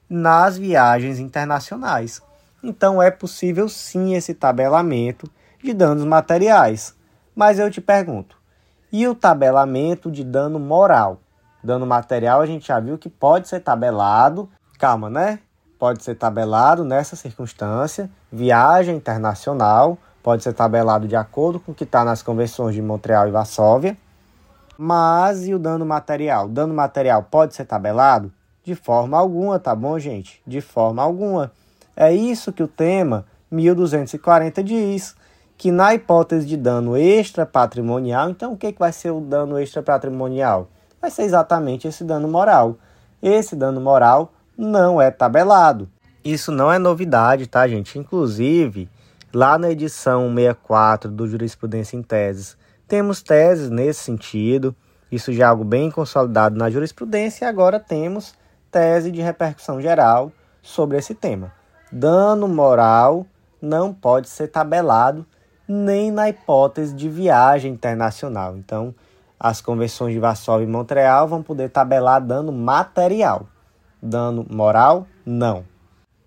nas 0.09 0.57
viagens 0.57 1.19
internacionais. 1.19 2.21
Então 2.63 3.03
é 3.03 3.11
possível 3.11 3.67
sim 3.67 4.15
esse 4.15 4.33
tabelamento 4.33 5.29
de 5.61 5.73
danos 5.73 6.05
materiais. 6.05 6.95
Mas 7.35 7.59
eu 7.59 7.69
te 7.69 7.81
pergunto, 7.81 8.36
e 8.91 9.07
o 9.07 9.15
tabelamento 9.15 10.11
de 10.11 10.23
dano 10.23 10.59
moral? 10.59 11.19
Dano 11.63 11.85
material 11.85 12.41
a 12.41 12.45
gente 12.45 12.67
já 12.67 12.79
viu 12.79 12.97
que 12.97 13.09
pode 13.09 13.47
ser 13.47 13.59
tabelado, 13.59 14.49
calma, 14.77 15.09
né? 15.09 15.39
Pode 15.77 16.03
ser 16.03 16.15
tabelado 16.15 16.83
nessa 16.83 17.15
circunstância, 17.15 18.09
viagem 18.31 18.95
internacional, 18.95 19.97
pode 20.23 20.43
ser 20.43 20.53
tabelado 20.53 21.07
de 21.07 21.15
acordo 21.15 21.59
com 21.59 21.71
o 21.71 21.75
que 21.75 21.83
está 21.83 22.03
nas 22.03 22.21
convenções 22.23 22.73
de 22.73 22.81
Montreal 22.81 23.27
e 23.27 23.31
Varsóvia. 23.31 23.97
Mas 24.77 25.47
e 25.47 25.53
o 25.53 25.59
dano 25.59 25.85
material? 25.85 26.47
Dano 26.47 26.73
material 26.73 27.23
pode 27.23 27.55
ser 27.55 27.65
tabelado? 27.65 28.31
De 28.63 28.75
forma 28.75 29.17
alguma, 29.17 29.59
tá 29.59 29.73
bom, 29.73 29.97
gente? 29.97 30.41
De 30.45 30.61
forma 30.61 31.01
alguma. 31.01 31.51
É 31.95 32.13
isso 32.13 32.53
que 32.53 32.61
o 32.61 32.67
tema 32.67 33.25
1240 33.49 34.63
diz 34.63 35.15
que 35.57 35.71
na 35.71 35.95
hipótese 35.95 36.45
de 36.45 36.55
dano 36.55 36.95
extra 36.95 37.45
patrimonial, 37.45 38.29
então 38.29 38.53
o 38.53 38.57
que, 38.57 38.71
que 38.71 38.79
vai 38.79 38.93
ser 38.93 39.09
o 39.09 39.19
dano 39.19 39.57
extra 39.57 39.81
patrimonial? 39.81 40.69
Vai 41.01 41.09
ser 41.09 41.23
exatamente 41.23 41.87
esse 41.87 42.03
dano 42.03 42.27
moral. 42.27 42.77
Esse 43.21 43.55
dano 43.55 43.81
moral 43.81 44.31
não 44.55 45.01
é 45.01 45.09
tabelado. 45.09 45.89
Isso 46.23 46.51
não 46.51 46.71
é 46.71 46.77
novidade, 46.77 47.47
tá, 47.47 47.67
gente? 47.67 47.97
Inclusive, 47.97 48.87
lá 49.33 49.57
na 49.57 49.71
edição 49.71 50.27
64 50.33 51.09
do 51.09 51.27
Jurisprudência 51.27 51.97
em 51.97 52.03
Teses, 52.03 52.55
temos 52.87 53.21
teses 53.21 53.69
nesse 53.69 54.01
sentido. 54.01 54.75
Isso 55.11 55.33
já 55.33 55.45
é 55.45 55.47
algo 55.47 55.63
bem 55.63 55.89
consolidado 55.89 56.57
na 56.57 56.69
jurisprudência 56.69 57.45
e 57.45 57.47
agora 57.47 57.79
temos 57.79 58.35
tese 58.71 59.11
de 59.11 59.21
repercussão 59.21 59.81
geral 59.81 60.31
sobre 60.61 60.97
esse 60.97 61.15
tema. 61.15 61.51
Dano 61.91 62.47
moral 62.47 63.25
não 63.61 63.93
pode 63.93 64.29
ser 64.29 64.47
tabelado 64.47 65.25
nem 65.67 66.11
na 66.11 66.29
hipótese 66.29 66.93
de 66.93 67.09
viagem 67.09 67.73
internacional. 67.73 68.55
Então, 68.57 68.95
as 69.39 69.61
convenções 69.61 70.13
de 70.13 70.19
Varsóvia 70.19 70.65
e 70.65 70.69
Montreal 70.69 71.27
vão 71.27 71.43
poder 71.43 71.69
tabelar 71.69 72.21
dano 72.21 72.51
material. 72.51 73.47
Dano 74.01 74.45
moral, 74.49 75.07
não. 75.25 75.65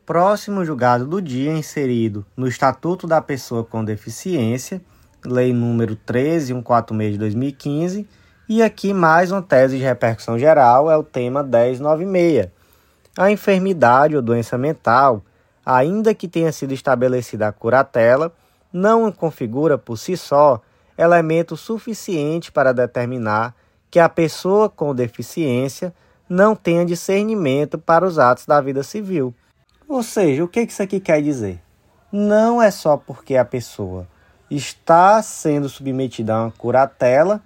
Próximo 0.05 0.65
julgado 0.65 1.07
do 1.07 1.23
dia 1.23 1.53
inserido 1.53 2.27
no 2.37 2.49
Estatuto 2.49 3.07
da 3.07 3.21
Pessoa 3.21 3.65
com 3.65 3.85
Deficiência, 3.85 4.81
Lei 5.25 5.53
número 5.53 5.95
13146 5.95 7.13
de 7.13 7.19
2015, 7.19 8.09
e 8.49 8.63
aqui 8.63 8.93
mais 8.93 9.31
uma 9.31 9.43
tese 9.43 9.77
de 9.77 9.85
repercussão 9.85 10.39
geral 10.39 10.91
é 10.91 10.97
o 10.97 11.05
tema 11.05 11.43
1096. 11.43 12.49
A 13.17 13.31
enfermidade 13.31 14.17
ou 14.17 14.23
doença 14.23 14.57
mental, 14.59 15.23
ainda 15.65 16.15
que 16.15 16.27
tenha 16.27 16.51
sido 16.51 16.73
estabelecida 16.73 17.47
a 17.47 17.53
curatela, 17.53 18.33
não 18.73 19.11
configura 19.11 19.77
por 19.77 19.97
si 19.97 20.17
só 20.17 20.61
elemento 20.97 21.57
suficiente 21.57 22.53
para 22.53 22.73
determinar 22.73 23.55
que 23.91 23.99
a 23.99 24.09
pessoa 24.09 24.69
com 24.69 24.95
deficiência 24.95 25.93
não 26.29 26.55
tenha 26.55 26.85
discernimento 26.85 27.79
para 27.79 28.07
os 28.07 28.19
atos 28.19 28.47
da 28.47 28.61
vida 28.61 28.83
civil. 28.83 29.35
Ou 29.89 30.03
seja, 30.03 30.45
o 30.45 30.49
que 30.49 30.61
isso 30.61 30.83
aqui 30.83 31.01
quer 31.01 31.21
dizer? 31.21 31.61
Não 32.13 32.63
é 32.63 32.71
só 32.71 32.97
porque 32.97 33.37
a 33.37 33.45
pessoa 33.45 34.07
está 34.51 35.21
sendo 35.23 35.69
submetida 35.69 36.35
a 36.35 36.43
uma 36.43 36.53
curatela 36.53 37.43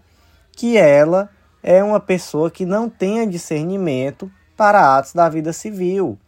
que 0.53 0.77
ela 0.77 1.31
é 1.63 1.83
uma 1.83 2.01
pessoa 2.01 2.51
que 2.51 2.67
não 2.67 2.89
tenha 2.89 3.27
discernimento 3.27 4.31
para 4.57 4.97
atos 4.97 5.13
da 5.15 5.29
vida 5.29 5.53
civil. 5.53 6.19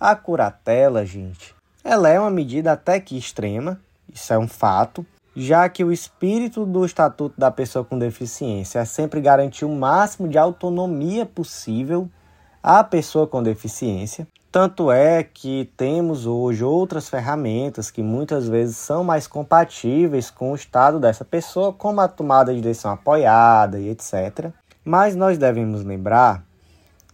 A 0.00 0.14
curatela, 0.14 1.04
gente, 1.04 1.54
ela 1.84 2.08
é 2.08 2.18
uma 2.18 2.30
medida 2.30 2.72
até 2.72 2.98
que 2.98 3.16
extrema, 3.16 3.80
isso 4.12 4.32
é 4.32 4.38
um 4.38 4.48
fato, 4.48 5.04
já 5.34 5.68
que 5.68 5.84
o 5.84 5.92
espírito 5.92 6.64
do 6.64 6.84
Estatuto 6.84 7.38
da 7.38 7.50
Pessoa 7.50 7.84
com 7.84 7.98
Deficiência 7.98 8.78
é 8.78 8.84
sempre 8.84 9.20
garantir 9.20 9.64
o 9.64 9.74
máximo 9.74 10.28
de 10.28 10.38
autonomia 10.38 11.26
possível 11.26 12.08
à 12.62 12.82
pessoa 12.82 13.26
com 13.26 13.42
deficiência. 13.42 14.26
Tanto 14.50 14.90
é 14.90 15.22
que 15.22 15.70
temos 15.76 16.24
hoje 16.24 16.64
outras 16.64 17.10
ferramentas 17.10 17.90
que 17.90 18.02
muitas 18.02 18.48
vezes 18.48 18.78
são 18.78 19.04
mais 19.04 19.26
compatíveis 19.26 20.30
com 20.30 20.52
o 20.52 20.54
estado 20.54 20.98
dessa 20.98 21.26
pessoa, 21.26 21.74
como 21.74 22.00
a 22.00 22.08
tomada 22.08 22.54
de 22.54 22.62
decisão 22.62 22.92
apoiada 22.92 23.78
e 23.78 23.90
etc. 23.90 24.50
Mas 24.82 25.14
nós 25.14 25.36
devemos 25.36 25.84
lembrar 25.84 26.42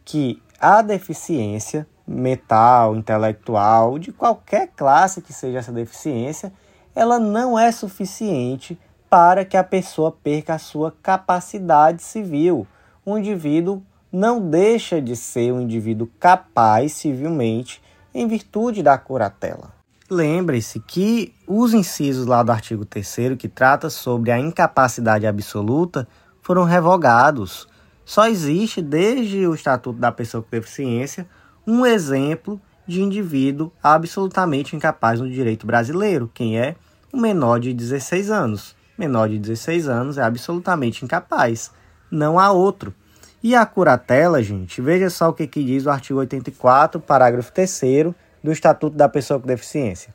que 0.05 0.40
a 0.61 0.82
deficiência 0.82 1.84
mental, 2.07 2.95
intelectual, 2.95 3.99
de 3.99 4.12
qualquer 4.12 4.68
classe 4.76 5.20
que 5.20 5.32
seja 5.32 5.59
essa 5.59 5.72
deficiência, 5.72 6.53
ela 6.95 7.18
não 7.18 7.59
é 7.59 7.70
suficiente 7.72 8.78
para 9.09 9.45
que 9.45 9.57
a 9.57 9.64
pessoa 9.64 10.11
perca 10.11 10.55
a 10.55 10.59
sua 10.59 10.95
capacidade 11.03 12.03
civil. 12.03 12.66
O 13.05 13.18
indivíduo 13.18 13.82
não 14.11 14.40
deixa 14.40 15.01
de 15.01 15.16
ser 15.16 15.53
um 15.53 15.61
indivíduo 15.61 16.09
capaz 16.20 16.93
civilmente 16.93 17.82
em 18.14 18.26
virtude 18.26 18.82
da 18.82 18.97
curatela. 18.99 19.70
Lembre-se 20.11 20.78
que 20.80 21.34
os 21.47 21.72
incisos 21.72 22.26
lá 22.26 22.43
do 22.43 22.53
artigo 22.53 22.84
3 22.84 23.36
que 23.38 23.49
trata 23.49 23.88
sobre 23.88 24.30
a 24.30 24.38
incapacidade 24.38 25.26
absoluta 25.26 26.07
foram 26.43 26.64
revogados. 26.64 27.66
Só 28.05 28.26
existe 28.26 28.82
desde 28.82 29.47
o 29.47 29.55
Estatuto 29.55 29.99
da 29.99 30.12
Pessoa 30.12 30.43
com 30.43 30.51
Deficiência 30.51 31.26
um 31.66 31.86
exemplo 31.86 32.61
de 32.87 33.03
indivíduo 33.03 33.72
absolutamente 33.83 34.74
incapaz 34.74 35.20
no 35.20 35.30
direito 35.30 35.66
brasileiro, 35.66 36.30
quem 36.33 36.59
é 36.59 36.74
o 37.12 37.16
menor 37.16 37.61
de 37.61 37.72
16 37.72 38.30
anos. 38.30 38.74
Menor 38.97 39.28
de 39.28 39.39
16 39.39 39.89
anos 39.89 40.18
é 40.18 40.22
absolutamente 40.22 41.05
incapaz, 41.05 41.70
não 42.11 42.39
há 42.39 42.51
outro. 42.51 42.95
E 43.43 43.57
a 43.57 43.66
curatela, 43.66 44.43
gente, 44.43 44.80
veja 44.80 45.11
só 45.11 45.30
o 45.30 45.33
que, 45.33 45.47
que 45.47 45.64
diz 45.64 45.87
o 45.87 45.91
artigo 45.91 46.20
84, 46.20 47.01
parágrafo 47.01 47.53
3 47.53 48.14
do 48.43 48.53
Estatuto 48.53 48.97
da 48.97 49.09
Pessoa 49.09 49.41
com 49.41 49.47
Deficiência. 49.47 50.14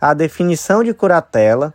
A 0.00 0.14
definição 0.14 0.82
de 0.82 0.94
curatela 0.94 1.74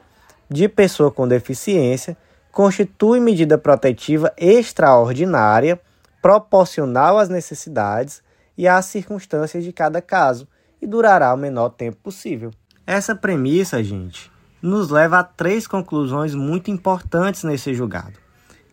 de 0.49 0.67
pessoa 0.67 1.11
com 1.11 1.27
deficiência 1.27 2.17
constitui 2.51 3.19
medida 3.19 3.57
protetiva 3.57 4.33
extraordinária, 4.37 5.79
proporcional 6.21 7.17
às 7.17 7.29
necessidades 7.29 8.21
e 8.59 8.67
às 8.67 8.87
circunstâncias 8.87 9.63
de 9.63 9.71
cada 9.71 10.01
caso 10.01 10.45
e 10.81 10.85
durará 10.85 11.33
o 11.33 11.37
menor 11.37 11.69
tempo 11.69 11.95
possível. 12.03 12.51
Essa 12.85 13.15
premissa, 13.15 13.81
gente, 13.81 14.29
nos 14.61 14.89
leva 14.89 15.19
a 15.19 15.23
três 15.23 15.65
conclusões 15.65 16.35
muito 16.35 16.69
importantes 16.69 17.45
nesse 17.45 17.73
julgado. 17.73 18.19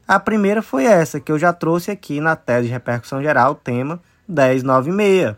A 0.04 0.18
primeira 0.18 0.60
foi 0.60 0.86
essa 0.86 1.20
que 1.20 1.30
eu 1.30 1.38
já 1.38 1.52
trouxe 1.52 1.92
aqui 1.92 2.20
na 2.20 2.34
tese 2.34 2.66
de 2.66 2.72
repercussão 2.72 3.22
geral, 3.22 3.54
tema 3.54 4.00
1096, 4.26 5.36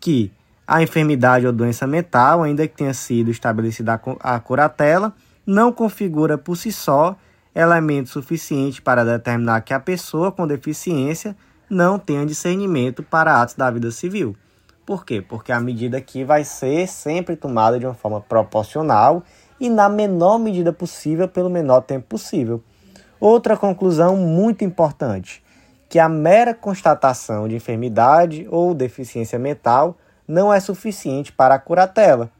que 0.00 0.32
a 0.66 0.82
enfermidade 0.82 1.46
ou 1.46 1.52
doença 1.52 1.86
mental, 1.86 2.42
ainda 2.42 2.66
que 2.66 2.74
tenha 2.74 2.92
sido 2.92 3.30
estabelecida 3.30 4.00
a 4.18 4.40
curatela, 4.40 5.14
não 5.46 5.72
configura 5.72 6.36
por 6.36 6.56
si 6.56 6.72
só 6.72 7.16
elemento 7.54 8.08
suficiente 8.08 8.82
para 8.82 9.04
determinar 9.04 9.60
que 9.60 9.72
a 9.72 9.78
pessoa 9.78 10.32
com 10.32 10.48
deficiência 10.48 11.36
não 11.68 11.98
tenha 11.98 12.24
discernimento 12.24 13.02
para 13.02 13.40
atos 13.40 13.54
da 13.54 13.70
vida 13.70 13.90
civil. 13.90 14.36
Por 14.86 15.04
quê? 15.04 15.20
Porque 15.20 15.52
a 15.52 15.60
medida 15.60 15.98
aqui 15.98 16.24
vai 16.24 16.44
ser 16.44 16.86
sempre 16.86 17.36
tomada 17.36 17.78
de 17.78 17.84
uma 17.84 17.94
forma 17.94 18.20
proporcional 18.20 19.22
e 19.60 19.68
na 19.68 19.88
menor 19.88 20.38
medida 20.38 20.72
possível, 20.72 21.28
pelo 21.28 21.50
menor 21.50 21.82
tempo 21.82 22.06
possível. 22.06 22.62
Outra 23.20 23.56
conclusão 23.56 24.16
muito 24.16 24.64
importante, 24.64 25.44
que 25.88 25.98
a 25.98 26.08
mera 26.08 26.54
constatação 26.54 27.48
de 27.48 27.56
enfermidade 27.56 28.46
ou 28.50 28.72
deficiência 28.72 29.38
mental 29.38 29.98
não 30.26 30.52
é 30.52 30.60
suficiente 30.60 31.32
para 31.32 31.54
a 31.54 31.58
curatela. 31.58 32.30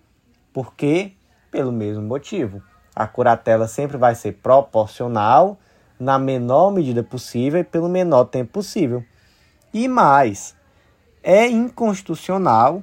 Por 0.52 0.74
quê? 0.74 1.12
Pelo 1.50 1.72
mesmo 1.72 2.02
motivo. 2.02 2.62
A 2.94 3.06
curatela 3.06 3.68
sempre 3.68 3.96
vai 3.96 4.14
ser 4.14 4.34
proporcional, 4.34 5.58
na 5.98 6.18
menor 6.18 6.70
medida 6.70 7.02
possível 7.02 7.60
e 7.60 7.64
pelo 7.64 7.88
menor 7.88 8.24
tempo 8.24 8.52
possível. 8.52 9.04
E 9.72 9.86
mais, 9.88 10.54
é 11.22 11.46
inconstitucional 11.46 12.82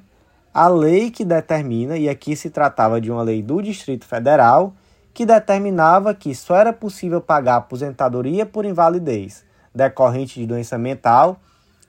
a 0.53 0.67
lei 0.67 1.11
que 1.11 1.25
determina, 1.25 1.97
e 1.97 2.07
aqui 2.07 2.36
se 2.36 2.49
tratava 2.49 3.01
de 3.01 3.11
uma 3.11 3.21
lei 3.21 3.41
do 3.41 3.61
Distrito 3.61 4.05
Federal, 4.05 4.73
que 5.13 5.25
determinava 5.25 6.13
que 6.13 6.33
só 6.36 6.55
era 6.55 6.71
possível 6.71 7.21
pagar 7.21 7.57
aposentadoria 7.57 8.45
por 8.45 8.65
invalidez 8.65 9.43
decorrente 9.73 10.39
de 10.39 10.45
doença 10.45 10.77
mental 10.77 11.38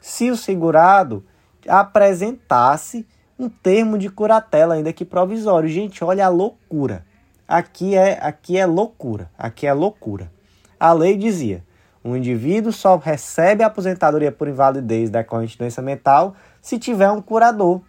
se 0.00 0.30
o 0.30 0.36
segurado 0.36 1.24
apresentasse 1.68 3.06
um 3.38 3.48
termo 3.48 3.98
de 3.98 4.08
curatela, 4.08 4.74
ainda 4.74 4.92
que 4.92 5.04
provisório. 5.04 5.68
Gente, 5.68 6.02
olha 6.02 6.26
a 6.26 6.28
loucura. 6.28 7.04
Aqui 7.46 7.94
é, 7.94 8.18
aqui 8.20 8.56
é 8.56 8.66
loucura. 8.66 9.30
Aqui 9.38 9.66
é 9.66 9.72
loucura. 9.72 10.30
A 10.78 10.92
lei 10.92 11.16
dizia: 11.16 11.64
um 12.06 12.16
indivíduo 12.16 12.72
só 12.72 12.96
recebe 12.96 13.64
a 13.64 13.66
aposentadoria 13.66 14.30
por 14.30 14.46
invalidez 14.46 15.10
decorrente 15.10 15.52
de 15.52 15.58
doença 15.58 15.82
mental 15.82 16.36
se 16.62 16.78
tiver 16.78 17.10
um 17.10 17.20
curador. 17.20 17.80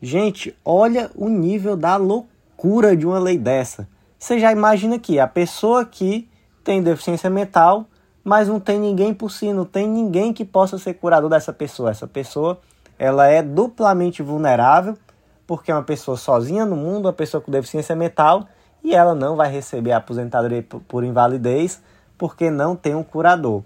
Gente, 0.00 0.54
olha 0.62 1.10
o 1.14 1.28
nível 1.28 1.74
da 1.74 1.96
loucura 1.96 2.94
de 2.94 3.06
uma 3.06 3.18
lei 3.18 3.38
dessa. 3.38 3.88
Você 4.18 4.38
já 4.38 4.52
imagina 4.52 4.98
que 4.98 5.18
a 5.18 5.26
pessoa 5.26 5.86
que 5.86 6.28
tem 6.62 6.82
deficiência 6.82 7.30
mental, 7.30 7.86
mas 8.22 8.46
não 8.46 8.60
tem 8.60 8.78
ninguém 8.78 9.14
por 9.14 9.30
si, 9.30 9.52
não 9.54 9.64
tem 9.64 9.88
ninguém 9.88 10.34
que 10.34 10.44
possa 10.44 10.76
ser 10.76 10.94
curador 10.94 11.30
dessa 11.30 11.52
pessoa. 11.52 11.90
Essa 11.90 12.06
pessoa, 12.06 12.60
ela 12.98 13.26
é 13.26 13.42
duplamente 13.42 14.22
vulnerável, 14.22 14.98
porque 15.46 15.70
é 15.70 15.74
uma 15.74 15.82
pessoa 15.82 16.18
sozinha 16.18 16.66
no 16.66 16.76
mundo, 16.76 17.06
uma 17.06 17.12
pessoa 17.12 17.40
com 17.40 17.50
deficiência 17.50 17.96
mental, 17.96 18.46
e 18.84 18.94
ela 18.94 19.14
não 19.14 19.34
vai 19.34 19.50
receber 19.50 19.92
a 19.92 19.96
aposentadoria 19.96 20.62
por 20.86 21.04
invalidez 21.04 21.80
porque 22.22 22.52
não 22.52 22.76
tem 22.76 22.94
um 22.94 23.02
curador. 23.02 23.64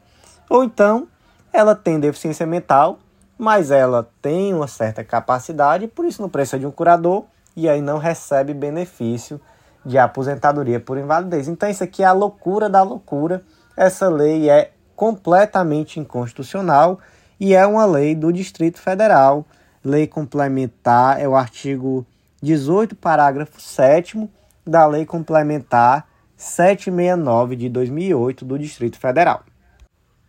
Ou 0.49 0.65
então, 0.65 1.07
ela 1.53 1.75
tem 1.75 2.01
deficiência 2.01 2.47
mental, 2.47 2.99
mas 3.37 3.71
ela 3.71 4.09
tem 4.23 4.55
uma 4.55 4.67
certa 4.67 5.05
capacidade, 5.05 5.87
por 5.87 6.07
isso 6.07 6.23
não 6.23 6.31
precisa 6.31 6.59
de 6.59 6.65
um 6.65 6.71
curador 6.71 7.25
e 7.55 7.69
aí 7.69 7.83
não 7.83 7.99
recebe 7.99 8.55
benefício 8.55 9.39
de 9.85 9.99
aposentadoria 9.99 10.81
por 10.81 10.97
invalidez. 10.97 11.49
Então 11.49 11.69
isso 11.69 11.85
aqui 11.85 12.03
é 12.03 12.07
a 12.07 12.13
loucura 12.13 12.67
da 12.67 12.83
loucura. 12.83 13.43
Essa 13.77 14.09
lei 14.09 14.49
é 14.49 14.71
completamente 14.95 16.01
inconstitucional 16.01 16.99
e 17.39 17.55
é 17.55 17.67
uma 17.67 17.85
lei 17.85 18.15
do 18.15 18.33
Distrito 18.33 18.81
Federal. 18.81 19.45
Lei 19.85 20.07
complementar 20.07 21.21
é 21.21 21.29
o 21.29 21.37
artigo 21.37 22.07
18, 22.41 22.97
parágrafo 22.97 23.61
7 23.61 24.27
da 24.67 24.87
Lei 24.87 25.05
Complementar 25.05 26.09
769 26.37 27.57
de 27.57 27.69
2008 27.69 28.45
do 28.45 28.59
Distrito 28.59 28.99
Federal. 28.99 29.43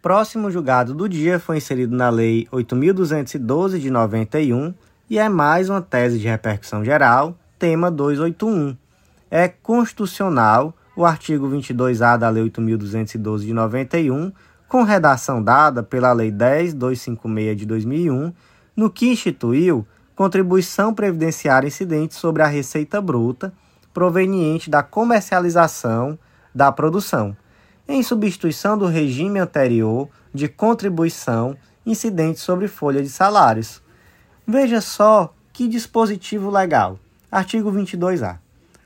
Próximo 0.01 0.49
julgado 0.49 0.93
do 0.93 1.09
dia 1.09 1.37
foi 1.37 1.57
inserido 1.57 1.95
na 1.95 2.09
Lei 2.09 2.47
8.212 2.51 3.79
de 3.79 3.91
91 3.91 4.73
e 5.09 5.19
é 5.19 5.27
mais 5.27 5.69
uma 5.69 5.81
tese 5.81 6.17
de 6.17 6.27
repercussão 6.27 6.83
geral, 6.83 7.35
tema 7.59 7.91
281. 7.91 8.77
É 9.29 9.49
constitucional 9.49 10.73
o 10.95 11.05
artigo 11.05 11.49
22A 11.49 12.17
da 12.17 12.29
Lei 12.29 12.43
8.212 12.49 13.39
de 13.39 13.53
91, 13.53 14.31
com 14.67 14.83
redação 14.83 15.43
dada 15.43 15.83
pela 15.83 16.13
Lei 16.13 16.31
10.256 16.31 17.55
de 17.55 17.65
2001, 17.65 18.33
no 18.75 18.89
que 18.89 19.09
instituiu 19.09 19.85
contribuição 20.15 20.93
previdenciária 20.93 21.67
incidente 21.67 22.15
sobre 22.15 22.41
a 22.41 22.47
receita 22.47 23.01
bruta 23.01 23.53
proveniente 23.97 24.69
da 24.69 24.83
comercialização 24.83 26.19
da 26.53 26.71
produção, 26.71 27.35
em 27.87 28.03
substituição 28.03 28.77
do 28.77 28.85
regime 28.85 29.39
anterior 29.39 30.07
de 30.31 30.47
contribuição 30.47 31.57
incidente 31.83 32.39
sobre 32.39 32.67
folha 32.67 33.01
de 33.01 33.09
salários. 33.09 33.81
Veja 34.45 34.81
só 34.81 35.33
que 35.51 35.67
dispositivo 35.67 36.51
legal. 36.51 36.99
Artigo 37.31 37.71
22A. 37.71 38.37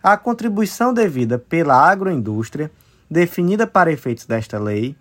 a 0.01 0.15
contribuição 0.15 0.93
devida 0.93 1.37
pela 1.37 1.75
agroindústria, 1.75 2.71
definida 3.09 3.67
para 3.67 3.91
efeitos 3.91 4.25
desta 4.25 4.57
lei, 4.57 4.95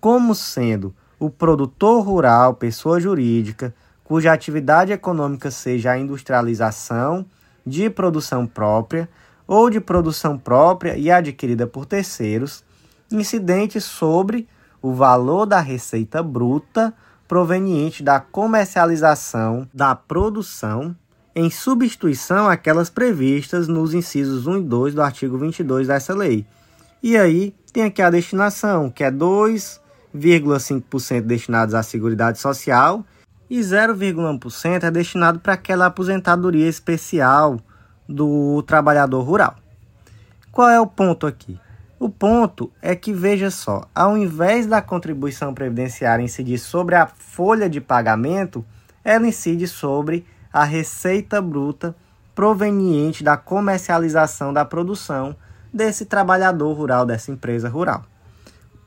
como 0.00 0.34
sendo 0.34 0.94
o 1.20 1.28
produtor 1.28 2.02
rural, 2.02 2.54
pessoa 2.54 2.98
jurídica, 2.98 3.74
cuja 4.02 4.32
atividade 4.32 4.92
econômica 4.92 5.50
seja 5.50 5.90
a 5.90 5.98
industrialização 5.98 7.26
de 7.66 7.90
produção 7.90 8.46
própria 8.46 9.06
ou 9.52 9.68
de 9.68 9.80
produção 9.82 10.38
própria 10.38 10.96
e 10.96 11.10
adquirida 11.10 11.66
por 11.66 11.84
terceiros, 11.84 12.64
incidente 13.10 13.82
sobre 13.82 14.48
o 14.80 14.94
valor 14.94 15.44
da 15.44 15.60
receita 15.60 16.22
bruta 16.22 16.94
proveniente 17.28 18.02
da 18.02 18.18
comercialização 18.18 19.68
da 19.74 19.94
produção 19.94 20.96
em 21.34 21.50
substituição 21.50 22.48
àquelas 22.48 22.88
previstas 22.88 23.68
nos 23.68 23.92
incisos 23.92 24.46
1 24.46 24.56
e 24.56 24.62
2 24.62 24.94
do 24.94 25.02
artigo 25.02 25.36
22 25.36 25.88
dessa 25.88 26.14
lei. 26.14 26.46
E 27.02 27.18
aí 27.18 27.54
tem 27.74 27.82
aqui 27.82 28.00
a 28.00 28.08
destinação, 28.08 28.88
que 28.88 29.04
é 29.04 29.10
2,5% 29.10 31.20
destinados 31.20 31.74
à 31.74 31.82
Seguridade 31.82 32.38
Social 32.38 33.04
e 33.50 33.60
0,1% 33.60 34.84
é 34.84 34.90
destinado 34.90 35.40
para 35.40 35.52
aquela 35.52 35.84
aposentadoria 35.84 36.66
especial 36.66 37.60
do 38.12 38.62
trabalhador 38.62 39.22
rural. 39.22 39.56
Qual 40.50 40.68
é 40.68 40.80
o 40.80 40.86
ponto 40.86 41.26
aqui? 41.26 41.58
O 41.98 42.08
ponto 42.08 42.70
é 42.82 42.94
que, 42.96 43.12
veja 43.12 43.50
só, 43.50 43.84
ao 43.94 44.18
invés 44.18 44.66
da 44.66 44.82
contribuição 44.82 45.54
previdenciária 45.54 46.22
incidir 46.22 46.58
sobre 46.58 46.94
a 46.94 47.06
folha 47.06 47.70
de 47.70 47.80
pagamento, 47.80 48.64
ela 49.04 49.26
incide 49.26 49.66
sobre 49.66 50.26
a 50.52 50.64
receita 50.64 51.40
bruta 51.40 51.94
proveniente 52.34 53.22
da 53.22 53.36
comercialização 53.36 54.52
da 54.52 54.64
produção 54.64 55.34
desse 55.72 56.04
trabalhador 56.04 56.72
rural, 56.72 57.06
dessa 57.06 57.30
empresa 57.30 57.68
rural. 57.68 58.04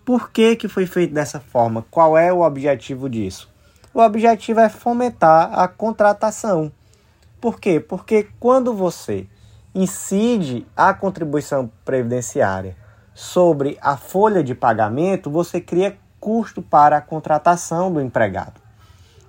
Por 0.04 0.30
que, 0.30 0.56
que 0.56 0.68
foi 0.68 0.86
feito 0.86 1.14
dessa 1.14 1.40
forma? 1.40 1.84
Qual 1.90 2.18
é 2.18 2.32
o 2.32 2.42
objetivo 2.42 3.10
disso? 3.10 3.50
O 3.94 4.02
objetivo 4.02 4.60
é 4.60 4.70
fomentar 4.70 5.58
a 5.58 5.68
contratação. 5.68 6.72
Por 7.46 7.60
quê? 7.60 7.80
Porque 7.80 8.28
quando 8.40 8.74
você 8.74 9.28
incide 9.76 10.66
a 10.76 10.96
contribuição 10.96 11.70
previdenciária 11.86 12.76
sobre 13.14 13.78
a 13.80 13.96
folha 13.96 14.44
de 14.44 14.56
pagamento, 14.56 15.30
você 15.30 15.62
cria 15.62 15.96
custo 16.20 16.60
para 16.60 16.98
a 16.98 17.02
contratação 17.02 17.94
do 17.94 18.02
empregado. 18.02 18.60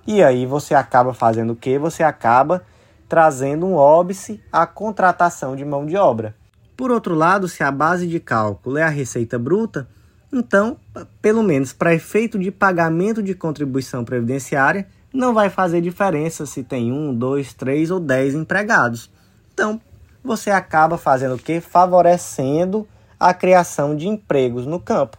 E 0.07 0.23
aí 0.23 0.47
você 0.47 0.73
acaba 0.73 1.13
fazendo 1.13 1.53
o 1.53 1.55
quê? 1.55 1.77
Você 1.77 2.01
acaba 2.01 2.63
trazendo 3.07 3.67
um 3.67 3.75
óbice 3.75 4.43
à 4.51 4.65
contratação 4.65 5.55
de 5.55 5.63
mão 5.63 5.85
de 5.85 5.95
obra. 5.95 6.35
Por 6.75 6.89
outro 6.89 7.13
lado, 7.13 7.47
se 7.47 7.61
a 7.61 7.69
base 7.69 8.07
de 8.07 8.19
cálculo 8.19 8.79
é 8.79 8.83
a 8.83 8.89
receita 8.89 9.37
bruta, 9.37 9.87
então, 10.33 10.77
pelo 11.21 11.43
menos 11.43 11.71
para 11.71 11.93
efeito 11.93 12.39
de 12.39 12.49
pagamento 12.49 13.21
de 13.21 13.35
contribuição 13.35 14.03
previdenciária, 14.03 14.87
não 15.17 15.33
vai 15.33 15.49
fazer 15.49 15.81
diferença 15.81 16.45
se 16.45 16.63
tem 16.63 16.91
um, 16.91 17.13
dois, 17.13 17.51
três 17.51 17.89
ou 17.89 17.99
dez 17.99 18.35
empregados. 18.35 19.09
Então, 19.51 19.81
você 20.23 20.51
acaba 20.51 20.95
fazendo 20.95 21.33
o 21.33 21.39
que? 21.39 21.59
Favorecendo 21.59 22.87
a 23.19 23.33
criação 23.33 23.95
de 23.95 24.07
empregos 24.07 24.67
no 24.67 24.79
campo. 24.79 25.17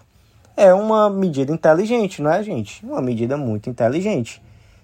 É 0.57 0.72
uma 0.72 1.11
medida 1.11 1.53
inteligente, 1.53 2.22
não 2.22 2.30
é, 2.30 2.42
gente? 2.44 2.84
Uma 2.86 3.03
medida 3.03 3.36
muito 3.36 3.68
inteligente. 3.68 4.40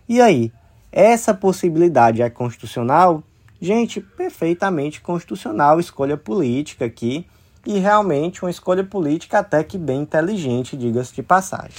E 0.09 0.21
aí, 0.21 0.53
essa 0.91 1.33
possibilidade 1.33 2.21
é 2.21 2.29
constitucional? 2.29 3.23
Gente, 3.61 4.01
perfeitamente 4.01 5.01
constitucional, 5.01 5.79
escolha 5.79 6.17
política 6.17 6.87
aqui, 6.87 7.25
e 7.65 7.79
realmente 7.79 8.43
uma 8.43 8.51
escolha 8.51 8.83
política 8.83 9.39
até 9.39 9.63
que 9.63 9.79
bem 9.79 10.03
inteligente, 10.03 10.77
diga-se 10.77 11.15
de 11.15 11.23
passagem. 11.23 11.77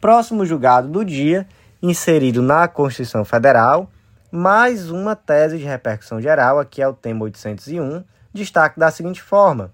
Próximo 0.00 0.44
julgado 0.44 0.88
do 0.88 1.04
dia, 1.04 1.46
inserido 1.82 2.40
na 2.40 2.68
Constituição 2.68 3.24
Federal, 3.24 3.90
mais 4.30 4.88
uma 4.88 5.16
tese 5.16 5.58
de 5.58 5.64
repercussão 5.64 6.20
geral, 6.20 6.60
aqui 6.60 6.80
é 6.80 6.86
o 6.86 6.92
tema 6.92 7.24
801, 7.24 8.04
destaque 8.32 8.78
da 8.78 8.90
seguinte 8.90 9.20
forma: 9.20 9.72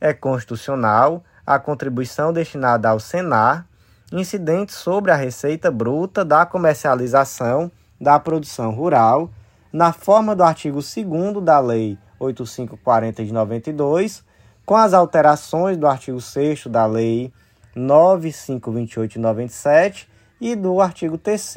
é 0.00 0.12
constitucional 0.12 1.22
a 1.46 1.58
contribuição 1.58 2.32
destinada 2.32 2.88
ao 2.88 2.98
Senar 2.98 3.66
incidente 4.12 4.72
sobre 4.72 5.10
a 5.10 5.16
receita 5.16 5.70
bruta 5.70 6.24
da 6.24 6.44
comercialização 6.44 7.70
da 8.00 8.18
produção 8.18 8.70
rural, 8.70 9.30
na 9.72 9.92
forma 9.92 10.36
do 10.36 10.42
artigo 10.42 10.80
2 10.80 11.42
da 11.42 11.58
Lei 11.58 11.98
8540 12.18 13.24
de 13.24 13.32
92, 13.32 14.24
com 14.66 14.76
as 14.76 14.92
alterações 14.92 15.76
do 15.76 15.86
artigo 15.86 16.20
6 16.20 16.66
da 16.66 16.86
Lei 16.86 17.32
9528 17.74 19.12
de 19.12 19.18
97 19.18 20.13
e 20.40 20.56
do 20.56 20.80
artigo 20.80 21.18
3 21.18 21.54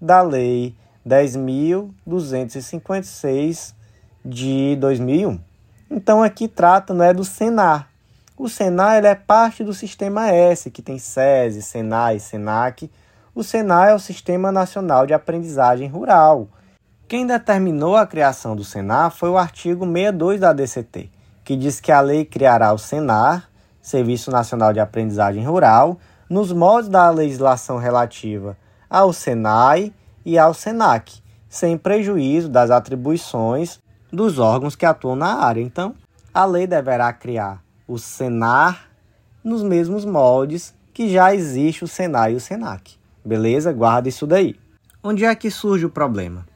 da 0.00 0.22
Lei 0.22 0.74
10.256 1.06 3.72
de 4.24 4.74
2001. 4.76 5.38
Então 5.90 6.22
aqui 6.22 6.48
trata 6.48 6.92
não 6.92 7.04
é 7.04 7.14
do 7.14 7.24
Senar, 7.24 7.88
o 8.38 8.50
Senar 8.50 8.98
ele 8.98 9.06
é 9.06 9.14
parte 9.14 9.64
do 9.64 9.72
Sistema 9.72 10.30
S, 10.30 10.70
que 10.70 10.82
tem 10.82 10.98
SESI, 10.98 11.62
Senai, 11.62 12.18
Senac. 12.18 12.90
O 13.34 13.42
Senar 13.42 13.88
é 13.88 13.94
o 13.94 13.98
Sistema 13.98 14.52
Nacional 14.52 15.06
de 15.06 15.14
Aprendizagem 15.14 15.88
Rural. 15.88 16.46
Quem 17.08 17.26
determinou 17.26 17.96
a 17.96 18.06
criação 18.06 18.54
do 18.54 18.62
Senar 18.62 19.10
foi 19.10 19.30
o 19.30 19.38
artigo 19.38 19.86
62 19.86 20.38
da 20.38 20.52
DCT, 20.52 21.10
que 21.42 21.56
diz 21.56 21.80
que 21.80 21.90
a 21.90 22.02
lei 22.02 22.26
criará 22.26 22.74
o 22.74 22.78
Senar, 22.78 23.48
Serviço 23.80 24.30
Nacional 24.30 24.74
de 24.74 24.80
Aprendizagem 24.80 25.42
Rural, 25.42 25.98
nos 26.28 26.52
moldes 26.52 26.88
da 26.88 27.08
legislação 27.10 27.78
relativa 27.78 28.56
ao 28.88 29.12
Senai 29.12 29.92
e 30.24 30.38
ao 30.38 30.52
Senac, 30.52 31.22
sem 31.48 31.78
prejuízo 31.78 32.48
das 32.48 32.70
atribuições 32.70 33.78
dos 34.12 34.38
órgãos 34.38 34.76
que 34.76 34.86
atuam 34.86 35.16
na 35.16 35.34
área. 35.34 35.60
Então, 35.60 35.94
a 36.32 36.44
lei 36.44 36.66
deverá 36.66 37.12
criar 37.12 37.62
o 37.86 37.98
Senar 37.98 38.88
nos 39.42 39.62
mesmos 39.62 40.04
moldes 40.04 40.74
que 40.92 41.08
já 41.08 41.34
existe 41.34 41.84
o 41.84 41.88
Senai 41.88 42.32
e 42.32 42.36
o 42.36 42.40
Senac. 42.40 42.96
Beleza? 43.24 43.72
Guarda 43.72 44.08
isso 44.08 44.26
daí. 44.26 44.56
Onde 45.02 45.24
é 45.24 45.34
que 45.34 45.50
surge 45.50 45.86
o 45.86 45.90
problema? 45.90 46.46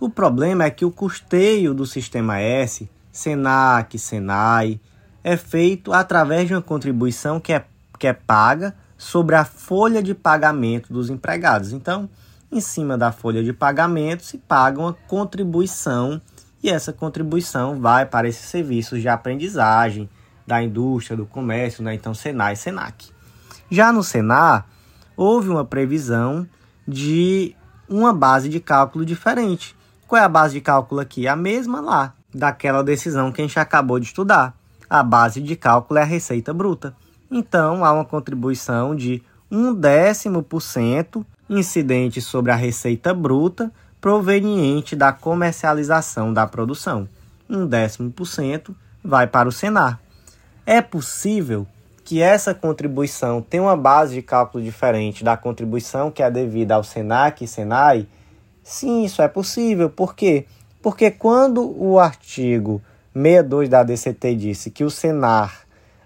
O 0.00 0.10
problema 0.10 0.64
é 0.64 0.70
que 0.70 0.84
o 0.84 0.90
custeio 0.90 1.72
do 1.72 1.86
sistema 1.86 2.40
S, 2.40 2.90
Senac, 3.12 3.96
Senai, 3.98 4.80
é 5.22 5.36
feito 5.36 5.92
através 5.92 6.48
de 6.48 6.54
uma 6.54 6.62
contribuição 6.62 7.38
que 7.38 7.52
é, 7.52 7.64
que 7.98 8.08
é 8.08 8.12
paga 8.12 8.74
sobre 9.02 9.34
a 9.34 9.44
folha 9.44 10.00
de 10.00 10.14
pagamento 10.14 10.92
dos 10.92 11.10
empregados. 11.10 11.72
Então, 11.72 12.08
em 12.52 12.60
cima 12.60 12.96
da 12.96 13.10
folha 13.10 13.42
de 13.42 13.52
pagamento 13.52 14.24
se 14.24 14.38
paga 14.38 14.80
uma 14.80 14.92
contribuição 14.92 16.22
e 16.62 16.70
essa 16.70 16.92
contribuição 16.92 17.80
vai 17.80 18.06
para 18.06 18.28
esses 18.28 18.48
serviços 18.48 19.00
de 19.00 19.08
aprendizagem, 19.08 20.08
da 20.46 20.62
indústria, 20.62 21.16
do 21.16 21.26
comércio, 21.26 21.82
né? 21.82 21.92
então 21.94 22.14
Senai 22.14 22.52
e 22.52 22.56
Senac. 22.56 23.10
Já 23.68 23.92
no 23.92 24.04
Senar, 24.04 24.66
houve 25.16 25.48
uma 25.48 25.64
previsão 25.64 26.46
de 26.86 27.56
uma 27.88 28.12
base 28.12 28.48
de 28.48 28.60
cálculo 28.60 29.04
diferente. 29.04 29.74
Qual 30.06 30.22
é 30.22 30.24
a 30.24 30.28
base 30.28 30.54
de 30.54 30.60
cálculo 30.60 31.00
aqui? 31.00 31.26
A 31.26 31.34
mesma 31.34 31.80
lá, 31.80 32.14
daquela 32.32 32.84
decisão 32.84 33.32
que 33.32 33.40
a 33.40 33.44
gente 33.44 33.58
acabou 33.58 33.98
de 33.98 34.06
estudar. 34.06 34.54
A 34.88 35.02
base 35.02 35.40
de 35.40 35.56
cálculo 35.56 35.98
é 35.98 36.02
a 36.02 36.06
receita 36.06 36.54
bruta. 36.54 36.94
Então, 37.34 37.82
há 37.82 37.90
uma 37.90 38.04
contribuição 38.04 38.94
de 38.94 39.22
um 39.50 39.72
décimo 39.72 40.42
por 40.42 40.60
cento 40.60 41.24
incidente 41.48 42.20
sobre 42.20 42.52
a 42.52 42.54
receita 42.54 43.14
bruta 43.14 43.72
proveniente 43.98 44.94
da 44.94 45.14
comercialização 45.14 46.30
da 46.30 46.46
produção. 46.46 47.08
Um 47.48 47.66
décimo 47.66 48.10
por 48.10 48.26
cento 48.26 48.76
vai 49.02 49.26
para 49.26 49.48
o 49.48 49.52
Senar. 49.52 49.98
É 50.66 50.82
possível 50.82 51.66
que 52.04 52.20
essa 52.20 52.52
contribuição 52.52 53.40
tenha 53.40 53.62
uma 53.62 53.76
base 53.78 54.14
de 54.14 54.20
cálculo 54.20 54.62
diferente 54.62 55.24
da 55.24 55.34
contribuição 55.34 56.10
que 56.10 56.22
é 56.22 56.30
devida 56.30 56.74
ao 56.74 56.84
SENAC 56.84 57.44
e 57.44 57.48
SENAI? 57.48 58.06
Sim, 58.62 59.04
isso 59.04 59.22
é 59.22 59.28
possível. 59.28 59.88
Por 59.88 60.14
quê? 60.14 60.44
Porque 60.82 61.10
quando 61.10 61.74
o 61.82 61.98
artigo 61.98 62.82
62 63.14 63.70
da 63.70 63.82
DCT 63.82 64.34
disse 64.34 64.70
que 64.70 64.84
o 64.84 64.90
Senar 64.90 65.62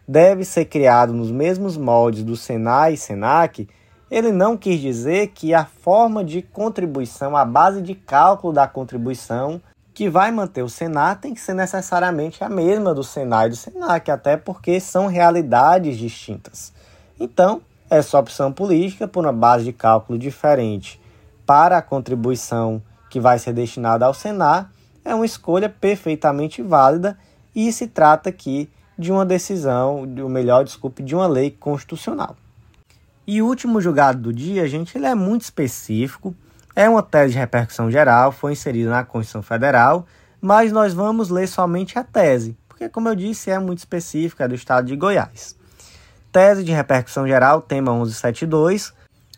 deve 0.07 0.45
ser 0.45 0.67
criado 0.67 1.13
nos 1.13 1.31
mesmos 1.31 1.77
moldes 1.77 2.23
do 2.23 2.37
Senai 2.37 2.95
e 2.95 2.97
Senac, 2.97 3.69
ele 4.11 4.31
não 4.31 4.57
quis 4.57 4.81
dizer 4.81 5.29
que 5.29 5.53
a 5.53 5.65
forma 5.65 6.25
de 6.25 6.43
contribuição, 6.43 7.37
a 7.37 7.45
base 7.45 7.83
de 7.83 7.95
cálculo 7.95 8.53
da 8.53 8.69
contribuição 8.69 9.61
que 9.93 10.09
vai 10.09 10.31
manter 10.31 10.63
o 10.63 10.69
Senar 10.69 11.19
tem 11.19 11.33
que 11.33 11.41
ser 11.41 11.55
necessariamente 11.55 12.45
a 12.45 12.49
mesma 12.49 12.95
do 12.95 13.03
Senai 13.03 13.47
e 13.47 13.51
do 13.51 13.57
Senac, 13.57 14.11
até 14.11 14.37
porque 14.37 14.79
são 14.79 15.07
realidades 15.07 15.97
distintas. 15.97 16.73
Então, 17.19 17.63
essa 17.89 18.19
opção 18.19 18.53
política, 18.53 19.09
por 19.09 19.25
uma 19.25 19.33
base 19.33 19.65
de 19.65 19.73
cálculo 19.73 20.19
diferente 20.19 21.01
para 21.47 21.79
a 21.79 21.83
contribuição 21.83 22.83
que 23.09 23.19
vai 23.19 23.39
ser 23.39 23.55
destinada 23.55 24.05
ao 24.05 24.13
Senar, 24.13 24.71
é 25.05 25.15
uma 25.15 25.25
escolha 25.25 25.69
perfeitamente 25.69 26.63
válida 26.63 27.17
e 27.55 27.73
se 27.73 27.87
trata 27.87 28.29
aqui 28.29 28.69
de 28.99 29.13
uma 29.13 29.25
decisão, 29.27 30.09
ou 30.23 30.29
melhor, 30.29 30.65
desculpe, 30.65 31.03
de 31.03 31.15
uma 31.15 31.27
lei 31.27 31.51
constitucional. 31.51 32.37
E 33.27 33.43
o 33.43 33.47
último 33.47 33.81
julgado 33.81 34.21
do 34.21 34.33
dia, 34.33 34.69
gente, 34.69 34.97
ele 34.97 35.07
é 35.07 35.15
muito 35.15 35.43
específico, 35.43 36.35
é 36.75 36.89
uma 36.89 37.03
tese 37.03 37.33
de 37.33 37.39
repercussão 37.39 37.91
geral, 37.91 38.31
foi 38.31 38.53
inserida 38.53 38.91
na 38.91 39.05
Constituição 39.05 39.43
Federal, 39.43 40.07
mas 40.41 40.71
nós 40.71 40.95
vamos 40.95 41.29
ler 41.29 41.49
somente 41.49 41.99
a 41.99 42.05
tese, 42.05 42.57
porque, 42.69 42.89
como 42.89 43.09
eu 43.09 43.17
disse, 43.17 43.51
é 43.51 43.59
muito 43.59 43.79
específica, 43.79 44.45
é 44.45 44.49
do 44.49 44.55
estado 44.55 44.87
de 44.87 44.97
Goiás. 44.97 45.57
Tese 46.31 46.63
de 46.63 46.73
repercussão 46.73 47.27
geral, 47.27 47.63
tema 47.63 47.93
1172, 47.93 48.93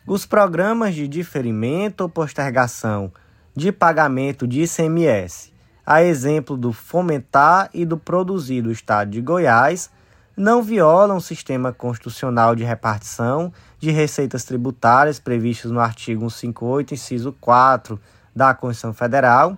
os 0.07 0.27
programas 0.27 0.95
de 0.95 1.07
diferimento 1.07 2.03
ou 2.03 2.09
postergação 2.09 3.13
de 3.55 3.71
pagamento 3.73 4.47
de 4.47 4.63
ICMS, 4.63 5.53
a 5.91 6.03
exemplo 6.03 6.55
do 6.55 6.71
Fomentar 6.71 7.71
e 7.73 7.87
do 7.87 7.97
Produzir 7.97 8.61
do 8.61 8.71
Estado 8.71 9.11
de 9.11 9.23
Goiás, 9.23 9.91
não 10.37 10.63
violam 10.63 11.17
o 11.17 11.21
sistema 11.21 11.73
constitucional 11.73 12.55
de 12.55 12.63
repartição 12.63 13.51
de 13.79 13.91
receitas 13.91 14.45
tributárias 14.45 15.19
previstos 15.19 15.71
no 15.71 15.81
artigo 15.81 16.29
158, 16.29 16.93
inciso 16.93 17.35
4 17.41 17.99
da 18.37 18.53
Constituição 18.53 18.93
Federal, 18.93 19.57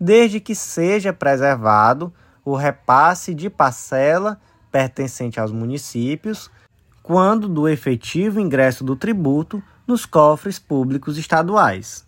desde 0.00 0.40
que 0.40 0.52
seja 0.52 1.12
preservado 1.12 2.12
o 2.44 2.56
repasse 2.56 3.32
de 3.32 3.48
parcela 3.48 4.36
pertencente 4.72 5.38
aos 5.38 5.52
municípios, 5.52 6.50
quando 7.04 7.48
do 7.48 7.68
efetivo 7.68 8.40
ingresso 8.40 8.82
do 8.82 8.96
tributo 8.96 9.62
nos 9.86 10.04
cofres 10.04 10.58
públicos 10.58 11.16
estaduais. 11.16 12.07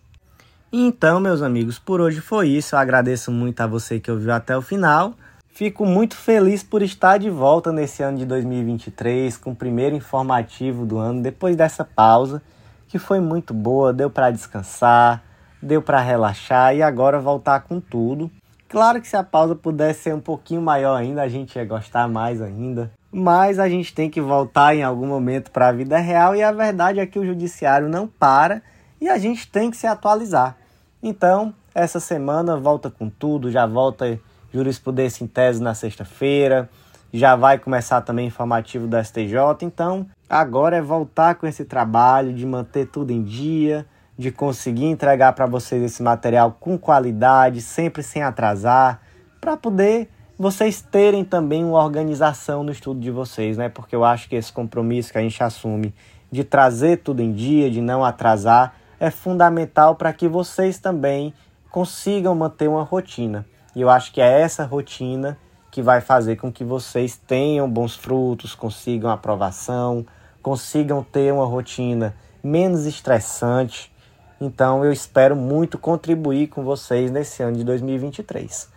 Então, 0.73 1.19
meus 1.19 1.41
amigos, 1.41 1.77
por 1.77 1.99
hoje 1.99 2.21
foi 2.21 2.47
isso. 2.47 2.75
Eu 2.75 2.79
agradeço 2.79 3.29
muito 3.29 3.59
a 3.59 3.67
você 3.67 3.99
que 3.99 4.09
ouviu 4.09 4.31
até 4.31 4.55
o 4.55 4.61
final. 4.61 5.13
Fico 5.49 5.85
muito 5.85 6.15
feliz 6.15 6.63
por 6.63 6.81
estar 6.81 7.17
de 7.17 7.29
volta 7.29 7.73
nesse 7.73 8.01
ano 8.01 8.17
de 8.17 8.25
2023, 8.25 9.35
com 9.35 9.51
o 9.51 9.55
primeiro 9.55 9.97
informativo 9.97 10.85
do 10.85 10.97
ano, 10.97 11.21
depois 11.21 11.57
dessa 11.57 11.83
pausa, 11.83 12.41
que 12.87 12.97
foi 12.97 13.19
muito 13.19 13.53
boa, 13.53 13.91
deu 13.91 14.09
para 14.09 14.31
descansar, 14.31 15.21
deu 15.61 15.81
para 15.81 15.99
relaxar 15.99 16.73
e 16.73 16.81
agora 16.81 17.19
voltar 17.19 17.59
com 17.59 17.81
tudo. 17.81 18.31
Claro 18.69 19.01
que 19.01 19.09
se 19.09 19.17
a 19.17 19.25
pausa 19.25 19.53
pudesse 19.53 20.03
ser 20.03 20.15
um 20.15 20.21
pouquinho 20.21 20.61
maior 20.61 20.95
ainda, 20.95 21.21
a 21.21 21.27
gente 21.27 21.57
ia 21.57 21.65
gostar 21.65 22.07
mais 22.07 22.41
ainda. 22.41 22.89
Mas 23.11 23.59
a 23.59 23.67
gente 23.67 23.93
tem 23.93 24.09
que 24.09 24.21
voltar 24.21 24.73
em 24.73 24.83
algum 24.83 25.05
momento 25.05 25.51
para 25.51 25.67
a 25.67 25.73
vida 25.73 25.97
real 25.97 26.33
e 26.33 26.41
a 26.41 26.53
verdade 26.53 27.01
é 27.01 27.05
que 27.05 27.19
o 27.19 27.25
judiciário 27.25 27.89
não 27.89 28.07
para 28.07 28.61
e 29.01 29.09
a 29.09 29.17
gente 29.17 29.45
tem 29.51 29.69
que 29.69 29.75
se 29.75 29.85
atualizar. 29.85 30.60
Então, 31.03 31.53
essa 31.73 31.99
semana 31.99 32.57
volta 32.57 32.89
com 32.89 33.09
tudo, 33.09 33.49
já 33.49 33.65
volta 33.65 34.19
jurisprudência 34.53 35.23
em 35.23 35.27
tese 35.27 35.61
na 35.61 35.73
sexta-feira, 35.73 36.69
já 37.13 37.35
vai 37.35 37.57
começar 37.57 38.01
também 38.01 38.27
informativo 38.27 38.87
do 38.87 38.97
STJ. 39.03 39.35
Então, 39.61 40.05
agora 40.29 40.77
é 40.77 40.81
voltar 40.81 41.35
com 41.35 41.47
esse 41.47 41.65
trabalho 41.65 42.33
de 42.33 42.45
manter 42.45 42.87
tudo 42.87 43.11
em 43.11 43.23
dia, 43.23 43.85
de 44.17 44.31
conseguir 44.31 44.85
entregar 44.85 45.33
para 45.33 45.45
vocês 45.45 45.81
esse 45.81 46.03
material 46.03 46.55
com 46.59 46.77
qualidade, 46.77 47.61
sempre 47.61 48.03
sem 48.03 48.21
atrasar, 48.21 49.01
para 49.39 49.57
poder 49.57 50.09
vocês 50.37 50.81
terem 50.81 51.23
também 51.23 51.63
uma 51.63 51.83
organização 51.83 52.63
no 52.63 52.71
estudo 52.71 52.99
de 52.99 53.11
vocês, 53.11 53.57
né? 53.57 53.69
Porque 53.69 53.95
eu 53.95 54.03
acho 54.03 54.27
que 54.27 54.35
esse 54.35 54.51
compromisso 54.51 55.11
que 55.11 55.17
a 55.17 55.21
gente 55.21 55.41
assume 55.43 55.93
de 56.31 56.43
trazer 56.43 56.97
tudo 56.97 57.21
em 57.21 57.31
dia, 57.31 57.69
de 57.69 57.81
não 57.81 58.03
atrasar, 58.03 58.73
é 59.01 59.09
fundamental 59.09 59.95
para 59.95 60.13
que 60.13 60.27
vocês 60.27 60.77
também 60.77 61.33
consigam 61.71 62.35
manter 62.35 62.69
uma 62.69 62.83
rotina. 62.83 63.43
E 63.75 63.81
eu 63.81 63.89
acho 63.89 64.13
que 64.13 64.21
é 64.21 64.41
essa 64.41 64.63
rotina 64.63 65.39
que 65.71 65.81
vai 65.81 66.01
fazer 66.01 66.35
com 66.35 66.51
que 66.51 66.63
vocês 66.63 67.17
tenham 67.17 67.67
bons 67.67 67.95
frutos, 67.95 68.53
consigam 68.53 69.09
aprovação, 69.09 70.05
consigam 70.43 71.01
ter 71.01 71.33
uma 71.33 71.47
rotina 71.47 72.13
menos 72.43 72.85
estressante. 72.85 73.91
Então 74.39 74.85
eu 74.85 74.91
espero 74.91 75.35
muito 75.35 75.79
contribuir 75.79 76.49
com 76.49 76.63
vocês 76.63 77.09
nesse 77.09 77.41
ano 77.41 77.57
de 77.57 77.63
2023. 77.63 78.69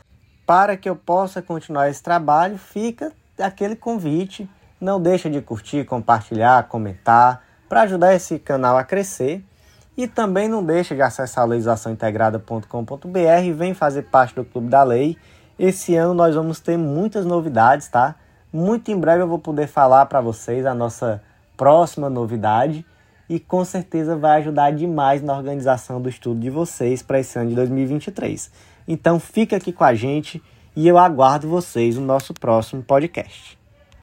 Para 0.46 0.74
que 0.74 0.88
eu 0.88 0.96
possa 0.96 1.42
continuar 1.42 1.90
esse 1.90 2.02
trabalho, 2.02 2.56
fica 2.56 3.12
aquele 3.38 3.76
convite. 3.76 4.48
Não 4.80 4.98
deixa 4.98 5.28
de 5.28 5.42
curtir, 5.42 5.84
compartilhar, 5.84 6.66
comentar, 6.66 7.44
para 7.68 7.82
ajudar 7.82 8.14
esse 8.14 8.38
canal 8.38 8.78
a 8.78 8.84
crescer 8.84 9.44
e 9.96 10.06
também 10.08 10.48
não 10.48 10.64
deixe 10.64 10.94
de 10.94 11.02
acessar 11.02 11.46
legislaçãointegrada.com.br 11.46 13.44
e 13.44 13.52
vem 13.52 13.74
fazer 13.74 14.02
parte 14.02 14.34
do 14.34 14.44
Clube 14.44 14.68
da 14.68 14.82
Lei. 14.82 15.16
Esse 15.58 15.94
ano 15.94 16.14
nós 16.14 16.34
vamos 16.34 16.60
ter 16.60 16.76
muitas 16.76 17.24
novidades, 17.24 17.88
tá? 17.88 18.16
Muito 18.52 18.90
em 18.90 18.98
breve 18.98 19.22
eu 19.22 19.28
vou 19.28 19.38
poder 19.38 19.66
falar 19.66 20.06
para 20.06 20.20
vocês 20.20 20.66
a 20.66 20.74
nossa 20.74 21.22
próxima 21.56 22.10
novidade 22.10 22.84
e 23.28 23.40
com 23.40 23.64
certeza 23.64 24.16
vai 24.16 24.40
ajudar 24.40 24.72
demais 24.72 25.22
na 25.22 25.36
organização 25.36 26.00
do 26.00 26.08
estudo 26.08 26.40
de 26.40 26.50
vocês 26.50 27.02
para 27.02 27.20
esse 27.20 27.38
ano 27.38 27.50
de 27.50 27.54
2023. 27.56 28.50
Então 28.86 29.18
fica 29.18 29.56
aqui 29.56 29.72
com 29.72 29.84
a 29.84 29.94
gente 29.94 30.42
e 30.76 30.86
eu 30.86 30.98
aguardo 30.98 31.48
vocês 31.48 31.96
no 31.96 32.04
nosso 32.04 32.34
próximo 32.34 32.82
podcast. 32.82 33.63